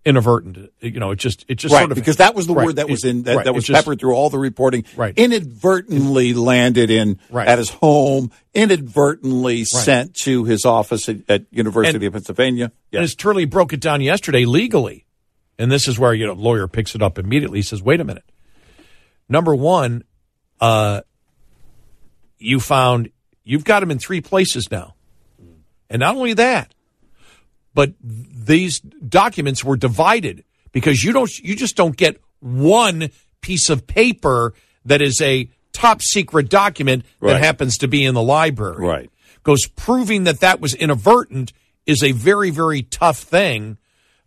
inadvertent. 0.05 0.71
You 0.81 1.01
know, 1.01 1.11
it 1.13 1.17
just, 1.17 1.45
it 1.49 1.55
just 1.57 1.73
right, 1.73 1.81
sort 1.81 1.93
of. 1.93 1.97
because 1.97 2.17
that 2.19 2.35
was 2.35 2.47
the 2.47 2.55
Right. 2.55 2.67
word 2.67 2.77
that 2.77 2.89
was 2.89 3.05
in 3.05 3.23
that, 3.25 3.37
right. 3.37 3.45
that 3.45 3.55
was 3.55 3.65
just- 3.65 3.77
peppered 3.85 4.01
through 4.01 4.15
all 4.15 4.31
the 4.31 4.39
reporting. 4.39 4.85
Right. 4.97 5.15
Inadvertently 5.17 6.35
landed 6.35 6.91
in 6.91 7.19
at 7.35 7.59
his 7.59 7.71
home. 7.71 8.31
Inadvertently 8.55 9.65
sent 9.65 10.15
to 10.17 10.45
his 10.45 10.65
office 10.65 11.09
at, 11.09 11.19
at 11.29 11.45
University 11.51 11.97
And- 11.97 12.05
of 12.07 12.13
Pennsylvania. 12.13 12.73
And 12.93 13.03
as 13.03 13.15
Turley 13.15 13.45
broke 13.47 13.73
it 13.73 13.81
down 13.81 14.01
yesterday 14.01 14.45
legally, 14.45 15.07
and 15.59 15.71
this 15.71 15.89
is 15.89 15.99
where 15.99 16.13
you 16.13 16.27
know 16.27 16.33
lawyer 16.35 16.67
picks 16.69 16.95
it 16.95 17.03
up 17.03 17.19
immediately. 17.19 17.59
He 17.59 17.63
says, 17.63 17.83
"Wait 17.83 18.01
a 18.01 18.05
minute. 18.05 18.25
Number 19.29 19.55
one, 19.55 20.03
uh, 20.61 21.01
you 22.39 22.61
found 22.61 23.11
you've 23.45 23.65
got 23.65 23.83
him 23.83 23.91
in 23.91 23.99
three 23.99 24.21
places 24.21 24.71
now, 24.71 24.95
and 25.89 26.01
not 26.01 26.17
only 26.17 26.35
that, 26.35 26.74
but 27.75 27.93
these 28.01 28.81
documents 28.81 29.65
were 29.65 29.77
divided 29.77 30.45
because 30.73 31.03
you 31.03 31.13
don't 31.13 31.31
you 31.41 31.57
just 31.57 31.77
don't 31.77 31.97
get 31.97 32.21
one 32.41 33.11
piece 33.41 33.69
of 33.71 33.87
paper 33.87 34.55
that 34.85 35.03
is 35.03 35.21
a 35.21 35.49
top 35.73 36.01
secret 36.03 36.49
document 36.49 37.05
Right. 37.21 37.33
that 37.35 37.43
happens 37.43 37.79
to 37.79 37.89
be 37.89 38.05
in 38.05 38.15
the 38.15 38.23
library 38.23 38.85
Right. 38.87 39.11
goes 39.43 39.67
proving 39.67 40.25
that 40.25 40.41
that 40.41 40.61
was 40.61 40.75
inadvertent 40.75 41.53
is 41.87 42.03
a 42.03 42.13
very 42.13 42.51
very 42.51 42.83
tough 42.83 43.19
thing 43.19 43.77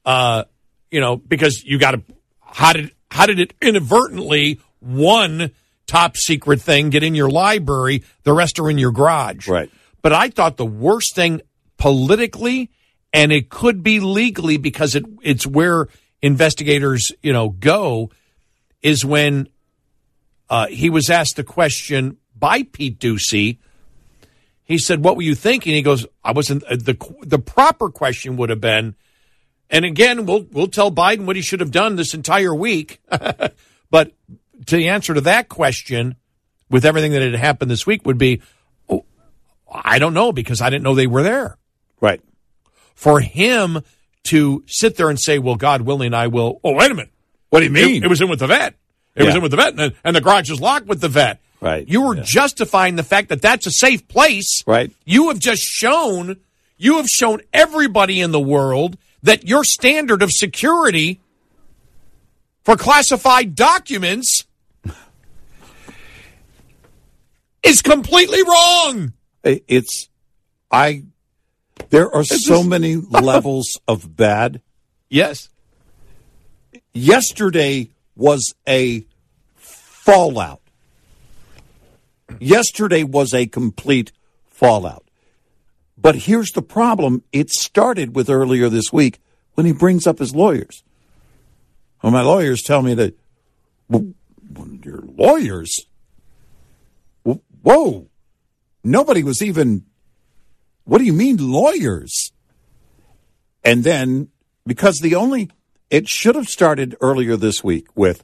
uh 0.06 0.44
you 0.92 1.00
know 1.00 1.16
because 1.18 1.64
you 1.64 1.78
got 1.80 1.92
to 1.92 2.02
how 2.42 2.74
did 2.74 2.92
how 3.10 3.26
did 3.26 3.40
it 3.40 3.54
inadvertently 3.62 4.60
one 4.80 5.52
top 5.88 6.18
secret 6.18 6.62
thing 6.62 6.90
get 6.90 7.02
in 7.04 7.16
your 7.16 7.30
library 7.30 8.04
the 8.24 8.34
rest 8.34 8.60
are 8.60 8.70
in 8.70 8.78
your 8.78 8.92
garage 8.92 9.48
Right. 9.48 9.72
but 10.02 10.12
i 10.14 10.30
thought 10.30 10.58
the 10.58 10.66
worst 10.66 11.16
thing 11.16 11.42
politically 11.78 12.70
and 13.14 13.32
it 13.32 13.50
could 13.50 13.84
be 13.84 14.00
legally 14.00 14.58
because 14.58 14.96
it 14.96 15.06
it's 15.22 15.46
where 15.46 15.88
investigators 16.22 17.12
you 17.22 17.34
know 17.34 17.50
go 17.50 18.12
is 18.82 19.04
when 19.04 19.50
uh, 20.50 20.68
he 20.68 20.90
was 20.90 21.10
asked 21.10 21.36
the 21.36 21.44
question 21.44 22.18
by 22.36 22.64
Pete 22.64 23.00
Doocy. 23.00 23.58
He 24.64 24.78
said, 24.78 25.04
"What 25.04 25.16
were 25.16 25.22
you 25.22 25.36
thinking?" 25.36 25.74
He 25.74 25.82
goes, 25.82 26.06
"I 26.24 26.32
wasn't." 26.32 26.64
Uh, 26.64 26.76
the 26.76 26.98
The 27.22 27.40
proper 27.40 27.90
question 27.90 28.38
would 28.38 28.50
have 28.50 28.62
been, 28.62 28.96
and 29.70 29.86
again, 29.86 30.26
we'll 30.26 30.46
we'll 30.52 30.68
tell 30.68 30.92
Biden 30.92 31.26
what 31.26 31.36
he 31.36 31.42
should 31.42 31.60
have 31.60 31.72
done 31.72 31.96
this 31.96 32.14
entire 32.14 32.54
week. 32.54 33.02
but 33.90 34.14
to 34.66 34.76
the 34.76 34.90
answer 34.90 35.14
to 35.14 35.22
that 35.22 35.50
question, 35.50 36.16
with 36.70 36.86
everything 36.86 37.12
that 37.14 37.22
had 37.22 37.36
happened 37.36 37.72
this 37.72 37.88
week, 37.88 38.06
would 38.06 38.18
be, 38.18 38.42
oh, 38.90 39.06
I 39.72 40.00
don't 40.00 40.14
know 40.14 40.32
because 40.32 40.62
I 40.62 40.70
didn't 40.70 40.84
know 40.84 40.96
they 40.96 41.08
were 41.08 41.24
there. 41.24 41.58
Right. 42.02 42.22
For 42.98 43.20
him 43.20 43.82
to 44.26 44.64
sit 44.66 44.98
there 44.98 45.10
and 45.10 45.20
say, 45.20 45.38
"Well, 45.38 45.56
God 45.56 45.84
willing, 45.84 46.14
I 46.16 46.28
will." 46.28 46.60
Oh, 46.64 46.74
wait 46.74 46.90
a 46.92 46.96
minute. 46.96 47.12
What 47.52 47.60
do 47.60 47.66
you 47.66 47.72
mean? 47.72 47.98
It, 47.98 48.06
it 48.06 48.10
was 48.10 48.20
in 48.22 48.28
with 48.28 48.40
the 48.40 48.48
vet. 48.48 48.74
It 49.16 49.24
was 49.24 49.36
in 49.36 49.42
with 49.44 49.52
the 49.52 49.58
vet, 49.58 49.80
and, 49.80 49.94
and 50.04 50.16
the 50.16 50.22
garage 50.22 50.50
is 50.52 50.60
locked 50.60 50.88
with 50.88 51.00
the 51.00 51.08
vet. 51.08 51.40
Right. 51.62 51.88
You 51.88 52.02
were 52.02 52.16
Yeah. 52.16 52.24
justifying 52.24 52.96
the 52.98 53.04
fact 53.04 53.30
that 53.30 53.42
that's 53.42 53.66
a 53.68 53.72
safe 53.72 54.08
place. 54.08 54.64
Right. 54.68 54.92
You 55.06 55.30
have 55.30 55.40
just 55.40 55.62
shown, 55.62 56.38
you 56.78 56.98
have 56.98 57.08
shown 57.08 57.42
everybody 57.54 58.20
in 58.20 58.32
the 58.32 58.40
world 58.40 58.98
that 59.24 59.48
your 59.48 59.64
standard 59.64 60.22
of 60.22 60.32
security 60.32 61.20
for 62.64 62.76
classified 62.76 63.56
documents 63.56 64.44
is 67.64 67.82
completely 67.82 68.44
wrong. 68.44 69.14
It's 69.44 70.10
I. 70.72 71.04
There 71.90 72.14
are 72.14 72.24
so 72.24 72.64
many 72.64 72.96
levels 72.96 73.80
of 73.88 74.16
bad. 74.16 74.62
Yes. 75.10 75.50
yesterday 76.94 77.92
was 78.16 78.54
a 78.68 79.06
fallout. 79.56 80.62
Yesterday 82.40 83.04
was 83.04 83.34
a 83.34 83.48
complete 83.48 84.12
fallout. 84.48 85.06
But 85.98 86.16
here's 86.16 86.52
the 86.52 86.62
problem 86.62 87.24
it 87.32 87.50
started 87.50 88.16
with 88.16 88.30
earlier 88.30 88.70
this 88.70 88.94
week 88.94 89.20
when 89.56 89.66
he 89.66 89.72
brings 89.72 90.06
up 90.06 90.20
his 90.20 90.36
lawyers. 90.36 90.84
Well, 92.04 92.12
my 92.12 92.22
lawyers 92.22 92.62
tell 92.62 92.82
me 92.82 92.94
that, 92.94 93.18
well, 93.90 94.06
your 94.84 95.02
lawyers? 95.02 95.88
Whoa. 97.24 98.08
Nobody 98.84 99.24
was 99.24 99.42
even, 99.42 99.87
what 100.88 101.00
do 101.00 101.04
you 101.04 101.12
mean, 101.14 101.38
lawyers? 101.38 102.32
And 103.64 103.84
then, 103.84 104.30
because 104.66 105.00
the 105.00 105.16
only, 105.16 105.50
it 105.90 106.08
should 106.08 106.36
have 106.36 106.48
started 106.48 106.96
earlier 107.02 107.36
this 107.36 107.62
week 107.62 107.88
with, 107.94 108.24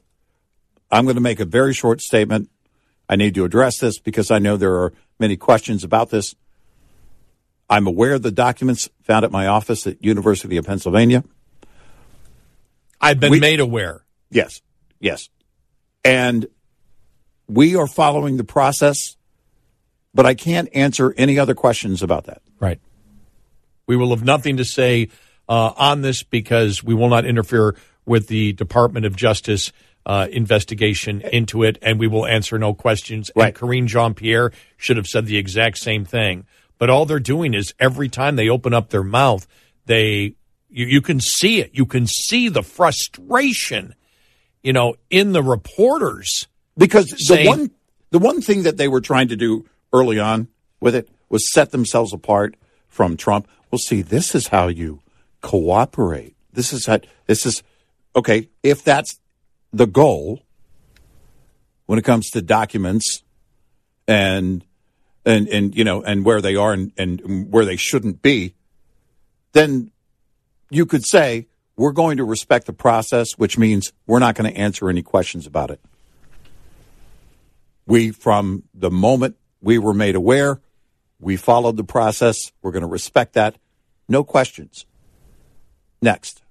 I'm 0.90 1.04
going 1.04 1.16
to 1.16 1.20
make 1.20 1.40
a 1.40 1.44
very 1.44 1.74
short 1.74 2.00
statement. 2.00 2.48
I 3.06 3.16
need 3.16 3.34
to 3.34 3.44
address 3.44 3.78
this 3.78 3.98
because 3.98 4.30
I 4.30 4.38
know 4.38 4.56
there 4.56 4.76
are 4.76 4.94
many 5.20 5.36
questions 5.36 5.84
about 5.84 6.08
this. 6.08 6.34
I'm 7.68 7.86
aware 7.86 8.14
of 8.14 8.22
the 8.22 8.30
documents 8.30 8.88
found 9.02 9.26
at 9.26 9.30
my 9.30 9.46
office 9.46 9.86
at 9.86 10.02
University 10.02 10.56
of 10.56 10.64
Pennsylvania. 10.64 11.22
I've 12.98 13.20
been 13.20 13.30
We- 13.30 13.40
made 13.40 13.60
aware. 13.60 14.06
Yes, 14.30 14.62
yes. 15.00 15.28
And 16.02 16.46
we 17.46 17.76
are 17.76 17.86
following 17.86 18.38
the 18.38 18.44
process, 18.44 19.16
but 20.14 20.24
I 20.24 20.32
can't 20.32 20.70
answer 20.74 21.12
any 21.18 21.38
other 21.38 21.54
questions 21.54 22.02
about 22.02 22.24
that. 22.24 22.40
Right. 22.60 22.80
We 23.86 23.96
will 23.96 24.10
have 24.10 24.24
nothing 24.24 24.56
to 24.58 24.64
say 24.64 25.08
uh, 25.48 25.72
on 25.76 26.02
this 26.02 26.22
because 26.22 26.82
we 26.82 26.94
will 26.94 27.08
not 27.08 27.24
interfere 27.24 27.76
with 28.06 28.28
the 28.28 28.52
Department 28.52 29.06
of 29.06 29.16
Justice 29.16 29.72
uh, 30.06 30.28
investigation 30.30 31.22
into 31.32 31.62
it, 31.62 31.78
and 31.80 31.98
we 31.98 32.06
will 32.06 32.26
answer 32.26 32.58
no 32.58 32.74
questions. 32.74 33.30
Right. 33.34 33.46
And 33.48 33.54
Karine 33.54 33.86
Jean 33.86 34.14
Pierre 34.14 34.52
should 34.76 34.96
have 34.96 35.06
said 35.06 35.26
the 35.26 35.38
exact 35.38 35.78
same 35.78 36.04
thing. 36.04 36.46
But 36.78 36.90
all 36.90 37.06
they're 37.06 37.20
doing 37.20 37.54
is 37.54 37.72
every 37.78 38.08
time 38.08 38.36
they 38.36 38.48
open 38.48 38.74
up 38.74 38.90
their 38.90 39.04
mouth, 39.04 39.46
they 39.86 40.36
you, 40.68 40.86
you 40.86 41.00
can 41.00 41.20
see 41.20 41.60
it. 41.60 41.70
You 41.72 41.86
can 41.86 42.06
see 42.06 42.48
the 42.48 42.62
frustration, 42.62 43.94
you 44.62 44.72
know, 44.72 44.96
in 45.08 45.32
the 45.32 45.42
reporters. 45.42 46.48
Because 46.76 47.06
the 47.06 47.44
one 47.46 47.70
the 48.10 48.18
one 48.18 48.42
thing 48.42 48.64
that 48.64 48.76
they 48.76 48.88
were 48.88 49.00
trying 49.00 49.28
to 49.28 49.36
do 49.36 49.66
early 49.92 50.18
on 50.18 50.48
with 50.80 50.94
it 50.94 51.08
was 51.28 51.52
set 51.52 51.70
themselves 51.70 52.12
apart 52.12 52.56
from 52.88 53.16
Trump. 53.16 53.48
Well, 53.70 53.78
see, 53.78 54.02
this 54.02 54.34
is 54.34 54.48
how 54.48 54.68
you 54.68 55.00
cooperate. 55.40 56.36
This 56.52 56.72
is 56.72 56.86
how 56.86 57.00
this 57.26 57.44
is 57.44 57.62
okay, 58.16 58.48
if 58.62 58.84
that's 58.84 59.18
the 59.72 59.86
goal 59.86 60.42
when 61.86 61.98
it 61.98 62.04
comes 62.04 62.30
to 62.30 62.42
documents 62.42 63.22
and 64.06 64.64
and 65.24 65.48
and 65.48 65.74
you 65.74 65.84
know 65.84 66.02
and 66.02 66.24
where 66.24 66.40
they 66.40 66.56
are 66.56 66.72
and, 66.72 66.92
and 66.96 67.52
where 67.52 67.64
they 67.64 67.76
shouldn't 67.76 68.22
be, 68.22 68.54
then 69.52 69.90
you 70.70 70.86
could 70.86 71.04
say 71.04 71.48
we're 71.76 71.92
going 71.92 72.18
to 72.18 72.24
respect 72.24 72.66
the 72.66 72.72
process, 72.72 73.32
which 73.32 73.58
means 73.58 73.92
we're 74.06 74.18
not 74.18 74.34
going 74.34 74.52
to 74.52 74.58
answer 74.58 74.88
any 74.88 75.02
questions 75.02 75.46
about 75.46 75.70
it. 75.70 75.80
We, 77.86 78.12
from 78.12 78.62
the 78.72 78.90
moment 78.90 79.36
we 79.60 79.78
were 79.78 79.94
made 79.94 80.14
aware, 80.14 80.60
we 81.24 81.36
followed 81.36 81.76
the 81.78 81.84
process. 81.84 82.52
We're 82.62 82.70
going 82.70 82.82
to 82.82 82.86
respect 82.86 83.32
that. 83.32 83.56
No 84.08 84.22
questions. 84.22 84.84
Next. 86.02 86.42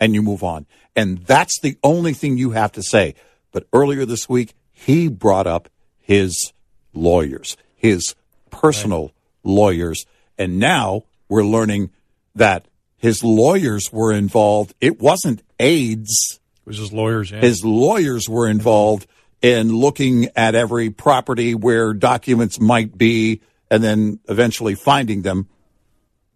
And 0.00 0.12
you 0.12 0.22
move 0.22 0.42
on. 0.42 0.66
And 0.96 1.18
that's 1.18 1.60
the 1.60 1.78
only 1.84 2.12
thing 2.12 2.36
you 2.36 2.50
have 2.50 2.72
to 2.72 2.82
say. 2.82 3.14
But 3.52 3.66
earlier 3.72 4.04
this 4.04 4.28
week, 4.28 4.54
he 4.72 5.06
brought 5.06 5.46
up 5.46 5.68
his 6.00 6.52
lawyers, 6.92 7.56
his 7.76 8.16
personal 8.50 9.12
lawyers. 9.44 10.04
And 10.36 10.58
now 10.58 11.04
we're 11.28 11.44
learning 11.44 11.90
that 12.34 12.66
his 12.96 13.22
lawyers 13.22 13.92
were 13.92 14.12
involved. 14.12 14.74
It 14.80 15.00
wasn't 15.00 15.42
aides. 15.60 16.40
It 16.66 16.66
was 16.66 16.78
his 16.78 16.92
lawyers. 16.92 17.30
Yeah. 17.30 17.40
His 17.40 17.64
lawyers 17.64 18.28
were 18.28 18.48
involved 18.48 19.06
in 19.40 19.72
looking 19.72 20.28
at 20.34 20.56
every 20.56 20.90
property 20.90 21.54
where 21.54 21.94
documents 21.94 22.58
might 22.58 22.98
be 22.98 23.40
and 23.72 23.82
then 23.82 24.20
eventually 24.28 24.74
finding 24.74 25.22
them 25.22 25.48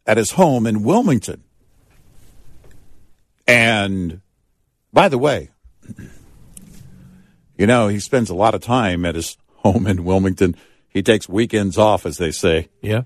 at 0.06 0.16
his 0.16 0.30
home 0.30 0.66
in 0.66 0.82
Wilmington. 0.82 1.44
And 3.46 4.22
by 4.90 5.10
the 5.10 5.18
way, 5.18 5.50
you 7.58 7.66
know, 7.66 7.88
he 7.88 8.00
spends 8.00 8.30
a 8.30 8.34
lot 8.34 8.54
of 8.54 8.62
time 8.62 9.04
at 9.04 9.16
his 9.16 9.36
home 9.56 9.86
in 9.86 10.02
Wilmington. 10.04 10.56
He 10.88 11.02
takes 11.02 11.28
weekends 11.28 11.76
off, 11.76 12.06
as 12.06 12.16
they 12.16 12.30
say. 12.30 12.70
yeah. 12.80 13.02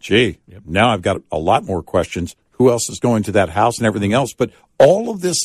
Gee, 0.00 0.38
now 0.64 0.90
I've 0.90 1.02
got 1.02 1.20
a 1.30 1.38
lot 1.38 1.64
more 1.64 1.82
questions. 1.82 2.36
Who 2.52 2.70
else 2.70 2.88
is 2.88 3.00
going 3.00 3.24
to 3.24 3.32
that 3.32 3.50
house 3.50 3.76
and 3.78 3.86
everything 3.86 4.14
else? 4.14 4.32
But 4.32 4.50
all 4.78 5.10
of 5.10 5.20
this, 5.20 5.36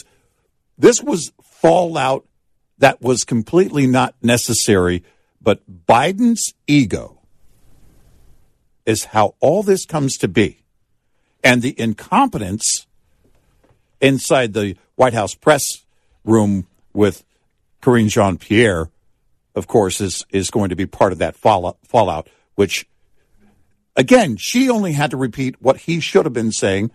this 0.78 1.02
was 1.02 1.34
fallout 1.42 2.24
that 2.78 3.02
was 3.02 3.26
completely 3.26 3.86
not 3.88 4.16
necessary. 4.22 5.04
But 5.42 5.88
Biden's 5.88 6.54
ego 6.68 7.13
is 8.86 9.06
how 9.06 9.36
all 9.40 9.64
this 9.64 9.86
comes 9.86 10.18
to 10.18 10.28
be. 10.28 10.64
And 11.44 11.62
the 11.62 11.80
incompetence 11.80 12.86
inside 14.02 14.54
the 14.54 14.76
White 14.96 15.14
House 15.14 15.36
press 15.36 15.64
room 16.24 16.68
with 16.94 17.24
Karine 17.82 18.10
Jean 18.10 18.38
Pierre, 18.38 18.90
of 19.56 19.68
course, 19.68 20.00
is, 20.00 20.26
is 20.30 20.50
going 20.50 20.70
to 20.70 20.76
be 20.76 20.86
part 20.86 21.12
of 21.12 21.18
that 21.20 21.36
fallout, 21.36 21.78
fallout, 21.84 22.30
which 22.56 22.86
again, 23.96 24.38
she 24.38 24.70
only 24.70 24.94
had 24.94 25.12
to 25.12 25.18
repeat 25.18 25.62
what 25.62 25.78
he 25.78 26.00
should 26.00 26.26
have 26.26 26.34
been 26.34 26.52
saying 26.52 26.92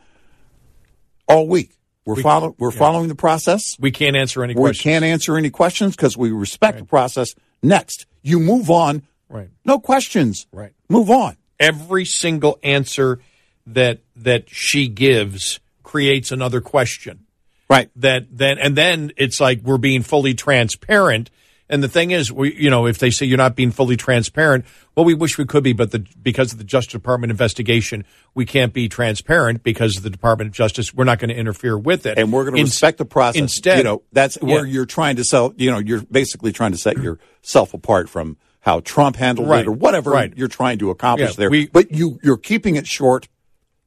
all 1.26 1.47
week. 1.47 1.72
We're, 2.05 2.22
follow, 2.22 2.55
we're 2.59 2.70
following 2.70 3.09
the 3.09 3.14
process. 3.14 3.76
We 3.78 3.91
can't 3.91 4.16
answer 4.16 4.43
any 4.43 4.55
We 4.55 4.61
questions. 4.61 4.82
can't 4.82 5.05
answer 5.05 5.36
any 5.36 5.51
questions 5.51 5.95
because 5.95 6.16
we 6.16 6.30
respect 6.30 6.78
the 6.78 6.86
process. 6.86 7.34
Next, 7.62 8.07
you 8.22 8.41
move 8.41 8.70
on. 8.70 9.03
Right. 9.28 9.51
No 9.66 9.78
questions. 9.78 10.47
Right. 10.51 10.72
Move 10.89 11.11
on. 11.11 11.36
Every 11.61 12.05
single 12.05 12.59
answer 12.63 13.21
that 13.67 14.01
that 14.17 14.49
she 14.49 14.89
gives 14.89 15.61
creates 15.83 16.33
another 16.33 16.61
question. 16.61 17.27
Right. 17.71 17.91
That 17.97 18.27
then 18.31 18.59
and 18.59 18.77
then 18.77 19.13
it's 19.17 19.41
like 19.41 19.61
we're 19.63 19.79
being 19.79 20.03
fully 20.03 20.35
transparent. 20.35 21.31
And 21.71 21.83
the 21.83 21.89
thing 21.89 22.13
is, 22.13 22.33
we 22.33 22.55
you 22.55 22.71
know, 22.71 22.87
if 22.87 22.99
they 22.99 23.11
say 23.11 23.27
you're 23.27 23.37
not 23.37 23.55
being 23.55 23.73
fully 23.73 23.97
transparent, 23.99 24.65
well, 24.95 25.05
we 25.05 25.13
wish 25.13 25.37
we 25.37 25.45
could 25.45 25.63
be, 25.63 25.75
but 25.75 25.91
the 25.91 25.99
because 26.23 26.53
of 26.53 26.59
the 26.59 26.65
Justice 26.65 26.93
Department 26.93 27.31
investigation, 27.31 28.07
we 28.35 28.47
can't 28.47 28.73
be 28.73 28.89
transparent 28.89 29.63
because 29.63 29.99
of 29.99 30.03
the 30.03 30.09
Department 30.09 30.49
of 30.49 30.55
Justice. 30.55 30.95
We're 30.95 31.05
not 31.05 31.19
going 31.19 31.29
to 31.29 31.37
interfere 31.37 31.77
with 31.77 32.07
it, 32.07 32.19
And 32.19 32.33
we're 32.33 32.45
going 32.45 32.57
to 32.57 32.63
respect 32.63 32.97
the 32.97 33.05
process. 33.05 33.39
Instead, 33.43 33.79
you 33.79 33.85
know, 33.85 34.03
that's 34.13 34.37
where 34.37 34.65
Yeah. 34.65 34.73
you're 34.73 34.87
trying 34.87 35.17
to 35.17 35.25
sell, 35.25 35.53
you 35.59 35.71
know, 35.71 35.79
you're 35.79 36.01
basically 36.11 36.53
trying 36.53 36.73
to 36.73 36.79
set 36.79 36.97
yourself 36.97 37.75
apart 37.75 38.09
from 38.09 38.39
how 38.61 38.81
Trump 38.81 39.17
handled 39.17 39.49
Right. 39.49 39.61
it 39.63 39.69
or 39.69 39.73
whatever 39.73 40.11
Right. 40.11 40.33
you're 40.37 40.49
trying 40.49 40.79
to 40.79 40.91
accomplish 40.91 41.31
Yeah, 41.31 41.37
there. 41.37 41.51
we- 41.51 41.67
but 41.67 41.93
you, 41.93 42.19
you're 42.23 42.37
keeping 42.37 42.77
it 42.77 42.87
short 42.87 43.29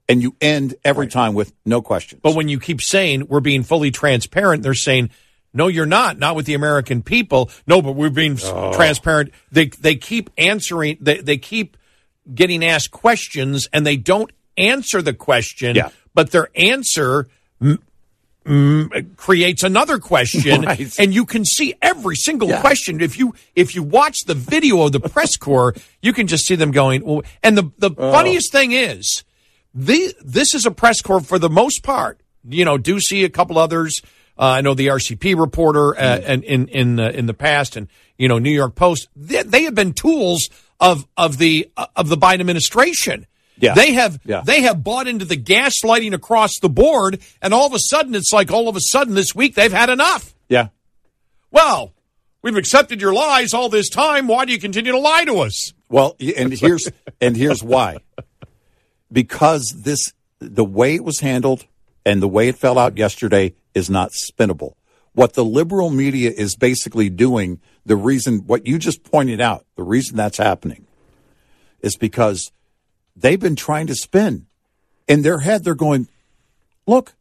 and 0.09 0.21
you 0.21 0.35
end 0.41 0.75
every 0.83 1.07
time 1.07 1.33
with 1.33 1.53
no 1.65 1.81
questions. 1.81 2.19
But 2.23 2.35
when 2.35 2.47
you 2.49 2.59
keep 2.59 2.81
saying 2.81 3.27
we're 3.27 3.39
being 3.41 3.63
fully 3.63 3.91
transparent, 3.91 4.63
they're 4.63 4.73
saying, 4.73 5.09
no, 5.53 5.67
you're 5.67 5.85
not. 5.85 6.17
Not 6.17 6.35
with 6.37 6.45
the 6.45 6.53
American 6.53 7.01
people. 7.01 7.49
No, 7.67 7.81
but 7.81 7.91
we're 7.93 8.09
being 8.09 8.39
Oh. 8.45 8.71
transparent. 8.73 9.31
They 9.51 9.65
they 9.67 9.95
keep 9.95 10.29
answering. 10.37 10.97
They 11.01 11.17
they 11.17 11.37
keep 11.37 11.75
getting 12.33 12.63
asked 12.63 12.91
questions, 12.91 13.67
and 13.73 13.85
they 13.85 13.97
don't 13.97 14.31
answer 14.57 15.01
the 15.01 15.13
question. 15.13 15.75
Yeah. 15.75 15.89
But 16.13 16.31
their 16.31 16.47
answer. 16.55 17.27
Mm, 18.45 19.15
creates 19.17 19.63
another 19.63 19.97
question 19.99 20.61
Right. 20.65 20.99
and 20.99 21.13
you 21.13 21.25
can 21.25 21.45
see 21.45 21.75
every 21.81 22.15
single 22.15 22.49
Yeah. 22.49 22.61
question 22.61 23.01
if 23.01 23.17
you 23.17 23.33
if 23.55 23.75
you 23.75 23.83
watch 23.83 24.17
the 24.25 24.33
video 24.35 24.81
of 24.83 24.91
the 24.91 24.99
press 24.99 25.35
corps 25.37 25.75
you 26.01 26.13
can 26.13 26.27
just 26.27 26.45
see 26.45 26.55
them 26.55 26.71
going 26.71 27.03
well, 27.05 27.21
and 27.43 27.57
the 27.57 27.71
the 27.77 27.91
Oh. 27.97 28.11
funniest 28.11 28.51
thing 28.51 28.71
is 28.71 29.23
the, 29.73 30.13
this 30.21 30.53
is 30.53 30.65
a 30.65 30.71
press 30.71 31.01
corps 31.01 31.21
for 31.21 31.39
the 31.39 31.49
most 31.49 31.81
part. 31.83 32.19
You 32.43 32.65
know, 32.65 32.77
do 32.77 32.99
see 32.99 33.23
a 33.23 33.29
couple 33.29 33.57
others. 33.57 34.01
Uh, 34.37 34.43
I 34.57 34.61
know 34.61 34.73
the 34.73 34.87
RCP 34.87 35.39
reporter 35.39 35.95
uh, 35.97 36.17
Mm. 36.17 36.23
and 36.27 36.43
in 36.43 36.67
in 36.67 36.99
uh, 36.99 37.09
in 37.11 37.25
the 37.27 37.33
past, 37.33 37.77
and 37.77 37.87
you 38.17 38.27
know, 38.27 38.37
New 38.39 38.49
York 38.51 38.75
Post. 38.75 39.07
They, 39.15 39.43
they 39.43 39.63
have 39.63 39.75
been 39.75 39.93
tools 39.93 40.49
of 40.79 41.05
of 41.15 41.37
the 41.37 41.69
of 41.95 42.09
the 42.09 42.17
Biden 42.17 42.39
administration. 42.41 43.27
Yeah. 43.61 43.73
They 43.75 43.93
have 43.93 44.19
Yeah. 44.25 44.41
they 44.45 44.61
have 44.61 44.83
bought 44.83 45.07
into 45.07 45.23
the 45.25 45.37
gaslighting 45.37 46.13
across 46.13 46.59
the 46.59 46.69
board, 46.69 47.21
and 47.41 47.53
all 47.53 47.67
of 47.67 47.73
a 47.73 47.79
sudden, 47.79 48.15
it's 48.15 48.33
like 48.33 48.51
all 48.51 48.67
of 48.67 48.75
a 48.75 48.81
sudden 48.81 49.13
this 49.13 49.33
week 49.35 49.55
they've 49.55 49.71
had 49.71 49.89
enough. 49.89 50.33
yeah. 50.49 50.67
Well, 51.51 51.93
we've 52.41 52.55
accepted 52.57 53.01
your 53.01 53.13
lies 53.13 53.53
all 53.53 53.69
this 53.69 53.89
time. 53.89 54.27
Why 54.27 54.45
do 54.45 54.51
you 54.53 54.59
continue 54.59 54.91
to 54.93 54.99
lie 54.99 55.25
to 55.25 55.39
us? 55.39 55.73
Well, 55.89 56.15
and 56.37 56.53
here's 56.53 56.89
and 57.19 57.35
here's 57.37 57.61
why. 57.63 57.97
Because 59.11 59.73
this 59.83 60.13
the 60.39 60.63
way 60.63 60.95
it 60.95 61.03
was 61.03 61.19
handled 61.19 61.65
and 62.05 62.21
the 62.21 62.27
way 62.27 62.47
it 62.47 62.55
fell 62.57 62.79
out 62.79 62.97
yesterday 62.97 63.53
is 63.75 63.89
not 63.89 64.11
spinnable. 64.11 64.73
What 65.13 65.33
the 65.33 65.43
liberal 65.45 65.89
media 65.89 66.31
is 66.31 66.55
basically 66.55 67.09
doing, 67.09 67.59
the 67.85 67.97
reason, 67.97 68.39
what 68.47 68.65
you 68.65 68.79
just 68.79 69.03
pointed 69.03 69.41
out, 69.41 69.65
the 69.75 69.83
reason 69.83 70.15
that's 70.15 70.37
happening 70.37 70.87
is 71.81 71.97
because 71.97 72.51
they've 73.15 73.39
been 73.39 73.55
trying 73.55 73.87
to 73.87 73.95
spin. 73.95 74.45
In 75.07 75.21
their 75.23 75.39
head, 75.39 75.63
they're 75.63 75.75
going, 75.75 76.07
look, 76.87 77.13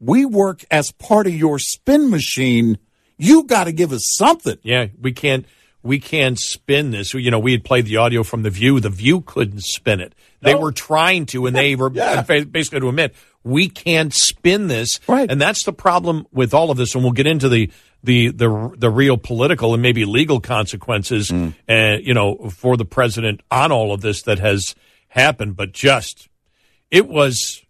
we 0.00 0.24
work 0.24 0.64
as 0.70 0.92
part 0.92 1.26
of 1.26 1.34
your 1.34 1.58
spin 1.58 2.10
machine. 2.10 2.78
You 3.18 3.44
got 3.44 3.64
to 3.64 3.72
give 3.72 3.92
us 3.92 4.02
something. 4.16 4.58
Yeah, 4.62 4.86
we 5.00 5.12
can't 5.12 5.46
we 5.82 6.00
can't 6.00 6.36
spin 6.38 6.90
this. 6.90 7.14
You 7.14 7.30
know, 7.30 7.38
we 7.38 7.52
had 7.52 7.62
played 7.62 7.86
the 7.86 7.98
audio 7.98 8.24
from 8.24 8.42
the 8.42 8.50
View. 8.50 8.80
The 8.80 8.90
View 8.90 9.20
couldn't 9.20 9.62
spin 9.62 10.00
it. 10.00 10.14
They 10.40 10.52
No. 10.52 10.60
were 10.60 10.72
trying 10.72 11.26
to, 11.26 11.46
and 11.46 11.54
they 11.54 11.76
were 11.76 11.92
Yeah. 11.94 12.22
basically 12.22 12.80
to 12.80 12.88
admit 12.88 13.14
we 13.44 13.68
can't 13.68 14.12
spin 14.12 14.66
this. 14.66 14.98
Right. 15.06 15.30
and 15.30 15.40
that's 15.40 15.62
the 15.62 15.72
problem 15.72 16.26
with 16.32 16.52
all 16.52 16.70
of 16.72 16.76
this. 16.76 16.94
And 16.94 17.04
we'll 17.04 17.12
get 17.12 17.26
into 17.28 17.48
the 17.48 17.70
the 18.02 18.28
the 18.28 18.72
the 18.76 18.90
real 18.90 19.16
political 19.16 19.72
and 19.74 19.82
maybe 19.82 20.04
legal 20.04 20.40
consequences, 20.40 21.30
Mm. 21.30 21.54
uh, 21.68 21.98
you 22.02 22.12
know, 22.14 22.50
for 22.50 22.76
the 22.76 22.84
president 22.84 23.40
on 23.50 23.70
all 23.72 23.92
of 23.92 24.00
this 24.00 24.22
that 24.22 24.38
has 24.40 24.74
happened. 25.08 25.56
But 25.56 25.72
just 25.72 26.28
it 26.90 27.08
was. 27.08 27.62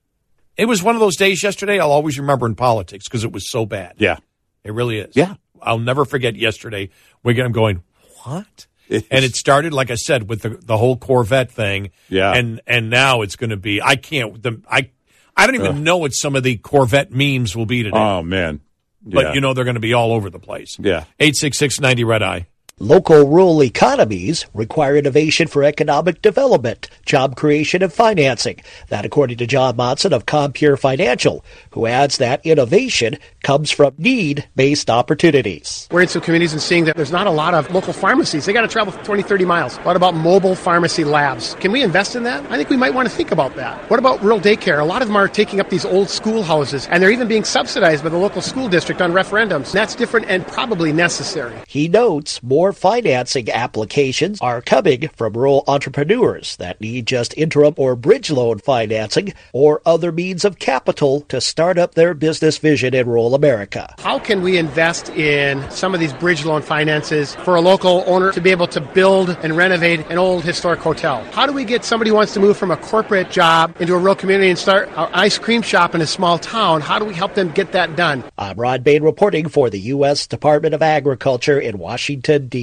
It 0.56 0.64
was 0.64 0.82
one 0.82 0.94
of 0.96 1.00
those 1.00 1.16
days 1.16 1.42
yesterday 1.42 1.78
I'll 1.78 1.92
always 1.92 2.18
remember 2.18 2.46
in 2.46 2.54
politics 2.54 3.06
because 3.06 3.24
it 3.24 3.32
was 3.32 3.50
so 3.50 3.66
bad. 3.66 3.96
Yeah. 3.98 4.16
It 4.64 4.72
really 4.72 5.00
is. 5.00 5.14
Yeah. 5.14 5.34
I'll 5.60 5.78
never 5.78 6.06
forget 6.06 6.34
yesterday. 6.34 6.88
We 7.22 7.40
I'm 7.42 7.52
going, 7.52 7.82
what? 8.24 8.66
and 8.88 9.24
it 9.24 9.34
started, 9.34 9.72
like 9.72 9.90
I 9.90 9.96
said, 9.96 10.28
with 10.28 10.42
the, 10.42 10.50
the 10.50 10.76
whole 10.76 10.96
Corvette 10.96 11.50
thing. 11.50 11.90
Yeah. 12.08 12.32
And 12.32 12.60
and 12.66 12.88
now 12.90 13.22
it's 13.22 13.36
going 13.36 13.50
to 13.50 13.56
be. 13.56 13.82
I 13.82 13.96
can't. 13.96 14.42
The, 14.42 14.62
I 14.70 14.90
I 15.36 15.46
don't 15.46 15.56
even 15.56 15.84
know 15.84 15.98
what 15.98 16.14
some 16.14 16.34
of 16.36 16.42
the 16.42 16.56
Corvette 16.56 17.12
memes 17.12 17.54
will 17.54 17.66
be 17.66 17.82
today. 17.82 17.98
Oh, 17.98 18.22
man. 18.22 18.60
but 19.04 19.34
you 19.34 19.40
know 19.40 19.54
they're 19.54 19.64
going 19.64 19.74
to 19.74 19.80
be 19.80 19.92
all 19.92 20.12
over 20.12 20.30
the 20.30 20.38
place. 20.38 20.76
Yeah. 20.78 21.04
Eight 21.20 21.36
six 21.36 21.58
six 21.58 21.80
ninety 21.80 22.04
red 22.04 22.22
eye. 22.22 22.46
Local 22.78 23.26
rural 23.26 23.62
economies 23.62 24.44
require 24.52 24.98
innovation 24.98 25.48
for 25.48 25.64
economic 25.64 26.20
development, 26.20 26.90
job 27.06 27.34
creation, 27.34 27.82
and 27.82 27.90
financing. 27.90 28.60
That 28.88 29.06
according 29.06 29.38
to 29.38 29.46
John 29.46 29.76
Monson 29.76 30.12
of 30.12 30.26
Compeer 30.26 30.76
Financial, 30.76 31.42
who 31.70 31.86
adds 31.86 32.18
that 32.18 32.44
innovation 32.44 33.16
comes 33.42 33.70
from 33.70 33.94
need-based 33.96 34.90
opportunities. 34.90 35.88
We're 35.90 36.02
in 36.02 36.08
some 36.08 36.20
communities 36.20 36.52
and 36.52 36.60
seeing 36.60 36.84
that 36.84 36.96
there's 36.96 37.10
not 37.10 37.26
a 37.26 37.30
lot 37.30 37.54
of 37.54 37.70
local 37.70 37.94
pharmacies. 37.94 38.44
They 38.44 38.52
got 38.52 38.60
to 38.60 38.68
travel 38.68 38.92
20, 38.92 39.22
30 39.22 39.46
miles. 39.46 39.78
What 39.78 39.96
about 39.96 40.14
mobile 40.14 40.54
pharmacy 40.54 41.04
labs? 41.04 41.54
Can 41.54 41.72
we 41.72 41.82
invest 41.82 42.14
in 42.14 42.24
that? 42.24 42.44
I 42.50 42.58
think 42.58 42.68
we 42.68 42.76
might 42.76 42.92
want 42.92 43.08
to 43.08 43.14
think 43.14 43.32
about 43.32 43.56
that. 43.56 43.78
What 43.88 43.98
about 43.98 44.22
rural 44.22 44.38
daycare? 44.38 44.82
A 44.82 44.84
lot 44.84 45.00
of 45.00 45.08
them 45.08 45.16
are 45.16 45.28
taking 45.28 45.60
up 45.60 45.70
these 45.70 45.86
old 45.86 46.10
schoolhouses, 46.10 46.88
and 46.88 47.02
they're 47.02 47.10
even 47.10 47.26
being 47.26 47.44
subsidized 47.44 48.04
by 48.04 48.10
the 48.10 48.18
local 48.18 48.42
school 48.42 48.68
district 48.68 49.00
on 49.00 49.12
referendums. 49.12 49.72
That's 49.72 49.94
different 49.94 50.26
and 50.28 50.46
probably 50.46 50.92
necessary. 50.92 51.56
He 51.66 51.88
notes 51.88 52.42
more 52.42 52.65
financing 52.72 53.50
applications 53.50 54.40
are 54.40 54.60
coming 54.60 55.08
from 55.08 55.32
rural 55.32 55.64
entrepreneurs 55.66 56.56
that 56.56 56.80
need 56.80 57.06
just 57.06 57.36
interim 57.36 57.74
or 57.76 57.96
bridge 57.96 58.30
loan 58.30 58.58
financing 58.58 59.32
or 59.52 59.80
other 59.86 60.12
means 60.12 60.44
of 60.44 60.58
capital 60.58 61.20
to 61.22 61.40
start 61.40 61.78
up 61.78 61.94
their 61.94 62.14
business 62.14 62.58
vision 62.58 62.94
in 62.94 63.06
rural 63.06 63.34
America. 63.34 63.94
How 63.98 64.18
can 64.18 64.42
we 64.42 64.58
invest 64.58 65.08
in 65.10 65.68
some 65.70 65.94
of 65.94 66.00
these 66.00 66.12
bridge 66.12 66.44
loan 66.44 66.62
finances 66.62 67.34
for 67.36 67.56
a 67.56 67.60
local 67.60 68.04
owner 68.06 68.32
to 68.32 68.40
be 68.40 68.50
able 68.50 68.66
to 68.68 68.80
build 68.80 69.30
and 69.42 69.56
renovate 69.56 70.00
an 70.10 70.18
old 70.18 70.44
historic 70.44 70.80
hotel? 70.80 71.24
How 71.32 71.46
do 71.46 71.52
we 71.52 71.64
get 71.64 71.84
somebody 71.84 72.10
who 72.10 72.16
wants 72.16 72.34
to 72.34 72.40
move 72.40 72.56
from 72.56 72.70
a 72.70 72.76
corporate 72.76 73.30
job 73.30 73.74
into 73.80 73.94
a 73.94 73.98
rural 73.98 74.14
community 74.14 74.50
and 74.50 74.58
start 74.58 74.88
an 74.96 75.08
ice 75.12 75.38
cream 75.38 75.62
shop 75.62 75.94
in 75.94 76.00
a 76.00 76.06
small 76.06 76.38
town? 76.38 76.80
How 76.80 76.98
do 76.98 77.04
we 77.04 77.14
help 77.14 77.34
them 77.34 77.50
get 77.50 77.72
that 77.72 77.96
done? 77.96 78.24
I'm 78.36 78.58
Rod 78.58 78.82
Bain 78.82 79.02
reporting 79.02 79.48
for 79.48 79.70
the 79.70 79.80
U.S. 79.80 80.26
Department 80.26 80.74
of 80.74 80.82
Agriculture 80.82 81.58
in 81.58 81.78
Washington, 81.78 82.48
D.C. 82.48 82.55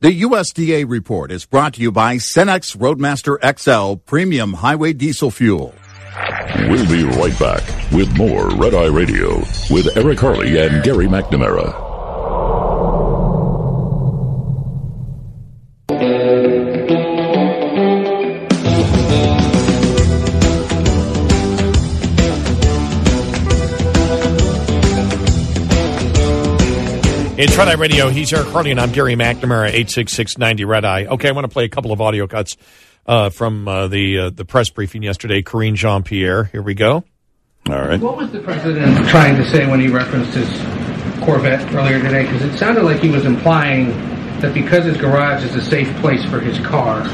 The 0.00 0.22
USDA 0.22 0.84
report 0.88 1.32
is 1.32 1.46
brought 1.46 1.74
to 1.74 1.80
you 1.80 1.90
by 1.90 2.16
Cenex 2.16 2.76
Roadmaster 2.76 3.38
XL 3.58 3.96
Premium 4.04 4.54
Highway 4.54 4.92
Diesel 4.92 5.30
Fuel. 5.30 5.74
We'll 6.68 6.88
be 6.88 7.04
right 7.04 7.38
back 7.38 7.62
with 7.92 8.14
more 8.16 8.50
Red 8.50 8.74
Eye 8.74 8.86
Radio 8.86 9.38
with 9.70 9.96
Eric 9.96 10.20
Harley 10.20 10.58
and 10.58 10.82
Gary 10.82 11.06
McNamara. 11.06 11.87
It's 27.40 27.56
Red 27.56 27.68
Eye 27.68 27.74
Radio. 27.74 28.08
He's 28.08 28.32
Eric 28.32 28.48
Harley, 28.48 28.72
and 28.72 28.80
I'm 28.80 28.90
Gary 28.90 29.14
McNamara, 29.14 29.68
86690 29.68 30.64
Red 30.64 30.84
Eye. 30.84 31.04
Okay, 31.04 31.28
I 31.28 31.30
want 31.30 31.44
to 31.44 31.48
play 31.48 31.62
a 31.62 31.68
couple 31.68 31.92
of 31.92 32.00
audio 32.00 32.26
cuts 32.26 32.56
uh, 33.06 33.30
from 33.30 33.68
uh, 33.68 33.86
the 33.86 34.18
uh, 34.18 34.30
the 34.30 34.44
press 34.44 34.70
briefing 34.70 35.04
yesterday. 35.04 35.40
Karine 35.40 35.76
Jean 35.76 36.02
Pierre. 36.02 36.42
Here 36.42 36.62
we 36.62 36.74
go. 36.74 37.04
All 37.68 37.80
right. 37.80 38.00
What 38.00 38.16
was 38.16 38.32
the 38.32 38.40
president 38.40 39.08
trying 39.08 39.36
to 39.36 39.48
say 39.48 39.70
when 39.70 39.78
he 39.78 39.86
referenced 39.86 40.34
his 40.34 40.48
Corvette 41.24 41.72
earlier 41.72 42.02
today? 42.02 42.24
Because 42.24 42.42
it 42.42 42.58
sounded 42.58 42.82
like 42.82 42.98
he 42.98 43.08
was 43.08 43.24
implying 43.24 43.90
that 44.40 44.52
because 44.52 44.84
his 44.84 44.96
garage 44.96 45.44
is 45.44 45.54
a 45.54 45.62
safe 45.62 45.94
place 46.00 46.24
for 46.24 46.40
his 46.40 46.58
car, 46.66 47.04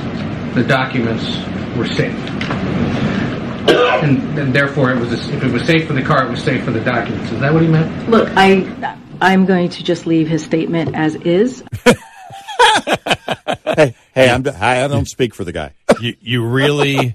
the 0.55 0.65
documents 0.65 1.37
were 1.77 1.87
safe. 1.87 2.17
And, 4.03 4.39
and 4.39 4.55
therefore, 4.55 4.91
it 4.91 4.99
was 4.99 5.13
a, 5.13 5.35
if 5.35 5.45
it 5.45 5.53
was 5.53 5.67
safe 5.67 5.87
for 5.87 5.93
the 5.93 6.03
car, 6.03 6.27
it 6.27 6.31
was 6.31 6.43
safe 6.43 6.65
for 6.65 6.71
the 6.71 6.81
documents. 6.81 7.31
Is 7.31 7.41
that 7.41 7.53
what 7.53 7.61
he 7.61 7.69
meant? 7.69 8.09
Look, 8.09 8.31
I, 8.37 9.01
I'm 9.21 9.47
going 9.47 9.69
to 9.71 9.83
just 9.85 10.07
leave 10.07 10.29
his 10.29 10.45
statement 10.45 10.95
as 10.95 11.15
is. 11.17 11.63
Hey, 13.77 13.95
hey, 14.15 14.31
I'm, 14.31 14.47
I 14.61 14.87
don't 14.87 15.09
speak 15.09 15.35
for 15.35 15.43
the 15.43 15.53
guy. 15.53 15.73
You, 16.01 16.15
you 16.21 16.47
really, 16.47 17.13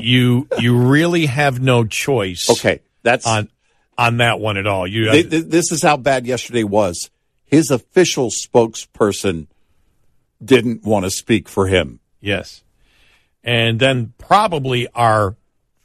you 0.00 0.46
you 0.58 0.76
really 0.76 1.26
have 1.26 1.60
no 1.60 1.84
choice. 1.84 2.48
Okay, 2.48 2.80
that's 3.02 3.26
on 3.26 3.48
on 3.96 4.18
that 4.18 4.38
one 4.38 4.56
at 4.56 4.66
all. 4.66 4.86
You 4.86 5.08
uh, 5.08 5.12
Th- 5.12 5.30
th- 5.30 5.44
this 5.46 5.72
is 5.72 5.82
how 5.82 5.96
bad 5.96 6.26
yesterday 6.26 6.62
was. 6.62 7.10
His 7.44 7.70
official 7.70 8.30
spokesperson 8.30 9.48
didn't 10.44 10.84
want 10.84 11.04
to 11.04 11.10
speak 11.10 11.48
for 11.48 11.66
him. 11.66 12.00
Yes. 12.20 12.62
And 13.42 13.80
then 13.80 14.12
probably 14.18 14.86
our 14.94 15.36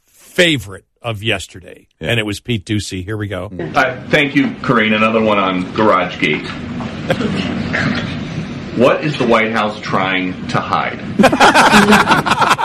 favorite 0.04 0.84
of 1.04 1.22
yesterday. 1.22 1.86
And 2.00 2.18
it 2.18 2.26
was 2.26 2.40
Pete 2.40 2.64
Doocy. 2.64 3.04
Here 3.04 3.16
we 3.16 3.28
go. 3.28 3.50
Uh, 3.74 4.08
thank 4.08 4.34
you, 4.34 4.54
Karine. 4.62 4.94
Another 4.94 5.22
one 5.22 5.38
on 5.38 5.64
GarageGate. 5.74 6.48
what 8.78 9.04
is 9.04 9.18
the 9.18 9.26
White 9.26 9.52
House 9.52 9.78
trying 9.80 10.48
to 10.48 10.60
hide? 10.60 11.00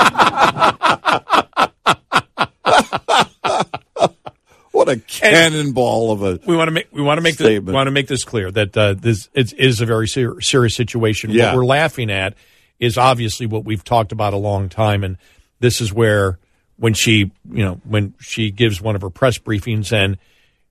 What 4.79 4.87
a 4.87 4.97
cannonball 4.97 6.13
of 6.13 6.23
a 6.23 6.39
We 6.47 6.55
want 6.55 6.69
to 6.69 6.71
make 6.71 6.87
we 6.93 7.01
want 7.01 7.17
to 7.17 7.21
make 7.21 7.35
this, 7.35 7.61
want 7.61 7.87
to 7.87 7.91
make 7.91 8.07
this 8.07 8.23
clear 8.23 8.49
that 8.49 8.77
uh, 8.77 8.93
this 8.93 9.27
it 9.33 9.51
is 9.51 9.81
a 9.81 9.85
very 9.85 10.07
ser- 10.07 10.39
serious 10.39 10.73
situation. 10.73 11.31
Yeah. 11.31 11.47
What 11.47 11.57
we're 11.57 11.65
laughing 11.65 12.09
at 12.09 12.35
is 12.79 12.97
obviously 12.97 13.45
what 13.45 13.65
we've 13.65 13.83
talked 13.83 14.13
about 14.13 14.33
a 14.33 14.37
long 14.37 14.69
time, 14.69 15.03
and 15.03 15.17
this 15.59 15.81
is 15.81 15.91
where 15.91 16.39
when 16.79 16.93
she 16.93 17.31
you 17.51 17.63
know 17.63 17.79
when 17.83 18.13
she 18.19 18.51
gives 18.51 18.81
one 18.81 18.95
of 18.95 19.01
her 19.01 19.09
press 19.09 19.37
briefings 19.37 19.91
and 19.93 20.17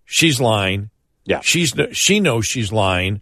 she's 0.05 0.41
lying. 0.41 0.91
Yeah. 1.25 1.41
she's 1.43 1.75
she 1.93 2.21
knows 2.21 2.47
she's 2.47 2.73
lying. 2.73 3.21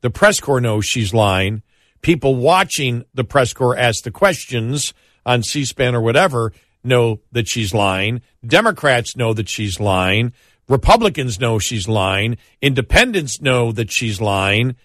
The 0.00 0.10
press 0.10 0.40
corps 0.40 0.60
knows 0.60 0.86
she's 0.86 1.12
lying. 1.12 1.62
People 2.00 2.36
watching 2.36 3.04
the 3.12 3.24
press 3.24 3.52
corps 3.52 3.76
ask 3.76 4.04
the 4.04 4.12
questions 4.12 4.94
on 5.26 5.42
C-SPAN 5.42 5.96
or 5.96 6.00
whatever 6.00 6.52
know 6.84 7.20
that 7.32 7.48
she's 7.48 7.74
lying. 7.74 8.22
Democrats 8.46 9.16
know 9.16 9.34
that 9.34 9.48
she's 9.48 9.80
lying. 9.80 10.32
Republicans 10.68 11.40
know 11.40 11.58
she's 11.58 11.88
lying. 11.88 12.36
Independents 12.62 13.40
know 13.40 13.72
that 13.72 13.90
she's 13.90 14.20
lying. 14.20 14.76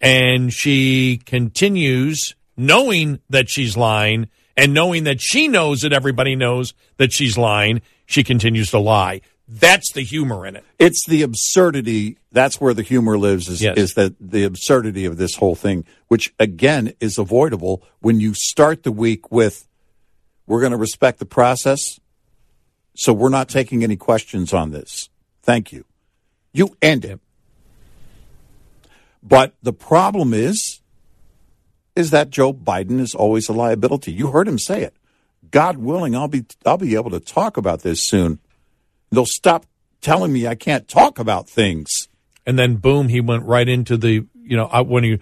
And 0.00 0.52
she 0.52 1.18
continues 1.24 2.34
knowing 2.56 3.20
that 3.30 3.48
she's 3.48 3.76
lying 3.76 4.28
and 4.58 4.74
knowing 4.74 5.04
that 5.04 5.20
she 5.20 5.48
knows 5.48 5.80
that 5.80 5.92
everybody 5.92 6.36
knows 6.36 6.74
that 6.98 7.12
she's 7.12 7.38
lying. 7.38 7.80
She 8.04 8.24
continues 8.24 8.70
to 8.72 8.78
lie. 8.78 9.22
That's 9.46 9.92
the 9.92 10.02
humor 10.02 10.46
in 10.46 10.56
it. 10.56 10.64
It's 10.78 11.06
the 11.08 11.22
absurdity. 11.22 12.18
That's 12.32 12.60
where 12.60 12.74
the 12.74 12.82
humor 12.82 13.16
lives. 13.16 13.48
Is, 13.48 13.62
Yes. 13.62 13.78
is 13.78 13.94
that 13.94 14.14
the 14.20 14.44
absurdity 14.44 15.06
of 15.06 15.16
this 15.16 15.36
whole 15.36 15.54
thing, 15.54 15.86
which 16.08 16.34
again 16.38 16.92
is 17.00 17.16
avoidable 17.16 17.82
when 18.00 18.20
you 18.20 18.34
start 18.34 18.82
the 18.82 18.92
week 18.92 19.30
with, 19.32 19.66
"We're 20.46 20.60
going 20.60 20.72
to 20.72 20.78
respect 20.78 21.18
the 21.18 21.24
process, 21.24 21.80
so 22.94 23.14
we're 23.14 23.30
not 23.30 23.48
taking 23.48 23.82
any 23.82 23.96
questions 23.96 24.52
on 24.52 24.70
this." 24.70 25.08
Thank 25.42 25.72
you. 25.72 25.86
You 26.52 26.76
end 26.82 27.06
it. 27.06 27.20
But 29.22 29.54
the 29.62 29.72
problem 29.72 30.34
is, 30.34 30.80
is 31.98 32.10
that 32.10 32.30
Joe 32.30 32.52
Biden 32.52 33.00
is 33.00 33.14
always 33.14 33.48
a 33.48 33.52
liability. 33.52 34.12
You 34.12 34.28
heard 34.28 34.48
him 34.48 34.58
say 34.58 34.82
it. 34.82 34.94
God 35.50 35.78
willing, 35.78 36.14
I'll 36.14 36.28
be 36.28 36.44
I'll 36.64 36.76
be 36.78 36.94
able 36.94 37.10
to 37.10 37.20
talk 37.20 37.56
about 37.56 37.82
this 37.82 38.06
soon. 38.08 38.38
They'll 39.10 39.26
stop 39.26 39.66
telling 40.00 40.32
me 40.32 40.46
I 40.46 40.54
can't 40.54 40.86
talk 40.86 41.18
about 41.18 41.48
things. 41.48 41.90
and 42.46 42.58
then 42.58 42.76
boom, 42.76 43.08
he 43.08 43.20
went 43.20 43.44
right 43.44 43.68
into 43.68 43.96
the 43.96 44.26
you 44.42 44.56
know 44.56 44.66
I- 44.66 44.80
when 44.82 45.04
he, 45.04 45.18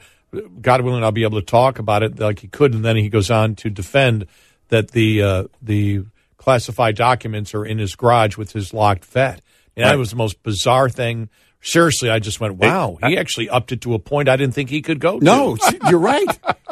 God 0.61 0.83
willing, 0.83 1.03
I'll 1.03 1.13
be 1.13 1.23
able 1.25 1.41
to 1.41 1.47
talk 1.47 1.79
about 1.79 2.03
it 2.03 2.19
like 2.19 2.41
he 2.41 2.49
could, 2.49 2.75
and 2.75 2.85
then 2.85 2.97
he 2.97 3.09
goes 3.09 3.31
on 3.31 3.55
to 3.57 3.71
defend 3.71 4.27
that 4.69 4.91
the 4.91 5.23
uh, 5.23 5.45
the 5.63 6.05
classified 6.37 6.97
documents 6.97 7.55
are 7.55 7.65
in 7.65 7.79
his 7.79 7.97
garage 7.97 8.37
with 8.37 8.53
his 8.53 8.75
locked 8.75 9.05
vet. 9.05 9.41
And 9.77 9.85
that 9.91 9.99
was 9.99 10.11
the 10.11 10.17
most 10.17 10.43
bizarre 10.43 10.89
thing. 10.89 11.29
Seriously, 11.67 12.11
I 12.11 12.21
just 12.21 12.39
went, 12.39 12.55
wow, 12.55 12.97
he 13.05 13.19
actually 13.19 13.49
upped 13.49 13.73
it 13.73 13.81
to 13.81 13.95
a 13.95 13.99
point 13.99 14.29
I 14.29 14.37
didn't 14.37 14.55
think 14.55 14.71
he 14.71 14.83
could 14.83 15.01
go 15.01 15.19
to. 15.19 15.25
No, 15.25 15.59
you're 15.91 15.99
right. 15.99 16.25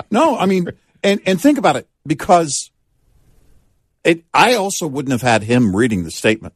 No, 0.08 0.38
I 0.38 0.46
mean, 0.46 0.68
and 1.02 1.20
and 1.26 1.40
think 1.40 1.58
about 1.58 1.74
it 1.74 1.88
because 2.06 2.70
it. 4.04 4.22
I 4.32 4.54
also 4.54 4.86
wouldn't 4.86 5.10
have 5.10 5.20
had 5.20 5.42
him 5.42 5.74
reading 5.74 6.04
the 6.04 6.12
statement. 6.12 6.54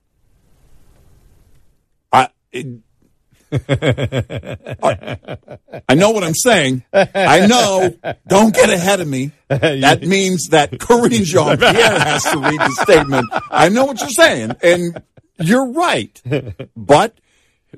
I. 2.13 2.29
It, 2.53 2.81
I, 3.51 5.19
I 5.89 5.95
know 5.97 6.11
what 6.11 6.23
I'm 6.23 6.35
saying. 6.35 6.85
I 6.93 7.47
know. 7.49 7.93
Don't 8.29 8.55
get 8.55 8.71
ahead 8.71 9.01
of 9.01 9.09
me. 9.09 9.33
That 9.49 10.03
means 10.03 10.49
that 10.51 10.73
Karine 10.73 11.25
Jean 11.25 11.57
Pierre 11.57 11.99
has 11.99 12.23
to 12.25 12.39
read 12.39 12.61
the 12.61 12.71
statement. 12.83 13.27
I 13.51 13.71
know 13.71 13.87
what 13.87 13.99
you're 13.99 14.11
saying, 14.11 14.53
and 14.63 15.03
you're 15.41 15.73
right. 15.73 16.23
But 16.77 17.19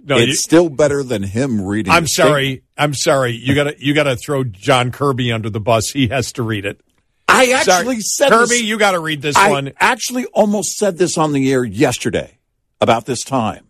No, 0.05 0.17
it's 0.17 0.27
you- 0.29 0.35
still 0.35 0.69
better 0.69 1.03
than 1.03 1.23
him 1.23 1.61
reading. 1.61 1.93
I'm 1.93 2.07
sorry. 2.07 2.63
I'm 2.77 2.95
sorry. 2.95 3.33
You 3.33 3.55
gotta 3.55 3.75
you 3.79 3.95
gotta 3.95 4.17
throw 4.17 4.45
John 4.45 4.91
Kirby 4.93 5.33
under 5.33 5.51
the 5.51 5.61
bus. 5.61 5.91
He 5.91 6.09
has 6.09 6.33
to 6.35 6.43
read 6.43 6.65
it. 6.65 6.81
I 7.29 7.47
Sorry. 7.63 7.79
actually 7.79 8.01
said 8.01 8.31
Kirby, 8.31 8.47
this- 8.49 8.63
you 8.63 8.77
got 8.79 8.91
to 8.93 8.99
read 8.99 9.23
this 9.23 9.37
one. 9.37 9.47
I 9.47 9.51
one. 9.51 9.73
actually 9.79 10.27
almost 10.27 10.77
said 10.79 10.99
this 10.99 11.17
on 11.17 11.33
the 11.33 11.53
air 11.53 11.63
yesterday 11.65 12.39
about 12.81 13.07
this 13.07 13.23
time. 13.23 13.67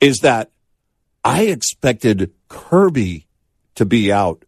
Is 0.00 0.20
that 0.20 0.52
I 1.24 1.42
expected 1.46 2.32
Kirby 2.48 3.26
to 3.74 3.84
be 3.84 4.12
out. 4.12 4.44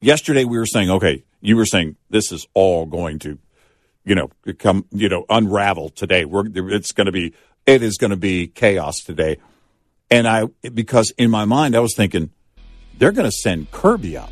Yesterday 0.00 0.44
we 0.44 0.56
were 0.56 0.66
saying, 0.66 0.88
okay, 0.90 1.24
you 1.40 1.56
were 1.56 1.66
saying 1.66 1.96
this 2.10 2.30
is 2.30 2.46
all 2.54 2.86
going 2.86 3.18
to, 3.20 3.38
you 4.04 4.14
know, 4.14 4.30
come, 4.58 4.84
you 4.92 5.08
know, 5.08 5.24
unravel 5.28 5.88
today. 5.88 6.24
We're 6.24 6.44
it's 6.70 6.92
going 6.92 7.06
to 7.06 7.12
be 7.12 7.34
it 7.66 7.82
is 7.82 7.98
going 7.98 8.10
to 8.12 8.16
be 8.16 8.46
chaos 8.46 9.00
today. 9.00 9.38
And 10.14 10.28
I 10.28 10.44
because 10.72 11.12
in 11.18 11.28
my 11.28 11.44
mind 11.44 11.74
I 11.74 11.80
was 11.80 11.96
thinking 11.96 12.30
they're 12.98 13.10
going 13.10 13.28
to 13.28 13.36
send 13.36 13.72
Kirby 13.72 14.16
out. 14.16 14.30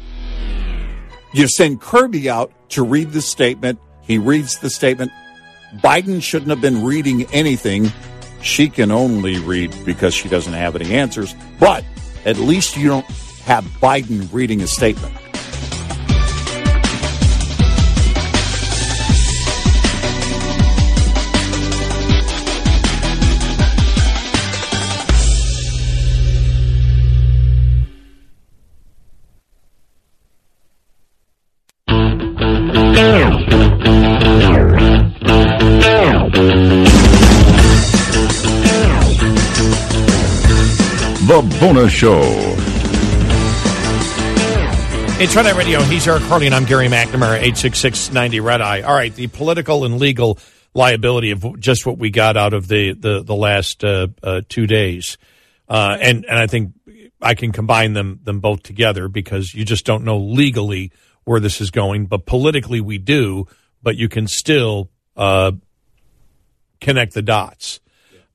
You 1.32 1.48
send 1.48 1.80
Kirby 1.80 2.30
out 2.30 2.52
to 2.70 2.84
read 2.84 3.10
the 3.10 3.20
statement. 3.20 3.80
He 4.02 4.16
reads 4.16 4.60
the 4.60 4.70
statement. 4.70 5.10
Biden 5.78 6.22
shouldn't 6.22 6.50
have 6.50 6.60
been 6.60 6.84
reading 6.84 7.24
anything. 7.32 7.90
She 8.42 8.68
can 8.68 8.92
only 8.92 9.40
read 9.40 9.74
because 9.84 10.14
she 10.14 10.28
doesn't 10.28 10.52
have 10.52 10.76
any 10.76 10.94
answers. 10.94 11.34
But 11.58 11.84
at 12.24 12.36
least 12.36 12.76
you 12.76 12.86
don't 12.86 13.06
have 13.44 13.64
Biden 13.80 14.32
reading 14.32 14.60
a 14.60 14.68
statement. 14.68 15.12
Show. 41.88 42.20
It's 45.20 45.36
Red 45.36 45.46
Eye 45.46 45.56
Radio. 45.56 45.80
He's 45.82 46.08
Eric 46.08 46.22
Harley, 46.24 46.46
and 46.46 46.54
I'm 46.54 46.64
Gary 46.64 46.88
McNamara, 46.88 47.36
86690 47.38 48.40
Red 48.40 48.60
Eye. 48.60 48.82
All 48.82 48.94
right, 48.94 49.14
the 49.14 49.28
political 49.28 49.84
and 49.84 49.98
legal 49.98 50.38
liability 50.74 51.30
of 51.30 51.60
just 51.60 51.86
what 51.86 51.98
we 51.98 52.10
got 52.10 52.36
out 52.36 52.52
of 52.54 52.66
the, 52.66 52.92
the, 52.92 53.22
the 53.22 53.34
last 53.34 53.84
uh, 53.84 54.08
uh, 54.22 54.40
two 54.48 54.66
days. 54.66 55.18
Uh, 55.68 55.96
and, 56.00 56.24
and 56.24 56.38
I 56.38 56.46
think 56.46 56.72
I 57.20 57.34
can 57.34 57.52
combine 57.52 57.92
them, 57.92 58.20
them 58.24 58.40
both 58.40 58.62
together 58.62 59.08
because 59.08 59.54
you 59.54 59.64
just 59.64 59.86
don't 59.86 60.04
know 60.04 60.18
legally 60.18 60.92
where 61.24 61.40
this 61.40 61.60
is 61.60 61.70
going, 61.70 62.06
but 62.06 62.26
politically 62.26 62.80
we 62.80 62.98
do, 62.98 63.46
but 63.82 63.96
you 63.96 64.08
can 64.08 64.26
still 64.26 64.90
uh, 65.16 65.52
connect 66.80 67.14
the 67.14 67.22
dots. 67.22 67.80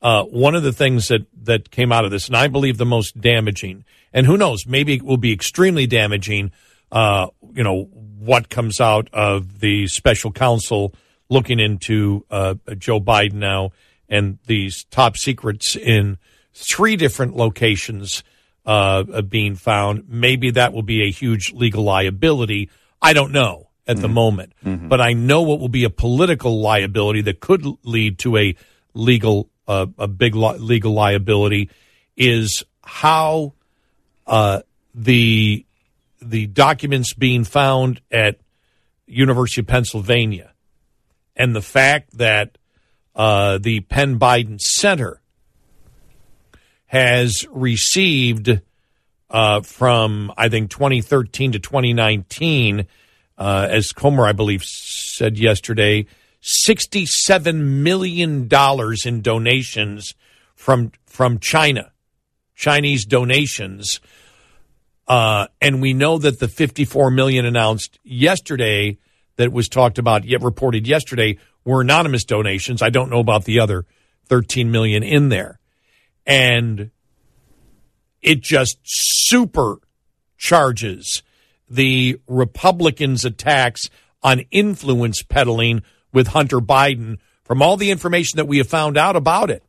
Uh, 0.02 0.24
one 0.24 0.56
of 0.56 0.64
the 0.64 0.74
things 0.74 1.08
that, 1.08 1.26
that 1.44 1.72
came 1.72 1.92
out 1.92 2.06
of 2.06 2.12
this, 2.12 2.28
and 2.28 2.38
I 2.38 2.48
believe 2.48 2.78
the 2.78 2.86
most 2.86 3.20
damaging, 3.20 3.84
and 4.14 4.26
who 4.26 4.38
knows, 4.38 4.66
maybe 4.68 4.94
it 4.94 5.04
will 5.04 5.18
be 5.18 5.34
extremely 5.34 5.88
damaging, 5.88 6.52
uh, 6.92 7.28
you 7.54 7.64
know, 7.64 7.86
what 8.20 8.50
comes 8.50 8.80
out 8.80 9.10
of 9.14 9.60
the 9.60 9.88
special 9.88 10.32
counsel 10.32 10.94
looking 11.30 11.60
into 11.60 12.26
uh, 12.30 12.56
Joe 12.78 13.00
Biden 13.00 13.34
now 13.34 13.72
and 14.10 14.40
these 14.46 14.86
top 14.86 15.18
secrets 15.18 15.76
in 15.76 16.18
three 16.54 16.96
different 16.96 17.36
locations 17.36 18.24
uh, 18.66 19.04
uh, 19.14 19.22
being 19.22 19.56
found. 19.56 20.06
Maybe 20.10 20.52
that 20.52 20.74
will 20.74 20.84
be 20.84 21.04
a 21.04 21.12
huge 21.12 21.54
legal 21.54 21.84
liability. 21.84 22.70
I 23.02 23.14
don't 23.14 23.32
know 23.32 23.70
at 23.88 23.98
the 23.98 24.10
moment, 24.10 24.52
but 24.90 25.00
I 25.00 25.14
know 25.14 25.42
what 25.44 25.60
will 25.60 25.70
be 25.70 25.86
a 25.86 25.90
political 25.90 26.60
liability 26.60 27.22
that 27.22 27.40
could 27.40 27.66
lead 27.84 28.20
to 28.20 28.36
a 28.36 28.56
legal, 28.94 29.50
uh, 29.68 29.88
a 29.98 30.08
big 30.08 30.36
li- 30.36 30.58
legal 30.58 30.94
liability 30.94 31.70
is 32.16 32.64
how 32.82 33.54
uh, 34.26 34.62
the 34.96 35.66
the 36.22 36.48
documents 36.48 37.14
being 37.14 37.44
found 37.44 38.02
at 38.12 38.40
University 39.06 39.62
of 39.62 39.68
Pennsylvania 39.68 40.52
and 41.36 41.56
the 41.56 41.62
fact 41.62 42.18
that 42.18 42.58
uh, 43.16 43.60
the 43.60 43.82
Penn 43.82 44.20
Biden 44.20 44.60
Center 44.60 45.22
has 46.88 47.46
received 47.52 48.62
uh, 49.30 49.62
from 49.62 50.32
I 50.38 50.50
think 50.50 50.72
2013 50.72 51.54
to 51.54 51.60
2019, 51.60 52.88
uh, 53.38 53.68
as 53.70 53.92
Comer 53.92 54.26
I 54.26 54.32
believe 54.32 54.64
said 54.64 55.38
yesterday, 55.38 56.08
67 56.48 57.84
million 57.84 58.48
dollars 58.48 59.06
in 59.06 59.22
donations 59.22 60.16
from 60.56 60.94
from 61.06 61.40
China, 61.40 61.92
Chinese 62.56 63.06
donations. 63.06 64.00
Uh, 65.08 65.48
and 65.62 65.82
we 65.82 65.94
know 65.94 66.18
that 66.18 66.40
the 66.40 66.48
54 66.48 67.12
million 67.12 67.46
announced 67.46 68.00
yesterday 68.04 68.98
that 69.36 69.52
was 69.52 69.68
talked 69.70 69.98
about, 69.98 70.26
yet 70.26 70.42
reported 70.42 70.88
yesterday, 70.88 71.38
were 71.66 71.82
anonymous 71.82 72.24
donations. 72.24 72.82
I 72.82 72.90
don't 72.90 73.10
know 73.10 73.20
about 73.20 73.44
the 73.46 73.60
other 73.60 73.86
13 74.28 74.72
million 74.72 75.04
in 75.04 75.30
there. 75.30 75.60
And 76.26 76.92
it 78.22 78.42
just 78.42 78.80
supercharges 79.32 81.22
the 81.70 82.20
Republicans' 82.28 83.26
attacks 83.26 83.90
on 84.24 84.46
influence 84.52 85.24
peddling 85.24 85.84
with 86.14 86.28
Hunter 86.28 86.60
Biden 86.60 87.18
from 87.44 87.62
all 87.62 87.78
the 87.78 87.92
information 87.92 88.38
that 88.38 88.48
we 88.48 88.58
have 88.58 88.68
found 88.68 88.98
out 88.98 89.16
about 89.16 89.50
it. 89.50 89.64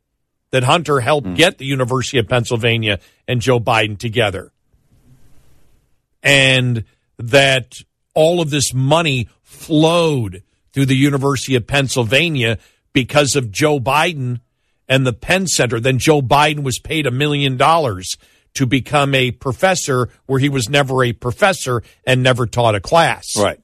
That 0.51 0.63
Hunter 0.63 0.99
helped 0.99 1.35
get 1.35 1.59
the 1.59 1.65
University 1.65 2.17
of 2.17 2.27
Pennsylvania 2.27 2.99
and 3.27 3.39
Joe 3.39 3.59
Biden 3.59 3.99
together 3.99 4.51
and 6.23 6.83
that 7.17 7.75
all 8.13 8.41
of 8.41 8.49
this 8.49 8.73
money 8.73 9.29
flowed 9.43 10.43
through 10.73 10.85
the 10.85 10.95
University 10.95 11.55
of 11.55 11.67
Pennsylvania 11.67 12.57
because 12.93 13.35
of 13.35 13.51
Joe 13.51 13.79
Biden 13.79 14.41
and 14.87 15.05
the 15.05 15.13
Penn 15.13 15.47
Center. 15.47 15.79
Then 15.79 15.99
Joe 15.99 16.21
Biden 16.21 16.63
was 16.63 16.79
paid 16.79 17.05
a 17.05 17.11
million 17.11 17.57
dollars 17.57 18.17
to 18.55 18.65
become 18.65 19.13
a 19.13 19.31
professor 19.31 20.09
where 20.25 20.39
he 20.39 20.49
was 20.49 20.69
never 20.69 21.03
a 21.03 21.13
professor 21.13 21.83
and 22.05 22.23
never 22.23 22.45
taught 22.45 22.75
a 22.75 22.79
class. 22.79 23.37
Right. 23.37 23.59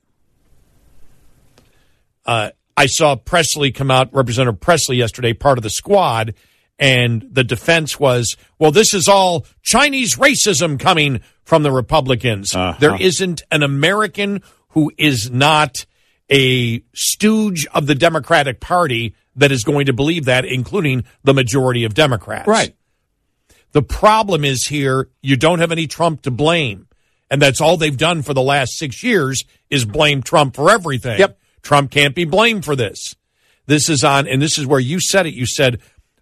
Uh, 2.26 2.52
I 2.78 2.88
saw 2.88 3.16
Pressley 3.16 3.72
come 3.72 3.90
out, 3.90 4.14
Representative 4.14 4.60
Pressley 4.60 4.98
yesterday, 4.98 5.34
part 5.34 5.58
of 5.58 5.64
the 5.64 5.70
squad, 5.70 6.34
and 6.78 7.26
the 7.32 7.44
defense 7.44 8.00
was, 8.00 8.36
well, 8.60 8.72
this 8.72 8.94
is 8.94 9.08
all 9.08 9.46
Chinese 9.62 10.18
racism 10.18 10.80
coming 10.80 11.22
from 11.44 11.64
the 11.64 11.72
Republicans. 11.72 12.54
Uh-huh. 12.54 12.78
There 12.80 13.02
isn't 13.02 13.44
an 13.50 13.64
American 13.64 14.42
who 14.70 14.92
is 14.98 15.32
not 15.32 15.86
a 16.30 16.84
stooge 16.94 17.66
of 17.68 17.88
the 17.88 17.96
Democratic 17.96 18.60
Party 18.60 19.16
that 19.38 19.52
is 19.52 19.64
going 19.64 19.86
to 19.86 19.94
believe 19.94 20.26
that, 20.26 20.44
including 20.44 21.06
the 21.24 21.34
majority 21.34 21.86
of 21.86 21.94
Democrats. 21.94 22.48
Right. 22.48 22.76
The 23.72 23.82
problem 23.82 24.44
is 24.44 24.68
here, 24.68 25.10
you 25.22 25.38
don't 25.38 25.60
have 25.60 25.72
any 25.72 25.88
Trump 25.88 26.24
to 26.24 26.32
blame. 26.32 26.88
And 27.30 27.42
that's 27.42 27.60
all 27.60 27.78
they've 27.78 27.98
done 27.98 28.22
for 28.22 28.34
the 28.34 28.42
last 28.42 28.78
six 28.78 29.04
years 29.04 29.44
is 29.70 29.84
blame 29.84 30.24
Trump 30.24 30.56
for 30.56 30.70
everything. 30.70 31.20
Yep. 31.20 31.40
Trump 31.66 31.90
can't 31.90 32.14
be 32.14 32.26
blamed 32.26 32.64
for 32.64 32.76
this. 32.76 33.16
This 33.66 33.90
is 33.90 34.04
on, 34.04 34.28
and 34.28 34.40
this 34.40 34.60
is 34.60 34.68
where 34.68 34.80
you 34.80 35.00
said 35.00 35.26
it. 35.26 35.34
You 35.34 35.48
said 35.48 35.82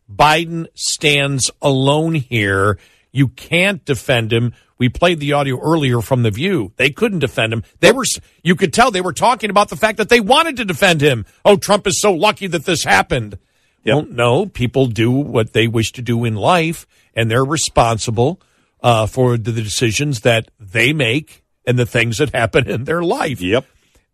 Biden 0.10 0.68
stands 0.74 1.52
alone 1.62 2.16
here. 2.16 2.80
You 3.12 3.28
can't 3.28 3.84
defend 3.84 4.32
him. 4.32 4.54
We 4.78 4.88
played 4.88 5.20
the 5.20 5.34
audio 5.34 5.60
earlier 5.60 6.00
from 6.02 6.24
The 6.24 6.32
View. 6.32 6.72
They 6.78 6.90
couldn't 6.92 7.20
defend 7.20 7.52
him. 7.52 7.64
They 7.82 7.92
were, 7.92 8.06
you 8.42 8.56
could 8.56 8.74
tell 8.74 8.90
they 8.90 9.02
were 9.02 9.12
talking 9.12 9.50
about 9.50 9.68
the 9.68 9.76
fact 9.76 9.98
that 9.98 10.08
they 10.08 10.22
wanted 10.22 10.56
to 10.58 10.66
defend 10.66 11.02
him. 11.02 11.26
Oh, 11.44 11.58
Trump 11.58 11.86
is 11.88 12.00
so 12.00 12.14
lucky 12.14 12.48
that 12.48 12.64
this 12.64 12.86
happened. 12.86 13.38
Well, 13.86 14.06
no, 14.06 14.46
people 14.46 14.88
do 14.88 15.12
what 15.12 15.52
they 15.52 15.68
wish 15.68 15.92
to 15.94 16.02
do 16.02 16.24
in 16.24 16.36
life, 16.36 16.88
and 17.14 17.30
they're 17.30 17.44
responsible 17.44 18.42
uh, 18.82 19.08
for 19.08 19.38
the 19.38 19.52
decisions 19.52 20.22
that 20.22 20.50
they 20.58 20.94
make 20.94 21.44
and 21.68 21.78
the 21.78 21.86
things 21.86 22.18
that 22.20 22.34
happen 22.34 22.70
in 22.70 22.86
their 22.86 23.04
life. 23.04 23.42
Yep. 23.42 23.66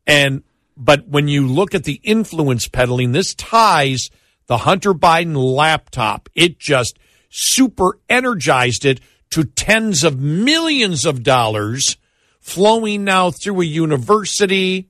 And 0.07 0.43
but 0.79 1.09
when 1.09 1.27
you 1.27 1.45
look 1.45 1.75
at 1.75 1.83
the 1.83 1.99
influence 2.03 2.69
peddling, 2.69 3.11
this 3.11 3.35
ties 3.35 4.09
the 4.47 4.59
Hunter 4.59 4.93
Biden 4.93 5.35
laptop. 5.35 6.29
It 6.33 6.57
just 6.57 6.97
super 7.29 7.99
energized 8.09 8.85
it 8.85 9.01
to 9.31 9.43
tens 9.43 10.03
of 10.03 10.19
millions 10.19 11.05
of 11.05 11.21
dollars 11.21 11.97
flowing 12.39 13.03
now 13.03 13.29
through 13.29 13.61
a 13.61 13.65
university, 13.65 14.89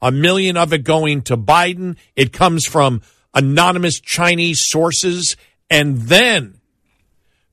a 0.00 0.12
million 0.12 0.56
of 0.56 0.72
it 0.72 0.84
going 0.84 1.22
to 1.22 1.36
Biden. 1.36 1.96
It 2.14 2.32
comes 2.32 2.64
from 2.64 3.02
anonymous 3.34 4.00
Chinese 4.00 4.62
sources. 4.64 5.36
And 5.68 5.98
then, 6.02 6.60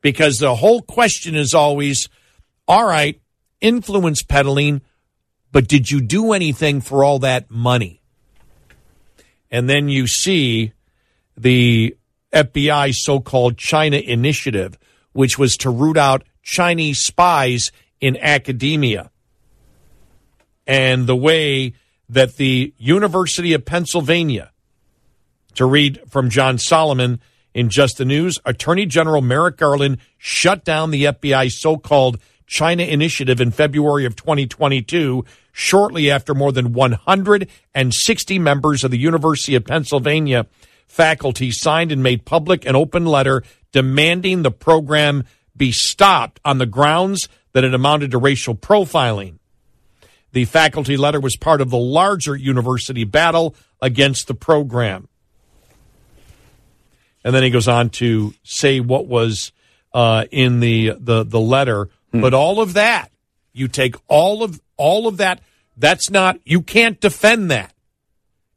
because 0.02 0.38
the 0.38 0.56
whole 0.56 0.84
question 0.84 1.36
is 1.36 1.54
always, 1.56 2.10
all 2.68 2.86
right, 2.86 3.20
influence 3.60 4.22
peddling, 4.22 4.82
but 5.56 5.70
did 5.70 5.90
you 5.90 6.02
do 6.02 6.34
anything 6.34 6.82
for 6.82 7.02
all 7.02 7.20
that 7.20 7.50
money? 7.50 8.02
And 9.50 9.70
then 9.70 9.88
you 9.88 10.06
see 10.06 10.74
the 11.38 11.96
FBI 12.34 12.94
so 12.94 13.22
called 13.22 13.58
China 13.58 13.96
initiative, 13.96 14.78
which 15.14 15.40
was 15.40 15.56
to 15.60 15.70
root 15.70 15.96
out 15.96 16.26
Chinese 16.44 17.00
spies 17.00 17.72
in 18.02 18.18
academia. 18.18 19.12
And 20.68 21.08
the 21.08 21.16
way 21.16 21.72
that 22.10 22.36
the 22.36 22.74
University 22.78 23.54
of 23.54 23.64
Pennsylvania, 23.64 24.52
to 25.54 25.66
read 25.66 26.02
from 26.10 26.30
John 26.30 26.58
Solomon 26.58 27.22
in 27.54 27.70
Just 27.70 27.98
the 27.98 28.04
News, 28.04 28.42
Attorney 28.44 28.88
General 28.88 29.22
Merrick 29.22 29.56
Garland 29.56 30.00
shut 30.18 30.66
down 30.66 30.92
the 30.92 31.06
FBI's 31.06 31.58
so 31.58 31.78
called 31.78 32.20
China 32.48 32.84
initiative 32.84 33.42
in 33.42 33.52
February 33.52 34.06
of 34.06 34.16
2022, 34.16 35.26
shortly 35.52 36.12
after 36.12 36.34
more 36.34 36.52
than 36.52 36.74
160 36.74 38.40
members 38.40 38.84
of 38.84 38.92
the 38.92 38.98
University 38.98 39.56
of 39.56 39.66
Pennsylvania 39.66 40.46
faculty 40.88 41.52
signed 41.52 41.92
and 41.92 42.04
made 42.04 42.26
public 42.26 42.66
an 42.66 42.76
open 42.76 43.06
letter 43.06 43.44
demanding 43.72 44.44
the 44.44 44.52
program 44.52 45.26
be 45.58 45.72
stopped 45.72 46.40
on 46.46 46.58
the 46.58 46.66
grounds 46.66 47.28
that 47.54 47.64
it 47.64 47.74
amounted 47.74 48.12
to 48.12 48.18
racial 48.18 48.56
profiling. 48.56 49.40
The 50.34 50.46
faculty 50.46 50.98
letter 50.98 51.20
was 51.20 51.38
part 51.38 51.62
of 51.62 51.70
the 51.70 51.78
larger 51.78 52.36
university 52.36 53.06
battle 53.06 53.56
against 53.82 54.28
the 54.28 54.34
program. 54.34 55.08
And 57.24 57.34
then 57.34 57.42
he 57.42 57.50
goes 57.50 57.68
on 57.68 57.90
to 57.92 58.34
say 58.44 58.80
what 58.82 59.08
was 59.08 59.52
uh, 59.94 60.26
in 60.30 60.60
the, 60.60 60.94
the 61.00 61.24
the 61.24 61.40
letter. 61.40 61.90
But 62.22 62.34
all 62.34 62.62
of 62.62 62.74
that, 62.74 63.12
you 63.54 63.68
take 63.68 63.96
all 64.08 64.44
of 64.44 64.62
all 64.78 65.08
of 65.08 65.18
that. 65.18 65.42
That's 65.78 66.10
not 66.10 66.40
you 66.46 66.62
can't 66.62 67.00
defend 67.00 67.52
that. 67.52 67.74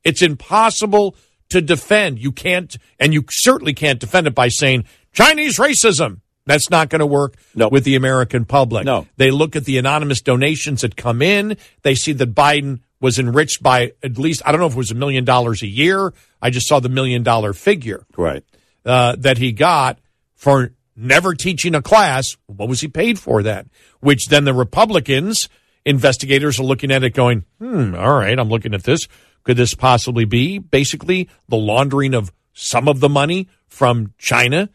It's 0.04 0.22
impossible 0.22 1.16
to 1.50 1.60
defend. 1.60 2.18
You 2.18 2.32
can't, 2.32 2.76
and 2.98 3.12
you 3.12 3.24
certainly 3.30 3.74
can't 3.74 3.98
defend 3.98 4.26
it 4.26 4.34
by 4.34 4.48
saying 4.48 4.84
Chinese 5.12 5.58
racism. 5.58 6.20
That's 6.46 6.70
not 6.70 6.88
going 6.88 7.00
to 7.00 7.06
work 7.06 7.34
with 7.54 7.84
the 7.84 7.94
American 7.94 8.46
public. 8.46 8.86
No. 8.86 9.06
They 9.18 9.30
look 9.30 9.54
at 9.54 9.66
the 9.66 9.76
anonymous 9.76 10.22
donations 10.22 10.80
that 10.80 10.96
come 10.96 11.20
in. 11.20 11.58
They 11.82 11.94
see 11.94 12.12
that 12.14 12.34
Biden 12.34 12.80
was 13.00 13.18
enriched 13.18 13.62
by 13.62 13.92
at 14.02 14.16
least, 14.18 14.42
I 14.46 14.50
don't 14.50 14.60
know 14.60 14.66
if 14.66 14.72
it 14.72 14.78
was 14.78 14.90
a 14.90 14.94
million 14.94 15.24
dollars 15.24 15.62
a 15.62 15.66
year. 15.66 16.14
I 16.40 16.48
just 16.50 16.66
saw 16.66 16.80
the 16.80 16.88
million 16.88 17.22
dollar 17.22 17.52
figure. 17.52 18.06
Right. 18.16 18.44
Uh, 18.84 19.14
that 19.18 19.36
he 19.36 19.52
got 19.52 19.98
for 20.36 20.72
never 20.98 21.34
teaching 21.34 21.74
a 21.74 21.82
class. 21.82 22.36
What 22.46 22.68
was 22.68 22.80
he 22.80 22.88
paid 22.88 23.18
for 23.18 23.42
that? 23.44 23.66
Which 24.00 24.26
then 24.28 24.44
the 24.44 24.54
Republicans 24.54 25.48
investigators 25.84 26.58
are 26.58 26.64
looking 26.64 26.90
at 26.90 27.04
it 27.04 27.14
going, 27.14 27.44
hmm, 27.58 27.94
all 27.94 28.18
right, 28.18 28.38
I'm 28.38 28.48
looking 28.48 28.74
at 28.74 28.82
this. 28.82 29.08
Could 29.44 29.56
this 29.56 29.74
possibly 29.74 30.24
be 30.24 30.58
basically 30.58 31.28
the 31.48 31.56
laundering 31.56 32.14
of 32.14 32.32
some 32.52 32.88
of 32.88 33.00
the 33.00 33.08
money 33.08 33.48
from 33.66 34.12
China 34.18 34.68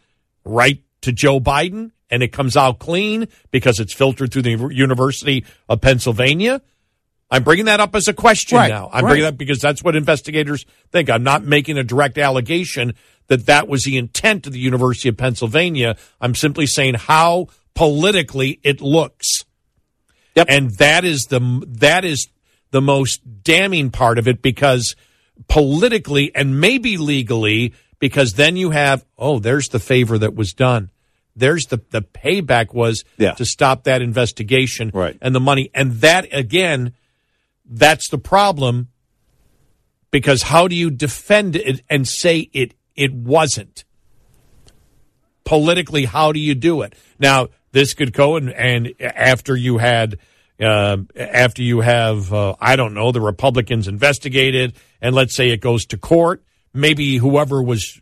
right 0.46 0.82
to 1.02 1.12
Joe 1.12 1.40
Biden 1.40 1.92
and 2.10 2.24
it 2.24 2.30
comes 2.32 2.56
out 2.56 2.80
clean 2.80 3.28
because 3.52 3.80
it's 3.80 3.94
filtered 3.94 4.32
through 4.32 4.44
the 4.44 4.70
University 4.72 5.46
of 5.68 5.82
Pennsylvania? 5.82 6.62
I'm 7.34 7.44
bringing 7.44 7.66
that 7.66 7.80
up 7.80 7.96
as 7.96 8.08
a 8.08 8.14
question 8.14 8.58
Right, 8.58 8.70
now. 8.70 8.90
I'm 8.94 9.04
right. 9.04 9.10
bringing 9.12 9.24
that 9.24 9.34
up 9.34 9.38
because 9.38 9.60
that's 9.60 9.84
what 9.84 9.96
investigators 9.96 10.66
think. 10.92 11.10
I'm 11.10 11.24
not 11.24 11.44
making 11.44 11.78
a 11.78 11.84
direct 11.84 12.18
allegation 12.18 12.94
that 13.28 13.46
that 13.48 13.68
was 13.68 13.84
the 13.84 13.98
intent 13.98 14.46
of 14.48 14.54
the 14.54 14.60
University 14.60 15.10
of 15.10 15.18
Pennsylvania. 15.18 15.96
I'm 16.22 16.36
simply 16.36 16.68
saying 16.68 16.94
how 16.96 17.48
politically 17.74 18.60
it 18.64 18.82
looks. 18.82 19.46
Yep. 20.36 20.48
And 20.50 20.72
that 20.78 21.06
is 21.06 21.24
the 21.30 21.64
that 21.68 22.06
is 22.06 22.28
the 22.72 22.82
most 22.82 23.22
damning 23.44 23.92
part 23.92 24.18
of 24.18 24.28
it 24.28 24.42
because 24.42 24.96
politically 25.48 26.34
and 26.36 26.60
maybe 26.60 26.98
legally 26.98 27.74
because 28.00 28.34
then 28.34 28.58
you 28.58 28.72
have 28.72 29.06
oh 29.18 29.40
there's 29.40 29.70
the 29.70 29.80
favor 29.80 30.18
that 30.18 30.36
was 30.36 30.54
done. 30.54 30.90
There's 31.36 31.66
the 31.68 31.82
the 31.92 32.02
payback 32.02 32.74
was 32.74 33.04
Yeah. 33.18 33.34
to 33.34 33.46
stop 33.46 33.84
that 33.86 34.02
investigation 34.02 34.92
Right. 34.94 35.18
and 35.22 35.34
the 35.34 35.40
money 35.40 35.70
and 35.74 35.94
that 36.02 36.28
again 36.32 36.94
that's 37.74 38.10
the 38.10 38.18
problem 38.18 38.90
because 40.12 40.44
how 40.44 40.68
do 40.68 40.76
you 40.76 40.92
defend 40.92 41.56
it 41.56 41.82
and 41.90 42.08
say 42.08 42.50
it 42.54 42.76
it 42.96 43.14
wasn't 43.14 43.84
politically 45.44 46.06
how 46.06 46.32
do 46.32 46.40
you 46.40 46.54
do 46.54 46.84
it 46.84 46.94
now 47.20 47.48
this 47.72 47.96
could 47.96 48.14
go 48.14 48.36
and, 48.36 48.52
and 48.52 48.94
after 49.02 49.56
you 49.56 49.80
had 49.80 50.20
uh, 50.62 50.98
after 51.16 51.64
you 51.64 51.82
have 51.82 52.32
uh, 52.32 52.54
i 52.62 52.76
don't 52.76 52.94
know 52.94 53.12
the 53.12 53.20
republicans 53.20 53.88
investigated 53.88 54.76
and 55.02 55.16
let's 55.16 55.36
say 55.36 55.50
it 55.50 55.60
goes 55.60 55.86
to 55.88 55.98
court 55.98 56.44
maybe 56.74 57.18
whoever 57.18 57.62
was 57.62 58.00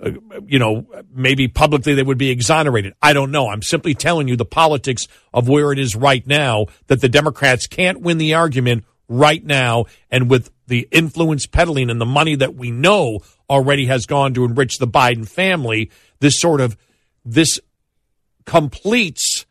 uh, 0.00 0.12
you 0.46 0.60
know, 0.60 0.86
maybe 1.12 1.48
publicly 1.48 1.92
they 1.92 2.04
would 2.04 2.18
be 2.18 2.30
exonerated. 2.30 2.94
I 3.02 3.12
don't 3.12 3.32
know. 3.32 3.48
I'm 3.48 3.62
simply 3.62 3.94
telling 3.94 4.28
you 4.28 4.36
the 4.36 4.44
politics 4.44 5.08
of 5.34 5.48
where 5.48 5.72
it 5.72 5.78
is 5.80 5.96
right 5.96 6.24
now 6.24 6.66
that 6.86 7.00
the 7.00 7.08
Democrats 7.08 7.66
can't 7.66 8.00
win 8.00 8.18
the 8.18 8.34
argument 8.34 8.84
right 9.08 9.44
now. 9.44 9.86
And 10.10 10.30
with 10.30 10.50
the 10.66 10.86
influence 10.90 11.46
peddling 11.46 11.90
and 11.90 12.00
the 12.00 12.06
money 12.06 12.36
that 12.36 12.54
we 12.54 12.70
know 12.70 13.20
already 13.48 13.86
has 13.86 14.06
gone 14.06 14.34
to 14.34 14.44
enrich 14.44 14.78
the 14.78 14.86
Biden 14.86 15.26
family, 15.26 15.90
this 16.20 16.38
sort 16.38 16.60
of, 16.60 16.76
this 17.24 17.58
completes, 18.44 19.46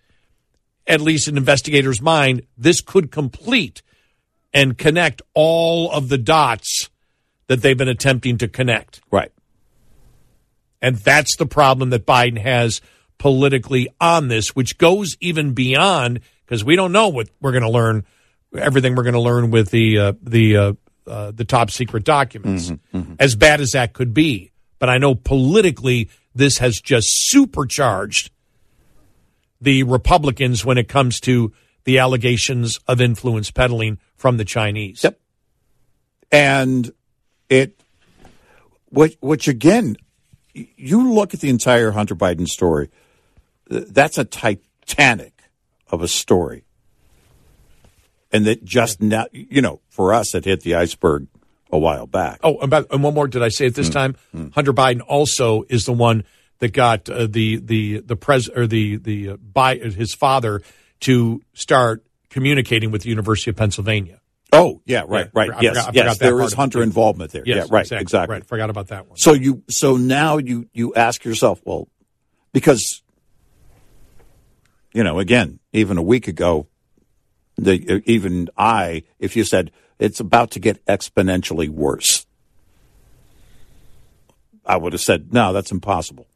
at 0.86 1.01
least 1.01 1.28
in 1.28 1.38
investigators' 1.38 2.01
mind, 2.01 2.43
this 2.58 2.82
could 2.82 3.12
complete 3.12 3.82
and 4.53 4.78
connect 4.78 5.22
all 5.34 5.91
of 5.91 6.10
the 6.10 6.18
dots 6.18 6.89
that 7.47 7.62
they've 7.62 7.78
been 7.78 7.88
attempting 7.88 8.38
to 8.38 8.47
connect. 8.47 9.01
Right. 9.12 9.32
And 10.82 10.95
that's 10.97 11.36
the 11.38 11.45
problem 11.45 11.89
that 11.89 12.05
Biden 12.05 12.39
has 12.39 12.82
politically 13.18 13.88
on 13.99 14.28
this, 14.28 14.55
which 14.55 14.78
goes 14.78 15.18
even 15.20 15.53
beyond 15.53 16.20
because 16.45 16.64
we 16.64 16.76
don't 16.76 16.91
know 16.91 17.10
what 17.10 17.30
we're 17.41 17.51
going 17.51 17.64
to 17.64 17.70
learn, 17.70 18.05
everything 18.56 18.95
we're 18.95 19.04
going 19.04 19.14
to 19.14 19.20
learn 19.20 19.52
with 19.52 19.72
the 19.72 19.98
uh, 19.98 20.14
the 20.22 20.58
uh, 20.58 20.74
uh, 21.08 21.32
the 21.32 21.45
top 21.45 21.72
secret 21.72 22.04
documents. 22.04 22.72
As 23.20 23.36
bad 23.36 23.62
as 23.62 23.72
that 23.72 23.93
could 23.93 24.14
be, 24.14 24.52
but 24.80 24.89
I 24.89 24.98
know 24.98 25.16
politically 25.16 26.10
this 26.36 26.60
has 26.60 26.80
just 26.80 27.08
supercharged 27.10 28.32
the 29.60 29.84
Republicans 29.84 30.64
when 30.64 30.78
it 30.78 30.88
comes 30.88 31.20
to 31.22 31.52
the 31.84 32.00
allegations 32.00 32.80
of 32.88 33.02
influence 33.02 33.50
peddling 33.50 33.98
from 34.16 34.38
the 34.38 34.45
Chinese. 34.45 35.04
Yep. 35.04 35.20
And 36.32 36.91
it, 37.50 37.82
which, 38.89 39.18
which 39.20 39.48
again, 39.48 39.95
you 40.54 41.14
look 41.14 41.34
at 41.34 41.39
the 41.39 41.50
entire 41.50 41.91
Hunter 41.91 42.16
Biden 42.16 42.48
story, 42.48 42.89
that's 43.68 44.18
a 44.18 44.26
titanic 44.26 45.43
of 45.89 46.02
a 46.02 46.08
story. 46.08 46.66
And 48.32 48.46
that 48.46 48.64
just 48.64 49.02
now, 49.02 49.26
you 49.32 49.62
know, 49.62 49.82
for 49.90 50.14
us, 50.14 50.36
it 50.36 50.46
hit 50.46 50.62
the 50.62 50.76
iceberg 50.76 51.28
a 51.72 51.78
while 51.78 52.08
back. 52.08 52.40
Oh, 52.44 52.58
and, 52.60 52.70
by, 52.70 52.84
and 52.92 53.04
one 53.04 53.14
more. 53.14 53.28
Did 53.28 53.42
I 53.44 53.50
say 53.50 53.68
it 53.68 53.76
this 53.76 53.90
time? 53.90 54.16
Hunter 54.54 54.74
Biden 54.74 55.02
also 55.06 55.64
is 55.70 55.86
the 55.86 55.94
one 55.94 56.24
that 56.60 56.74
got 56.74 57.10
uh, 57.10 57.28
the 57.28 57.58
the 57.58 58.00
the 58.00 58.16
pres 58.16 58.50
or 58.50 58.68
the 58.68 58.98
the 58.98 59.30
uh, 59.30 59.38
by 59.38 59.76
his 59.76 60.14
father 60.14 60.62
to 61.02 61.42
start 61.54 62.04
communicating 62.30 62.92
with 62.92 63.04
the 63.04 63.10
University 63.10 63.50
of 63.50 63.56
Pennsylvania. 63.56 64.20
Oh, 64.54 64.82
yeah, 64.86 65.04
right, 65.08 65.30
right. 65.34 65.52
I 65.52 65.60
yes, 65.60 65.72
forgot- 65.72 65.86
forgot 65.88 65.96
yes. 65.96 66.18
that 66.18 66.26
There 66.26 66.42
is 66.42 66.54
Hunter 66.54 66.82
involvement 66.82 67.32
there. 67.32 67.44
Yes, 67.46 67.56
yeah, 67.56 67.62
right, 67.70 67.82
exactly, 67.82 68.02
exactly. 68.02 68.34
Right, 68.36 68.46
forgot 68.46 68.70
about 68.70 68.88
that 68.88 69.08
one. 69.08 69.18
So 69.18 69.34
you, 69.34 69.64
so 69.70 69.98
now 69.98 70.38
you 70.38 70.70
you 70.74 70.94
ask 70.96 71.26
yourself, 71.26 71.62
well, 71.66 71.90
because 72.54 73.04
you 74.94 75.04
know, 75.04 75.20
again, 75.20 75.60
even 75.74 75.98
a 75.98 76.02
week 76.02 76.28
ago, 76.28 76.68
the 77.58 78.01
even 78.05 78.49
I, 78.58 79.03
if 79.20 79.36
you 79.36 79.43
said 79.43 79.72
it's 79.99 80.20
about 80.20 80.51
to 80.51 80.60
get 80.60 80.86
exponentially 80.86 81.70
worse, 81.70 82.26
I 84.66 84.78
would 84.78 84.93
have 84.93 85.01
said 85.01 85.34
no, 85.34 85.53
that's 85.53 85.72
impossible. 85.72 86.28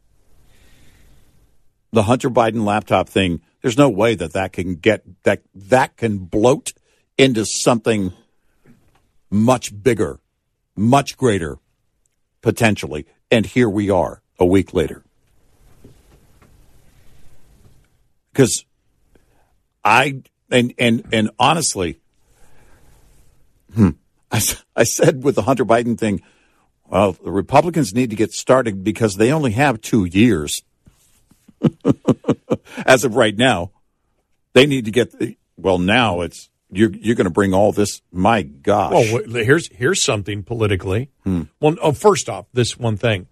The 1.94 2.04
Hunter 2.04 2.30
Biden 2.30 2.64
laptop 2.66 3.10
thing, 3.10 3.42
there's 3.62 3.78
no 3.78 3.90
way 3.90 4.16
that 4.16 4.34
that 4.34 4.54
can 4.54 4.76
get 4.76 5.04
that 5.24 5.44
that 5.54 5.98
can 5.98 6.20
bloat 6.20 6.74
into 7.18 7.46
something 7.46 8.14
much 9.30 9.72
bigger, 9.84 10.20
much 10.76 11.18
greater, 11.18 11.60
potentially. 12.42 13.06
And 13.30 13.46
here 13.46 13.70
we 13.70 13.90
are 13.90 14.22
a 14.40 14.46
week 14.46 14.74
later. 14.74 15.04
Because 18.32 18.66
I 19.84 20.22
and 20.52 20.74
and 20.78 21.04
and 21.12 21.30
honestly, 21.40 22.00
hmm, 23.74 23.92
I, 24.32 24.42
I 24.76 24.84
said 24.84 25.24
with 25.24 25.36
the 25.36 25.44
Hunter 25.44 25.66
Biden 25.66 25.98
thing, 25.98 26.22
well, 26.88 27.14
the 27.14 27.32
Republicans 27.32 27.94
need 27.94 28.10
to 28.10 28.16
get 28.16 28.34
started 28.34 28.84
because 28.84 29.16
they 29.16 29.32
only 29.32 29.52
have 29.52 29.82
two 29.82 30.06
years. 30.06 30.62
As 32.86 33.04
of 33.04 33.16
right 33.16 33.38
now, 33.38 33.72
they 34.54 34.66
need 34.66 34.86
to 34.86 34.92
get. 34.92 35.18
The, 35.18 35.38
well, 35.58 35.78
now 35.78 36.22
it's 36.22 36.50
you're 36.72 36.92
you're 36.92 37.16
going 37.16 37.26
to 37.26 37.32
bring 37.32 37.54
all 37.54 37.72
this. 37.72 38.02
My 38.12 38.42
gosh! 38.42 39.12
Well, 39.12 39.24
here's 39.28 39.72
here's 39.72 40.04
something 40.04 40.44
politically. 40.44 41.12
Hmm. 41.24 41.44
Well, 41.60 41.76
oh, 41.82 41.92
first 41.92 42.30
off, 42.30 42.48
this 42.54 42.78
one 42.78 42.98
thing, 42.98 43.28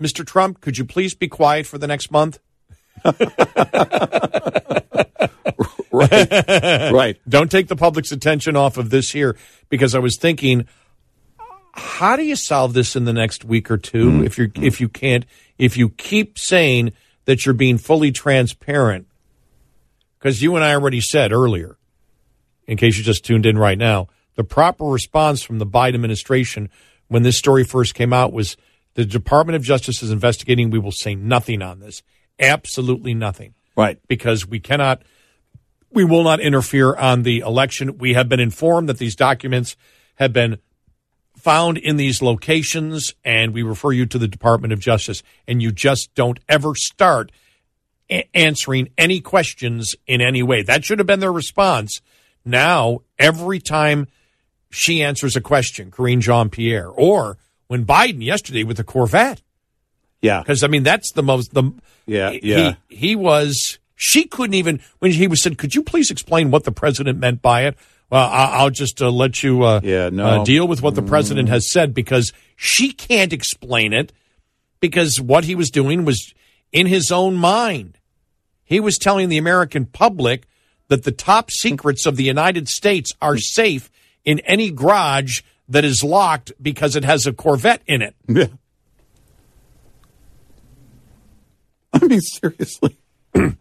Mr. 0.00 0.26
Trump, 0.26 0.60
could 0.60 0.78
you 0.78 0.84
please 0.84 1.14
be 1.14 1.28
quiet 1.28 1.66
for 1.66 1.78
the 1.78 1.86
next 1.86 2.10
month? 2.10 2.38
right, 6.10 6.92
right. 6.92 7.16
Don't 7.28 7.50
take 7.50 7.68
the 7.68 7.76
public's 7.76 8.12
attention 8.12 8.56
off 8.56 8.76
of 8.76 8.90
this 8.90 9.10
here 9.10 9.36
because 9.68 9.94
I 9.94 9.98
was 9.98 10.16
thinking, 10.16 10.66
how 11.72 12.16
do 12.16 12.24
you 12.24 12.36
solve 12.36 12.74
this 12.74 12.96
in 12.96 13.04
the 13.04 13.12
next 13.12 13.44
week 13.44 13.70
or 13.70 13.76
2 13.76 14.10
Hmm. 14.10 14.24
if 14.24 14.38
you 14.38 14.50
if 14.56 14.80
you 14.80 14.88
can't 14.88 15.24
if 15.58 15.76
you 15.76 15.88
keep 15.90 16.38
saying 16.38 16.92
that 17.24 17.44
you're 17.44 17.54
being 17.54 17.78
fully 17.78 18.12
transparent? 18.12 19.06
Because 20.18 20.42
you 20.42 20.54
and 20.54 20.64
I 20.64 20.74
already 20.74 21.00
said 21.00 21.32
earlier, 21.32 21.78
in 22.66 22.76
case 22.76 22.98
you 22.98 23.04
just 23.04 23.24
tuned 23.24 23.46
in 23.46 23.56
right 23.58 23.78
now, 23.78 24.08
the 24.36 24.44
proper 24.44 24.84
response 24.84 25.42
from 25.42 25.58
the 25.58 25.66
Biden 25.66 25.94
administration 25.94 26.68
when 27.08 27.22
this 27.22 27.36
story 27.36 27.64
first 27.64 27.94
came 27.94 28.12
out 28.12 28.32
was 28.32 28.56
the 28.94 29.04
Department 29.04 29.56
of 29.56 29.62
Justice 29.62 30.02
is 30.02 30.10
investigating. 30.10 30.70
We 30.70 30.78
will 30.78 30.92
say 30.92 31.14
nothing 31.14 31.62
on 31.62 31.80
this. 31.80 32.02
Absolutely 32.38 33.14
nothing. 33.14 33.54
Right. 33.76 33.98
Because 34.08 34.46
we 34.46 34.60
cannot, 34.60 35.02
we 35.92 36.04
will 36.04 36.22
not 36.22 36.40
interfere 36.40 36.94
on 36.94 37.22
the 37.22 37.40
election. 37.40 37.98
We 37.98 38.14
have 38.14 38.28
been 38.28 38.40
informed 38.40 38.88
that 38.88 38.98
these 38.98 39.16
documents 39.16 39.76
have 40.16 40.32
been 40.32 40.58
found 41.36 41.78
in 41.78 41.96
these 41.96 42.20
locations, 42.20 43.14
and 43.24 43.54
we 43.54 43.62
refer 43.62 43.92
you 43.92 44.06
to 44.06 44.18
the 44.18 44.28
Department 44.28 44.72
of 44.72 44.78
Justice. 44.78 45.22
And 45.48 45.62
you 45.62 45.72
just 45.72 46.14
don't 46.14 46.38
ever 46.48 46.74
start 46.74 47.32
a- 48.10 48.28
answering 48.36 48.90
any 48.98 49.20
questions 49.20 49.94
in 50.06 50.20
any 50.20 50.42
way. 50.42 50.62
That 50.62 50.84
should 50.84 50.98
have 50.98 51.06
been 51.06 51.20
their 51.20 51.32
response. 51.32 52.00
Now, 52.44 53.00
every 53.18 53.58
time 53.58 54.06
she 54.70 55.02
answers 55.02 55.34
a 55.34 55.40
question, 55.40 55.90
Karine 55.90 56.20
Jean 56.20 56.50
Pierre, 56.50 56.88
or 56.88 57.38
when 57.66 57.84
Biden 57.84 58.22
yesterday 58.22 58.62
with 58.62 58.76
the 58.76 58.84
Corvette. 58.84 59.42
Yeah. 60.22 60.40
Because, 60.40 60.62
I 60.62 60.68
mean, 60.68 60.82
that's 60.82 61.12
the 61.12 61.22
most, 61.22 61.54
the, 61.54 61.72
Yeah, 62.06 62.30
yeah. 62.30 62.74
He, 62.88 62.96
he 62.96 63.16
was, 63.16 63.78
she 64.02 64.24
couldn't 64.24 64.54
even, 64.54 64.80
when 65.00 65.10
he 65.12 65.28
was 65.28 65.42
said, 65.42 65.58
could 65.58 65.74
you 65.74 65.82
please 65.82 66.10
explain 66.10 66.50
what 66.50 66.64
the 66.64 66.72
president 66.72 67.18
meant 67.18 67.42
by 67.42 67.66
it? 67.66 67.76
Well, 68.08 68.26
I, 68.26 68.46
I'll 68.60 68.70
just 68.70 69.02
uh, 69.02 69.10
let 69.10 69.42
you 69.42 69.62
uh, 69.62 69.80
Yeah, 69.84 70.08
no. 70.08 70.24
uh, 70.40 70.44
deal 70.44 70.66
with 70.66 70.80
what 70.80 70.94
the 70.94 71.02
president 71.02 71.50
has 71.50 71.70
said 71.70 71.92
because 71.92 72.32
she 72.56 72.92
can't 72.92 73.30
explain 73.34 73.92
it 73.92 74.10
because 74.80 75.20
what 75.20 75.44
he 75.44 75.54
was 75.54 75.70
doing 75.70 76.06
was 76.06 76.32
in 76.72 76.86
his 76.86 77.12
own 77.12 77.36
mind. 77.36 77.98
He 78.64 78.80
was 78.80 78.96
telling 78.96 79.28
the 79.28 79.36
American 79.36 79.84
public 79.84 80.46
that 80.88 81.04
the 81.04 81.12
top 81.12 81.50
secrets 81.50 82.06
of 82.06 82.16
the 82.16 82.24
United 82.24 82.68
States 82.70 83.12
are 83.20 83.36
safe 83.36 83.90
in 84.24 84.38
any 84.40 84.70
garage 84.70 85.42
that 85.68 85.84
is 85.84 86.02
locked 86.02 86.52
because 86.60 86.96
it 86.96 87.04
has 87.04 87.26
a 87.26 87.34
Corvette 87.34 87.82
in 87.86 88.00
it. 88.00 88.14
Yeah. 88.26 88.46
I 91.92 92.06
mean, 92.06 92.20
seriously. 92.22 92.96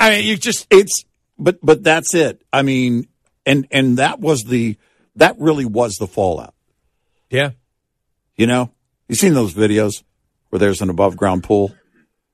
I 0.00 0.10
mean, 0.10 0.24
you 0.24 0.36
just 0.36 0.66
it's 0.70 1.04
but 1.38 1.58
but 1.62 1.84
that's 1.84 2.14
it. 2.14 2.42
I 2.52 2.62
mean, 2.62 3.06
and 3.44 3.68
and 3.70 3.98
that 3.98 4.18
was 4.18 4.44
the 4.44 4.76
that 5.16 5.36
really 5.38 5.66
was 5.66 5.96
the 5.96 6.06
fallout. 6.06 6.54
Yeah. 7.28 7.50
You 8.36 8.46
know, 8.46 8.72
you 9.08 9.14
seen 9.14 9.34
those 9.34 9.54
videos 9.54 10.02
where 10.48 10.58
there's 10.58 10.80
an 10.80 10.88
above 10.88 11.16
ground 11.16 11.44
pool, 11.44 11.74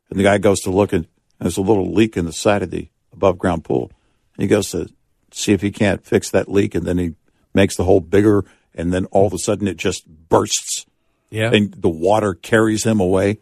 and 0.08 0.18
the 0.18 0.22
guy 0.22 0.38
goes 0.38 0.60
to 0.60 0.70
look 0.70 0.92
and 0.92 1.06
there's 1.40 1.56
a 1.56 1.62
little 1.62 1.92
leak 1.92 2.16
in 2.16 2.24
the 2.24 2.32
side 2.32 2.62
of 2.62 2.70
the 2.70 2.88
above 3.12 3.38
ground 3.38 3.64
pool. 3.64 3.90
And 4.36 4.42
he 4.42 4.46
goes 4.46 4.70
to 4.70 4.88
see 5.32 5.52
if 5.52 5.60
he 5.60 5.70
can't 5.70 6.04
fix 6.04 6.30
that 6.30 6.48
leak, 6.48 6.74
and 6.74 6.86
then 6.86 6.98
he 6.98 7.14
makes 7.52 7.76
the 7.76 7.84
hole 7.84 8.00
bigger, 8.00 8.44
and 8.74 8.92
then 8.92 9.06
all 9.06 9.26
of 9.26 9.34
a 9.34 9.38
sudden 9.38 9.66
it 9.66 9.76
just 9.76 10.06
bursts. 10.06 10.86
Yeah. 11.28 11.50
and 11.52 11.74
the 11.74 11.88
water 11.88 12.34
carries 12.34 12.84
him 12.84 13.00
away. 13.00 13.40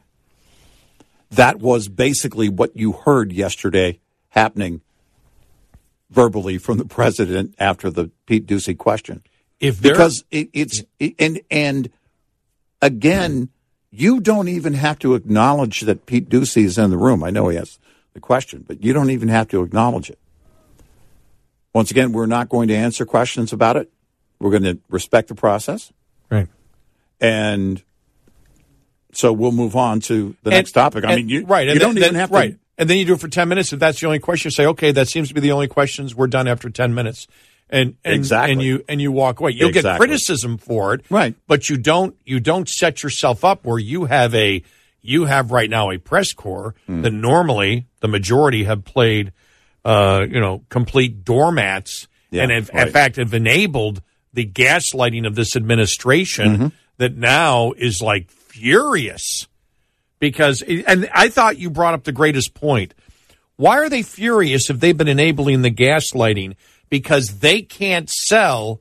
That 1.30 1.58
was 1.58 1.88
basically 1.88 2.48
what 2.48 2.74
you 2.74 2.92
heard 2.92 3.30
yesterday 3.30 4.00
happening 4.34 4.80
verbally 6.10 6.58
from 6.58 6.78
the 6.78 6.84
president 6.84 7.54
after 7.58 7.90
the 7.90 8.10
Pete 8.26 8.46
Doocy 8.46 8.76
question. 8.76 9.22
If 9.60 9.80
because 9.80 10.24
it, 10.30 10.50
it's 10.52 10.82
it, 10.98 11.14
and 11.18 11.40
and 11.50 11.88
again, 12.82 13.48
you 13.90 14.20
don't 14.20 14.48
even 14.48 14.74
have 14.74 14.98
to 15.00 15.14
acknowledge 15.14 15.80
that 15.82 16.06
Pete 16.06 16.28
Doocy 16.28 16.64
is 16.64 16.76
in 16.76 16.90
the 16.90 16.96
room. 16.98 17.22
I 17.24 17.30
know 17.30 17.48
he 17.48 17.56
has 17.56 17.78
the 18.12 18.20
question, 18.20 18.64
but 18.66 18.82
you 18.84 18.92
don't 18.92 19.10
even 19.10 19.28
have 19.28 19.48
to 19.48 19.62
acknowledge 19.62 20.10
it. 20.10 20.18
Once 21.72 21.90
again, 21.90 22.12
we're 22.12 22.26
not 22.26 22.48
going 22.48 22.68
to 22.68 22.74
answer 22.74 23.04
questions 23.04 23.52
about 23.52 23.76
it. 23.76 23.90
We're 24.38 24.50
going 24.50 24.62
to 24.64 24.78
respect 24.90 25.28
the 25.28 25.34
process. 25.34 25.92
Right. 26.30 26.48
And 27.20 27.82
so 29.12 29.32
we'll 29.32 29.52
move 29.52 29.74
on 29.74 30.00
to 30.00 30.36
the 30.42 30.50
And- 30.50 30.56
next 30.58 30.72
topic. 30.72 31.04
I 31.04 31.12
and- 31.12 31.16
mean, 31.16 31.28
you, 31.28 31.46
right, 31.46 31.66
you 31.66 31.78
don't 31.78 31.94
then, 31.94 32.02
even 32.04 32.14
then- 32.14 32.20
have 32.20 32.30
right. 32.30 32.58
To. 32.76 32.80
And 32.82 32.90
then 32.90 32.98
you 32.98 33.04
do 33.04 33.14
it 33.14 33.20
for 33.20 33.28
ten 33.28 33.48
minutes. 33.48 33.72
If 33.72 33.78
that's 33.80 34.00
the 34.00 34.06
only 34.06 34.18
question, 34.18 34.48
you 34.48 34.52
say, 34.52 34.66
okay, 34.66 34.92
that 34.92 35.08
seems 35.08 35.28
to 35.28 35.34
be 35.34 35.40
the 35.40 35.52
only 35.52 35.68
questions. 35.68 36.14
We're 36.14 36.26
done 36.26 36.48
after 36.48 36.70
ten 36.70 36.94
minutes, 36.94 37.26
and 37.70 37.96
and 38.04 38.14
Exactly. 38.14 38.52
and 38.52 38.62
you 38.62 38.84
and 38.88 39.00
you 39.00 39.12
walk 39.12 39.40
away. 39.40 39.52
You'll 39.52 39.70
get 39.72 39.96
criticism 39.96 40.58
for 40.58 40.94
it, 40.94 41.04
Right. 41.10 41.34
But 41.46 41.68
you 41.70 41.76
don't 41.76 42.16
you 42.24 42.40
don't 42.40 42.68
set 42.68 43.02
yourself 43.02 43.44
up 43.44 43.64
where 43.64 43.78
you 43.78 44.04
have 44.06 44.34
a 44.34 44.62
you 45.00 45.26
have 45.26 45.50
right 45.50 45.68
now 45.68 45.90
a 45.90 45.98
press 45.98 46.32
corps 46.32 46.74
Hmm. 46.86 47.02
that 47.02 47.12
normally 47.12 47.86
the 48.00 48.08
majority 48.08 48.64
have 48.64 48.84
played, 48.84 49.32
uh, 49.84 50.24
you 50.28 50.40
know, 50.40 50.62
complete 50.70 51.24
doormats, 51.24 52.08
Yeah, 52.30 52.42
and 52.44 52.50
have, 52.52 52.70
right. 52.72 52.86
in 52.86 52.92
fact 52.92 53.16
have 53.16 53.34
enabled 53.34 54.00
the 54.32 54.46
gaslighting 54.46 55.26
of 55.26 55.34
this 55.34 55.54
administration 55.56 56.54
Mm-hmm. 56.56 56.66
that 56.98 57.16
now 57.16 57.72
is 57.76 58.00
like 58.02 58.30
furious 58.30 59.46
because 60.18 60.62
and 60.62 61.08
I 61.12 61.28
thought 61.28 61.58
you 61.58 61.70
brought 61.70 61.94
up 61.94 62.04
the 62.04 62.12
greatest 62.12 62.54
point. 62.54 62.94
Why 63.56 63.78
are 63.78 63.88
they 63.88 64.02
furious 64.02 64.70
if 64.70 64.80
they've 64.80 64.96
been 64.96 65.08
enabling 65.08 65.62
the 65.62 65.70
gaslighting? 65.70 66.56
Because 66.90 67.38
they 67.38 67.62
can't 67.62 68.10
sell 68.10 68.80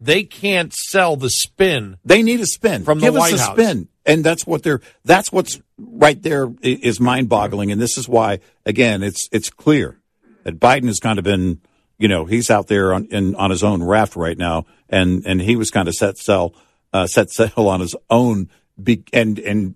they 0.00 0.24
can't 0.24 0.72
sell 0.72 1.16
the 1.16 1.28
spin. 1.28 1.98
They 2.04 2.22
need 2.22 2.40
a 2.40 2.46
spin 2.46 2.84
From 2.84 3.00
the 3.00 3.06
Give 3.06 3.14
White 3.14 3.34
us 3.34 3.40
a 3.40 3.44
House. 3.44 3.54
spin, 3.54 3.88
and 4.06 4.24
that's 4.24 4.46
what 4.46 4.62
they're. 4.62 4.80
That's 5.04 5.30
what's 5.30 5.60
right 5.78 6.20
there 6.20 6.50
is 6.62 6.98
mind 6.98 7.28
boggling, 7.28 7.70
and 7.70 7.80
this 7.80 7.98
is 7.98 8.08
why 8.08 8.40
again 8.64 9.02
it's 9.02 9.28
it's 9.30 9.50
clear 9.50 10.00
that 10.44 10.58
Biden 10.58 10.86
has 10.86 11.00
kind 11.00 11.18
of 11.18 11.24
been, 11.24 11.60
you 11.98 12.08
know, 12.08 12.24
he's 12.24 12.50
out 12.50 12.66
there 12.66 12.94
on 12.94 13.06
in, 13.06 13.34
on 13.34 13.50
his 13.50 13.62
own 13.62 13.82
raft 13.82 14.16
right 14.16 14.38
now, 14.38 14.64
and 14.88 15.22
and 15.26 15.40
he 15.40 15.56
was 15.56 15.70
kind 15.70 15.86
of 15.86 15.94
set 15.94 16.16
sail 16.16 16.54
uh, 16.94 17.06
set 17.06 17.30
sail 17.30 17.68
on 17.68 17.80
his 17.80 17.94
own, 18.08 18.48
be, 18.82 19.04
and 19.12 19.38
and 19.38 19.74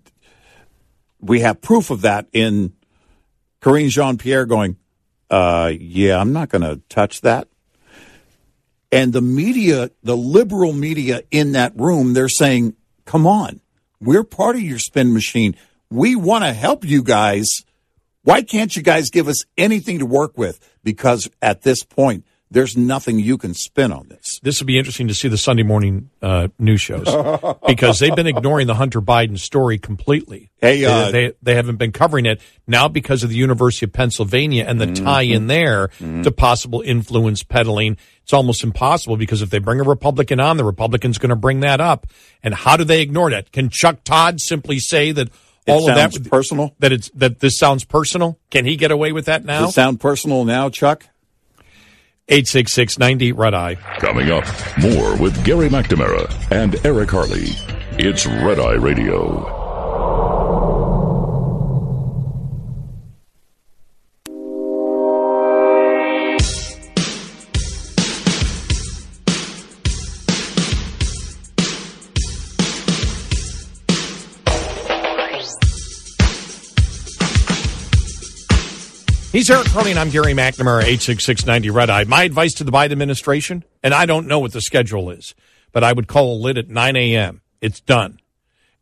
we 1.19 1.41
have 1.41 1.61
proof 1.61 1.89
of 1.89 2.01
that 2.01 2.27
in 2.33 2.73
Karine 3.61 3.89
Jean 3.89 4.17
Pierre 4.17 4.45
going, 4.45 4.77
uh, 5.29 5.71
yeah, 5.77 6.19
I'm 6.19 6.33
not 6.33 6.49
going 6.49 6.61
to 6.61 6.81
touch 6.89 7.21
that. 7.21 7.47
And 8.91 9.11
the 9.11 9.21
media, 9.21 9.91
the 10.03 10.15
liberal 10.15 10.71
media 10.71 11.23
in 11.31 11.53
that 11.53 11.73
room, 11.75 12.13
they're 12.13 12.29
saying, 12.29 12.75
come 13.05 13.25
on, 13.25 13.61
we're 13.99 14.23
part 14.23 14.55
of 14.55 14.61
your 14.61 14.79
spin 14.79 15.13
machine. 15.13 15.55
We 15.89 16.15
want 16.15 16.43
to 16.43 16.53
help 16.53 16.85
you 16.85 17.03
guys. 17.03 17.47
Why 18.23 18.41
can't 18.41 18.75
you 18.75 18.81
guys 18.81 19.09
give 19.09 19.27
us 19.27 19.43
anything 19.57 19.99
to 19.99 20.05
work 20.05 20.37
with? 20.37 20.59
Because 20.83 21.29
at 21.41 21.63
this 21.63 21.83
point, 21.83 22.25
there's 22.51 22.77
nothing 22.77 23.19
you 23.19 23.37
can 23.37 23.53
spin 23.53 23.91
on 23.91 24.07
this. 24.07 24.39
This 24.43 24.59
would 24.59 24.67
be 24.67 24.77
interesting 24.77 25.07
to 25.07 25.13
see 25.13 25.27
the 25.27 25.37
Sunday 25.37 25.63
morning 25.63 26.09
uh, 26.21 26.49
news 26.59 26.79
shows 26.81 27.05
because 27.67 27.99
they've 27.99 28.15
been 28.15 28.27
ignoring 28.27 28.67
the 28.67 28.75
Hunter 28.75 29.01
Biden 29.01 29.37
story 29.39 29.77
completely. 29.77 30.51
Hey, 30.61 30.85
uh, 30.85 31.05
they, 31.05 31.11
they 31.11 31.33
they 31.41 31.55
haven't 31.55 31.77
been 31.77 31.91
covering 31.91 32.25
it 32.25 32.39
now 32.67 32.87
because 32.87 33.23
of 33.23 33.29
the 33.29 33.35
University 33.35 33.85
of 33.85 33.93
Pennsylvania 33.93 34.65
and 34.67 34.79
the 34.79 34.93
tie 34.93 35.23
in 35.23 35.47
there 35.47 35.89
to 35.99 36.31
possible 36.31 36.81
influence 36.81 37.43
peddling. 37.43 37.97
It's 38.23 38.33
almost 38.33 38.63
impossible 38.63 39.17
because 39.17 39.41
if 39.41 39.49
they 39.49 39.59
bring 39.59 39.79
a 39.79 39.83
Republican 39.83 40.39
on, 40.39 40.57
the 40.57 40.63
Republican's 40.63 41.17
going 41.17 41.29
to 41.29 41.35
bring 41.35 41.59
that 41.59 41.81
up. 41.81 42.07
And 42.41 42.53
how 42.53 42.77
do 42.77 42.83
they 42.83 43.01
ignore 43.01 43.29
that? 43.31 43.51
Can 43.51 43.69
Chuck 43.69 44.03
Todd 44.03 44.39
simply 44.39 44.79
say 44.79 45.11
that 45.11 45.27
It 45.67 45.71
all 45.71 45.89
of 45.89 45.95
that 45.95 46.29
personal. 46.29 46.75
that 46.79 46.91
it's 46.91 47.09
that 47.15 47.39
this 47.39 47.57
sounds 47.59 47.83
personal? 47.85 48.39
Can 48.49 48.65
he 48.65 48.75
get 48.77 48.91
away 48.91 49.11
with 49.11 49.25
that 49.25 49.45
now? 49.45 49.61
Does 49.61 49.69
it 49.71 49.73
sound 49.73 49.99
personal 49.99 50.45
now, 50.45 50.69
Chuck? 50.69 51.05
866 52.27 52.97
Red 53.33 53.53
Eye. 53.53 53.75
Coming 53.99 54.31
up, 54.31 54.45
more 54.79 55.15
with 55.17 55.45
Gary 55.45 55.69
McNamara 55.69 56.27
and 56.51 56.83
Eric 56.83 57.11
Harley. 57.11 57.49
It's 57.99 58.25
Red 58.25 58.59
Eye 58.59 58.73
Radio. 58.73 59.64
He's 79.35 79.49
Eric 79.49 79.67
Harley, 79.67 79.91
and 79.91 79.99
I'm 79.99 80.11
Gary 80.11 80.31
McNamara, 80.31 80.83
86690 80.83 81.69
Red 81.69 81.89
Eye. 81.89 82.05
My 82.05 82.23
advice 82.23 82.53
to 82.53 82.63
the 82.63 82.71
Biden 82.71 82.93
administration, 82.93 83.65
and 83.83 83.93
I 83.93 84.05
don't 84.05 84.27
know 84.27 84.39
what 84.39 84.53
the 84.53 84.61
schedule 84.61 85.09
is, 85.11 85.35
but 85.73 85.83
I 85.83 85.91
would 85.91 86.07
call 86.07 86.37
a 86.37 86.39
lid 86.39 86.57
at 86.57 86.69
9 86.69 86.95
a.m. 86.95 87.41
It's 87.59 87.81
done. 87.81 88.21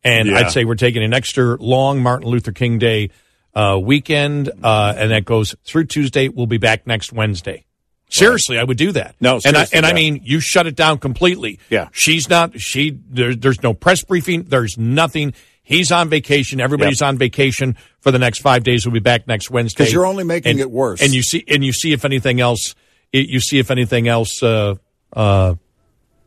And 0.04 0.28
Yeah. 0.28 0.38
I'd 0.38 0.52
say 0.52 0.64
we're 0.64 0.76
taking 0.76 1.02
an 1.02 1.12
extra 1.12 1.58
long 1.60 2.04
Martin 2.04 2.28
Luther 2.28 2.52
King 2.52 2.78
Day 2.78 3.10
uh, 3.56 3.80
weekend, 3.82 4.52
uh, 4.62 4.94
and 4.96 5.10
that 5.10 5.26
goes 5.26 5.56
through 5.66 5.86
Tuesday. 5.86 6.30
We'll 6.30 6.46
be 6.46 6.60
back 6.60 6.86
next 6.86 7.12
Wednesday. 7.12 7.66
Seriously, 8.12 8.60
I 8.60 8.64
would 8.64 8.78
do 8.78 8.92
that. 8.92 9.16
No, 9.20 9.38
and 9.44 9.58
I, 9.58 9.66
seriously, 9.66 9.78
and 9.78 9.86
I 9.88 9.94
mean, 9.94 10.22
you 10.24 10.40
shut 10.40 10.68
it 10.68 10.76
down 10.76 11.00
completely. 11.00 11.58
Yeah. 11.72 11.88
she's 11.94 12.30
not. 12.30 12.62
She 12.62 12.92
there, 13.10 13.34
there's 13.34 13.64
no 13.64 13.74
press 13.74 14.04
briefing. 14.04 14.44
There's 14.44 14.78
nothing. 14.78 15.34
He's 15.64 15.92
on 15.92 16.10
vacation. 16.10 16.60
Everybody's 16.60 17.02
on 17.02 17.18
vacation 17.18 17.78
for 18.02 18.12
the 18.12 18.20
next 18.20 18.40
five 18.40 18.64
days. 18.64 18.86
We'll 18.86 18.94
be 18.94 19.00
back 19.00 19.28
next 19.28 19.50
Wednesday. 19.50 19.86
'Cause 19.86 19.94
you're 19.94 20.06
only 20.06 20.24
making 20.26 20.52
And- 20.52 20.60
it 20.60 20.70
worse. 20.70 21.02
And 21.02 21.14
you 21.14 21.24
see, 21.24 21.44
and 21.48 21.64
you 21.64 21.72
see 21.72 21.94
if 21.94 22.04
anything 22.06 22.42
else. 22.42 22.76
You 23.14 23.40
see 23.40 23.60
if 23.60 23.72
anything 23.72 24.08
else. 24.08 24.42
Uh, 24.44 24.76
uh, 25.14 25.56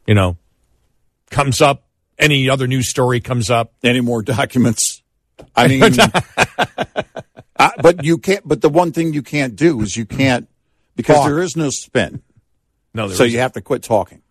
you 0.07 0.15
know, 0.15 0.37
comes 1.31 1.61
up. 1.61 1.83
Any 2.19 2.49
other 2.49 2.67
news 2.67 2.89
story 2.89 3.21
comes 3.21 3.51
up. 3.51 3.75
Any 3.83 4.01
more 4.01 4.23
documents? 4.23 5.03
I 5.55 5.69
mean, 5.69 5.83
I, 7.59 7.73
but 7.83 8.05
you 8.05 8.19
can't. 8.19 8.47
But 8.47 8.61
the 8.63 8.69
one 8.69 8.93
thing 8.93 9.13
you 9.13 9.23
can't 9.23 9.55
do 9.57 9.81
is 9.83 9.97
you 9.97 10.07
can't 10.07 10.49
because 10.95 11.17
Talk. 11.17 11.27
there 11.27 11.43
is 11.43 11.57
no 11.57 11.69
spin. 11.71 12.23
No, 12.95 13.09
there 13.09 13.17
so 13.17 13.25
isn't. 13.25 13.35
you 13.35 13.41
have 13.41 13.53
to 13.53 13.61
quit 13.61 13.83
talking. 13.83 14.23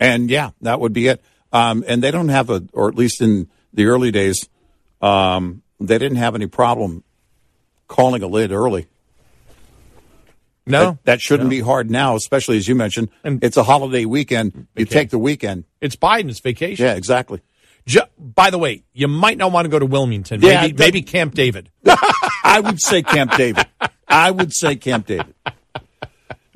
And 0.00 0.28
yeah, 0.30 0.50
that 0.62 0.80
would 0.80 0.92
be 0.92 1.06
it. 1.08 1.22
Um, 1.52 1.84
and 1.86 2.02
they 2.02 2.10
don't 2.10 2.28
have 2.28 2.50
a, 2.50 2.64
or 2.72 2.88
at 2.88 2.94
least 2.96 3.20
in 3.22 3.48
the 3.76 3.86
early 3.86 4.10
days, 4.10 4.48
um, 5.00 5.62
they 5.78 5.98
didn't 5.98 6.16
have 6.18 6.34
any 6.34 6.48
problem 6.48 7.04
calling 7.86 8.22
a 8.22 8.26
lid 8.26 8.50
early. 8.50 8.88
No, 10.68 10.92
that, 10.92 11.04
that 11.04 11.20
shouldn't 11.20 11.48
be 11.50 11.60
hard 11.60 11.88
now, 11.92 12.16
especially 12.16 12.56
as 12.56 12.66
you 12.66 12.74
mentioned. 12.74 13.08
And- 13.22 13.42
it's 13.44 13.56
a 13.56 13.62
holiday 13.62 14.04
weekend. 14.04 14.66
You 14.74 14.84
take 14.84 15.10
the 15.10 15.18
weekend. 15.18 15.62
it's 15.80 15.94
Biden's 15.94 16.40
vacation. 16.40 16.84
Yeah, 16.84 16.94
exactly. 16.94 17.40
By 18.18 18.50
the 18.50 18.58
way, 18.58 18.82
you 18.92 19.06
might 19.06 19.38
not 19.38 19.52
want 19.52 19.66
to 19.66 19.68
go 19.68 19.78
to 19.78 19.86
Wilmington. 19.86 20.40
Yeah, 20.42 20.62
maybe, 20.62 20.72
that- 20.72 20.78
maybe 20.82 21.02
Camp 21.02 21.34
David. 21.34 21.70
I 21.86 22.60
would 22.64 22.80
say 22.82 23.02
Camp 23.02 23.32
David. 23.36 23.64
I 24.08 24.32
would 24.32 24.52
say 24.52 24.74
Camp 24.74 25.06
David. 25.06 25.34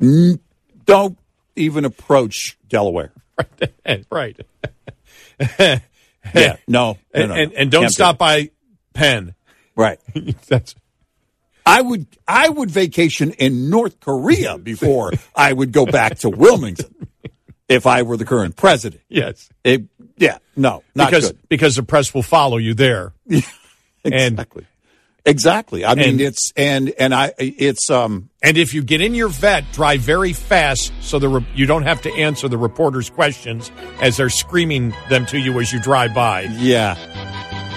N- 0.02 0.40
Don't 0.86 1.16
even 1.54 1.84
approach 1.84 2.58
Delaware. 2.68 3.12
Right. 4.10 4.36
right. 5.70 5.80
Yeah, 6.34 6.56
no, 6.68 6.92
no, 6.92 6.98
and, 7.14 7.28
no, 7.28 7.34
and, 7.34 7.52
and 7.54 7.70
don't 7.70 7.88
stop 7.88 8.18
by 8.18 8.50
Penn. 8.92 9.34
Right. 9.74 9.98
That's 10.48 10.74
I 11.64 11.80
would 11.80 12.06
I 12.28 12.48
would 12.48 12.70
vacation 12.70 13.32
in 13.32 13.70
North 13.70 14.00
Korea 14.00 14.58
before 14.58 15.12
I 15.34 15.52
would 15.52 15.72
go 15.72 15.86
back 15.86 16.18
to 16.18 16.28
Wilmington 16.28 17.08
if 17.68 17.86
I 17.86 18.02
were 18.02 18.16
the 18.16 18.24
current 18.24 18.56
president. 18.56 19.02
yes, 19.08 19.48
It, 19.64 19.84
yeah, 20.16 20.38
no, 20.56 20.82
not 20.94 21.10
because 21.10 21.32
good. 21.32 21.48
because 21.48 21.76
the 21.76 21.82
press 21.82 22.12
will 22.12 22.22
follow 22.22 22.58
you 22.58 22.74
there. 22.74 23.12
And 24.04 24.44
Exactly. 25.26 25.84
I 25.84 25.94
mean, 25.94 26.08
And- 26.10 26.20
it's 26.20 26.52
and 26.56 26.90
and 26.98 27.14
I 27.14 27.32
it's 27.38 27.90
um 27.90 28.30
and 28.42 28.56
if 28.56 28.72
you 28.74 28.82
get 28.82 29.00
in 29.00 29.14
your 29.14 29.28
vet, 29.28 29.70
drive 29.72 30.00
very 30.00 30.32
fast 30.32 30.92
so 31.00 31.18
the 31.18 31.28
re- 31.28 31.46
you 31.54 31.66
don't 31.66 31.82
have 31.84 32.00
to 32.02 32.12
answer 32.12 32.48
the 32.48 32.56
reporters' 32.58 33.10
questions 33.10 33.70
as 34.00 34.16
they're 34.16 34.30
screaming 34.30 34.94
them 35.08 35.26
to 35.26 35.38
you 35.38 35.60
as 35.60 35.72
you 35.72 35.80
drive 35.80 36.14
by. 36.14 36.42
yeah 36.58 36.96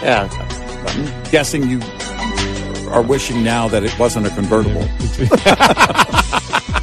yeah. 0.02 0.30
I'm 0.88 1.32
guessing 1.32 1.70
you 1.70 1.80
are 2.92 3.02
wishing 3.02 3.44
now 3.44 3.68
that 3.70 3.84
it 3.84 3.98
wasn't 4.00 4.28
a 4.28 4.30
convertible. 4.32 4.88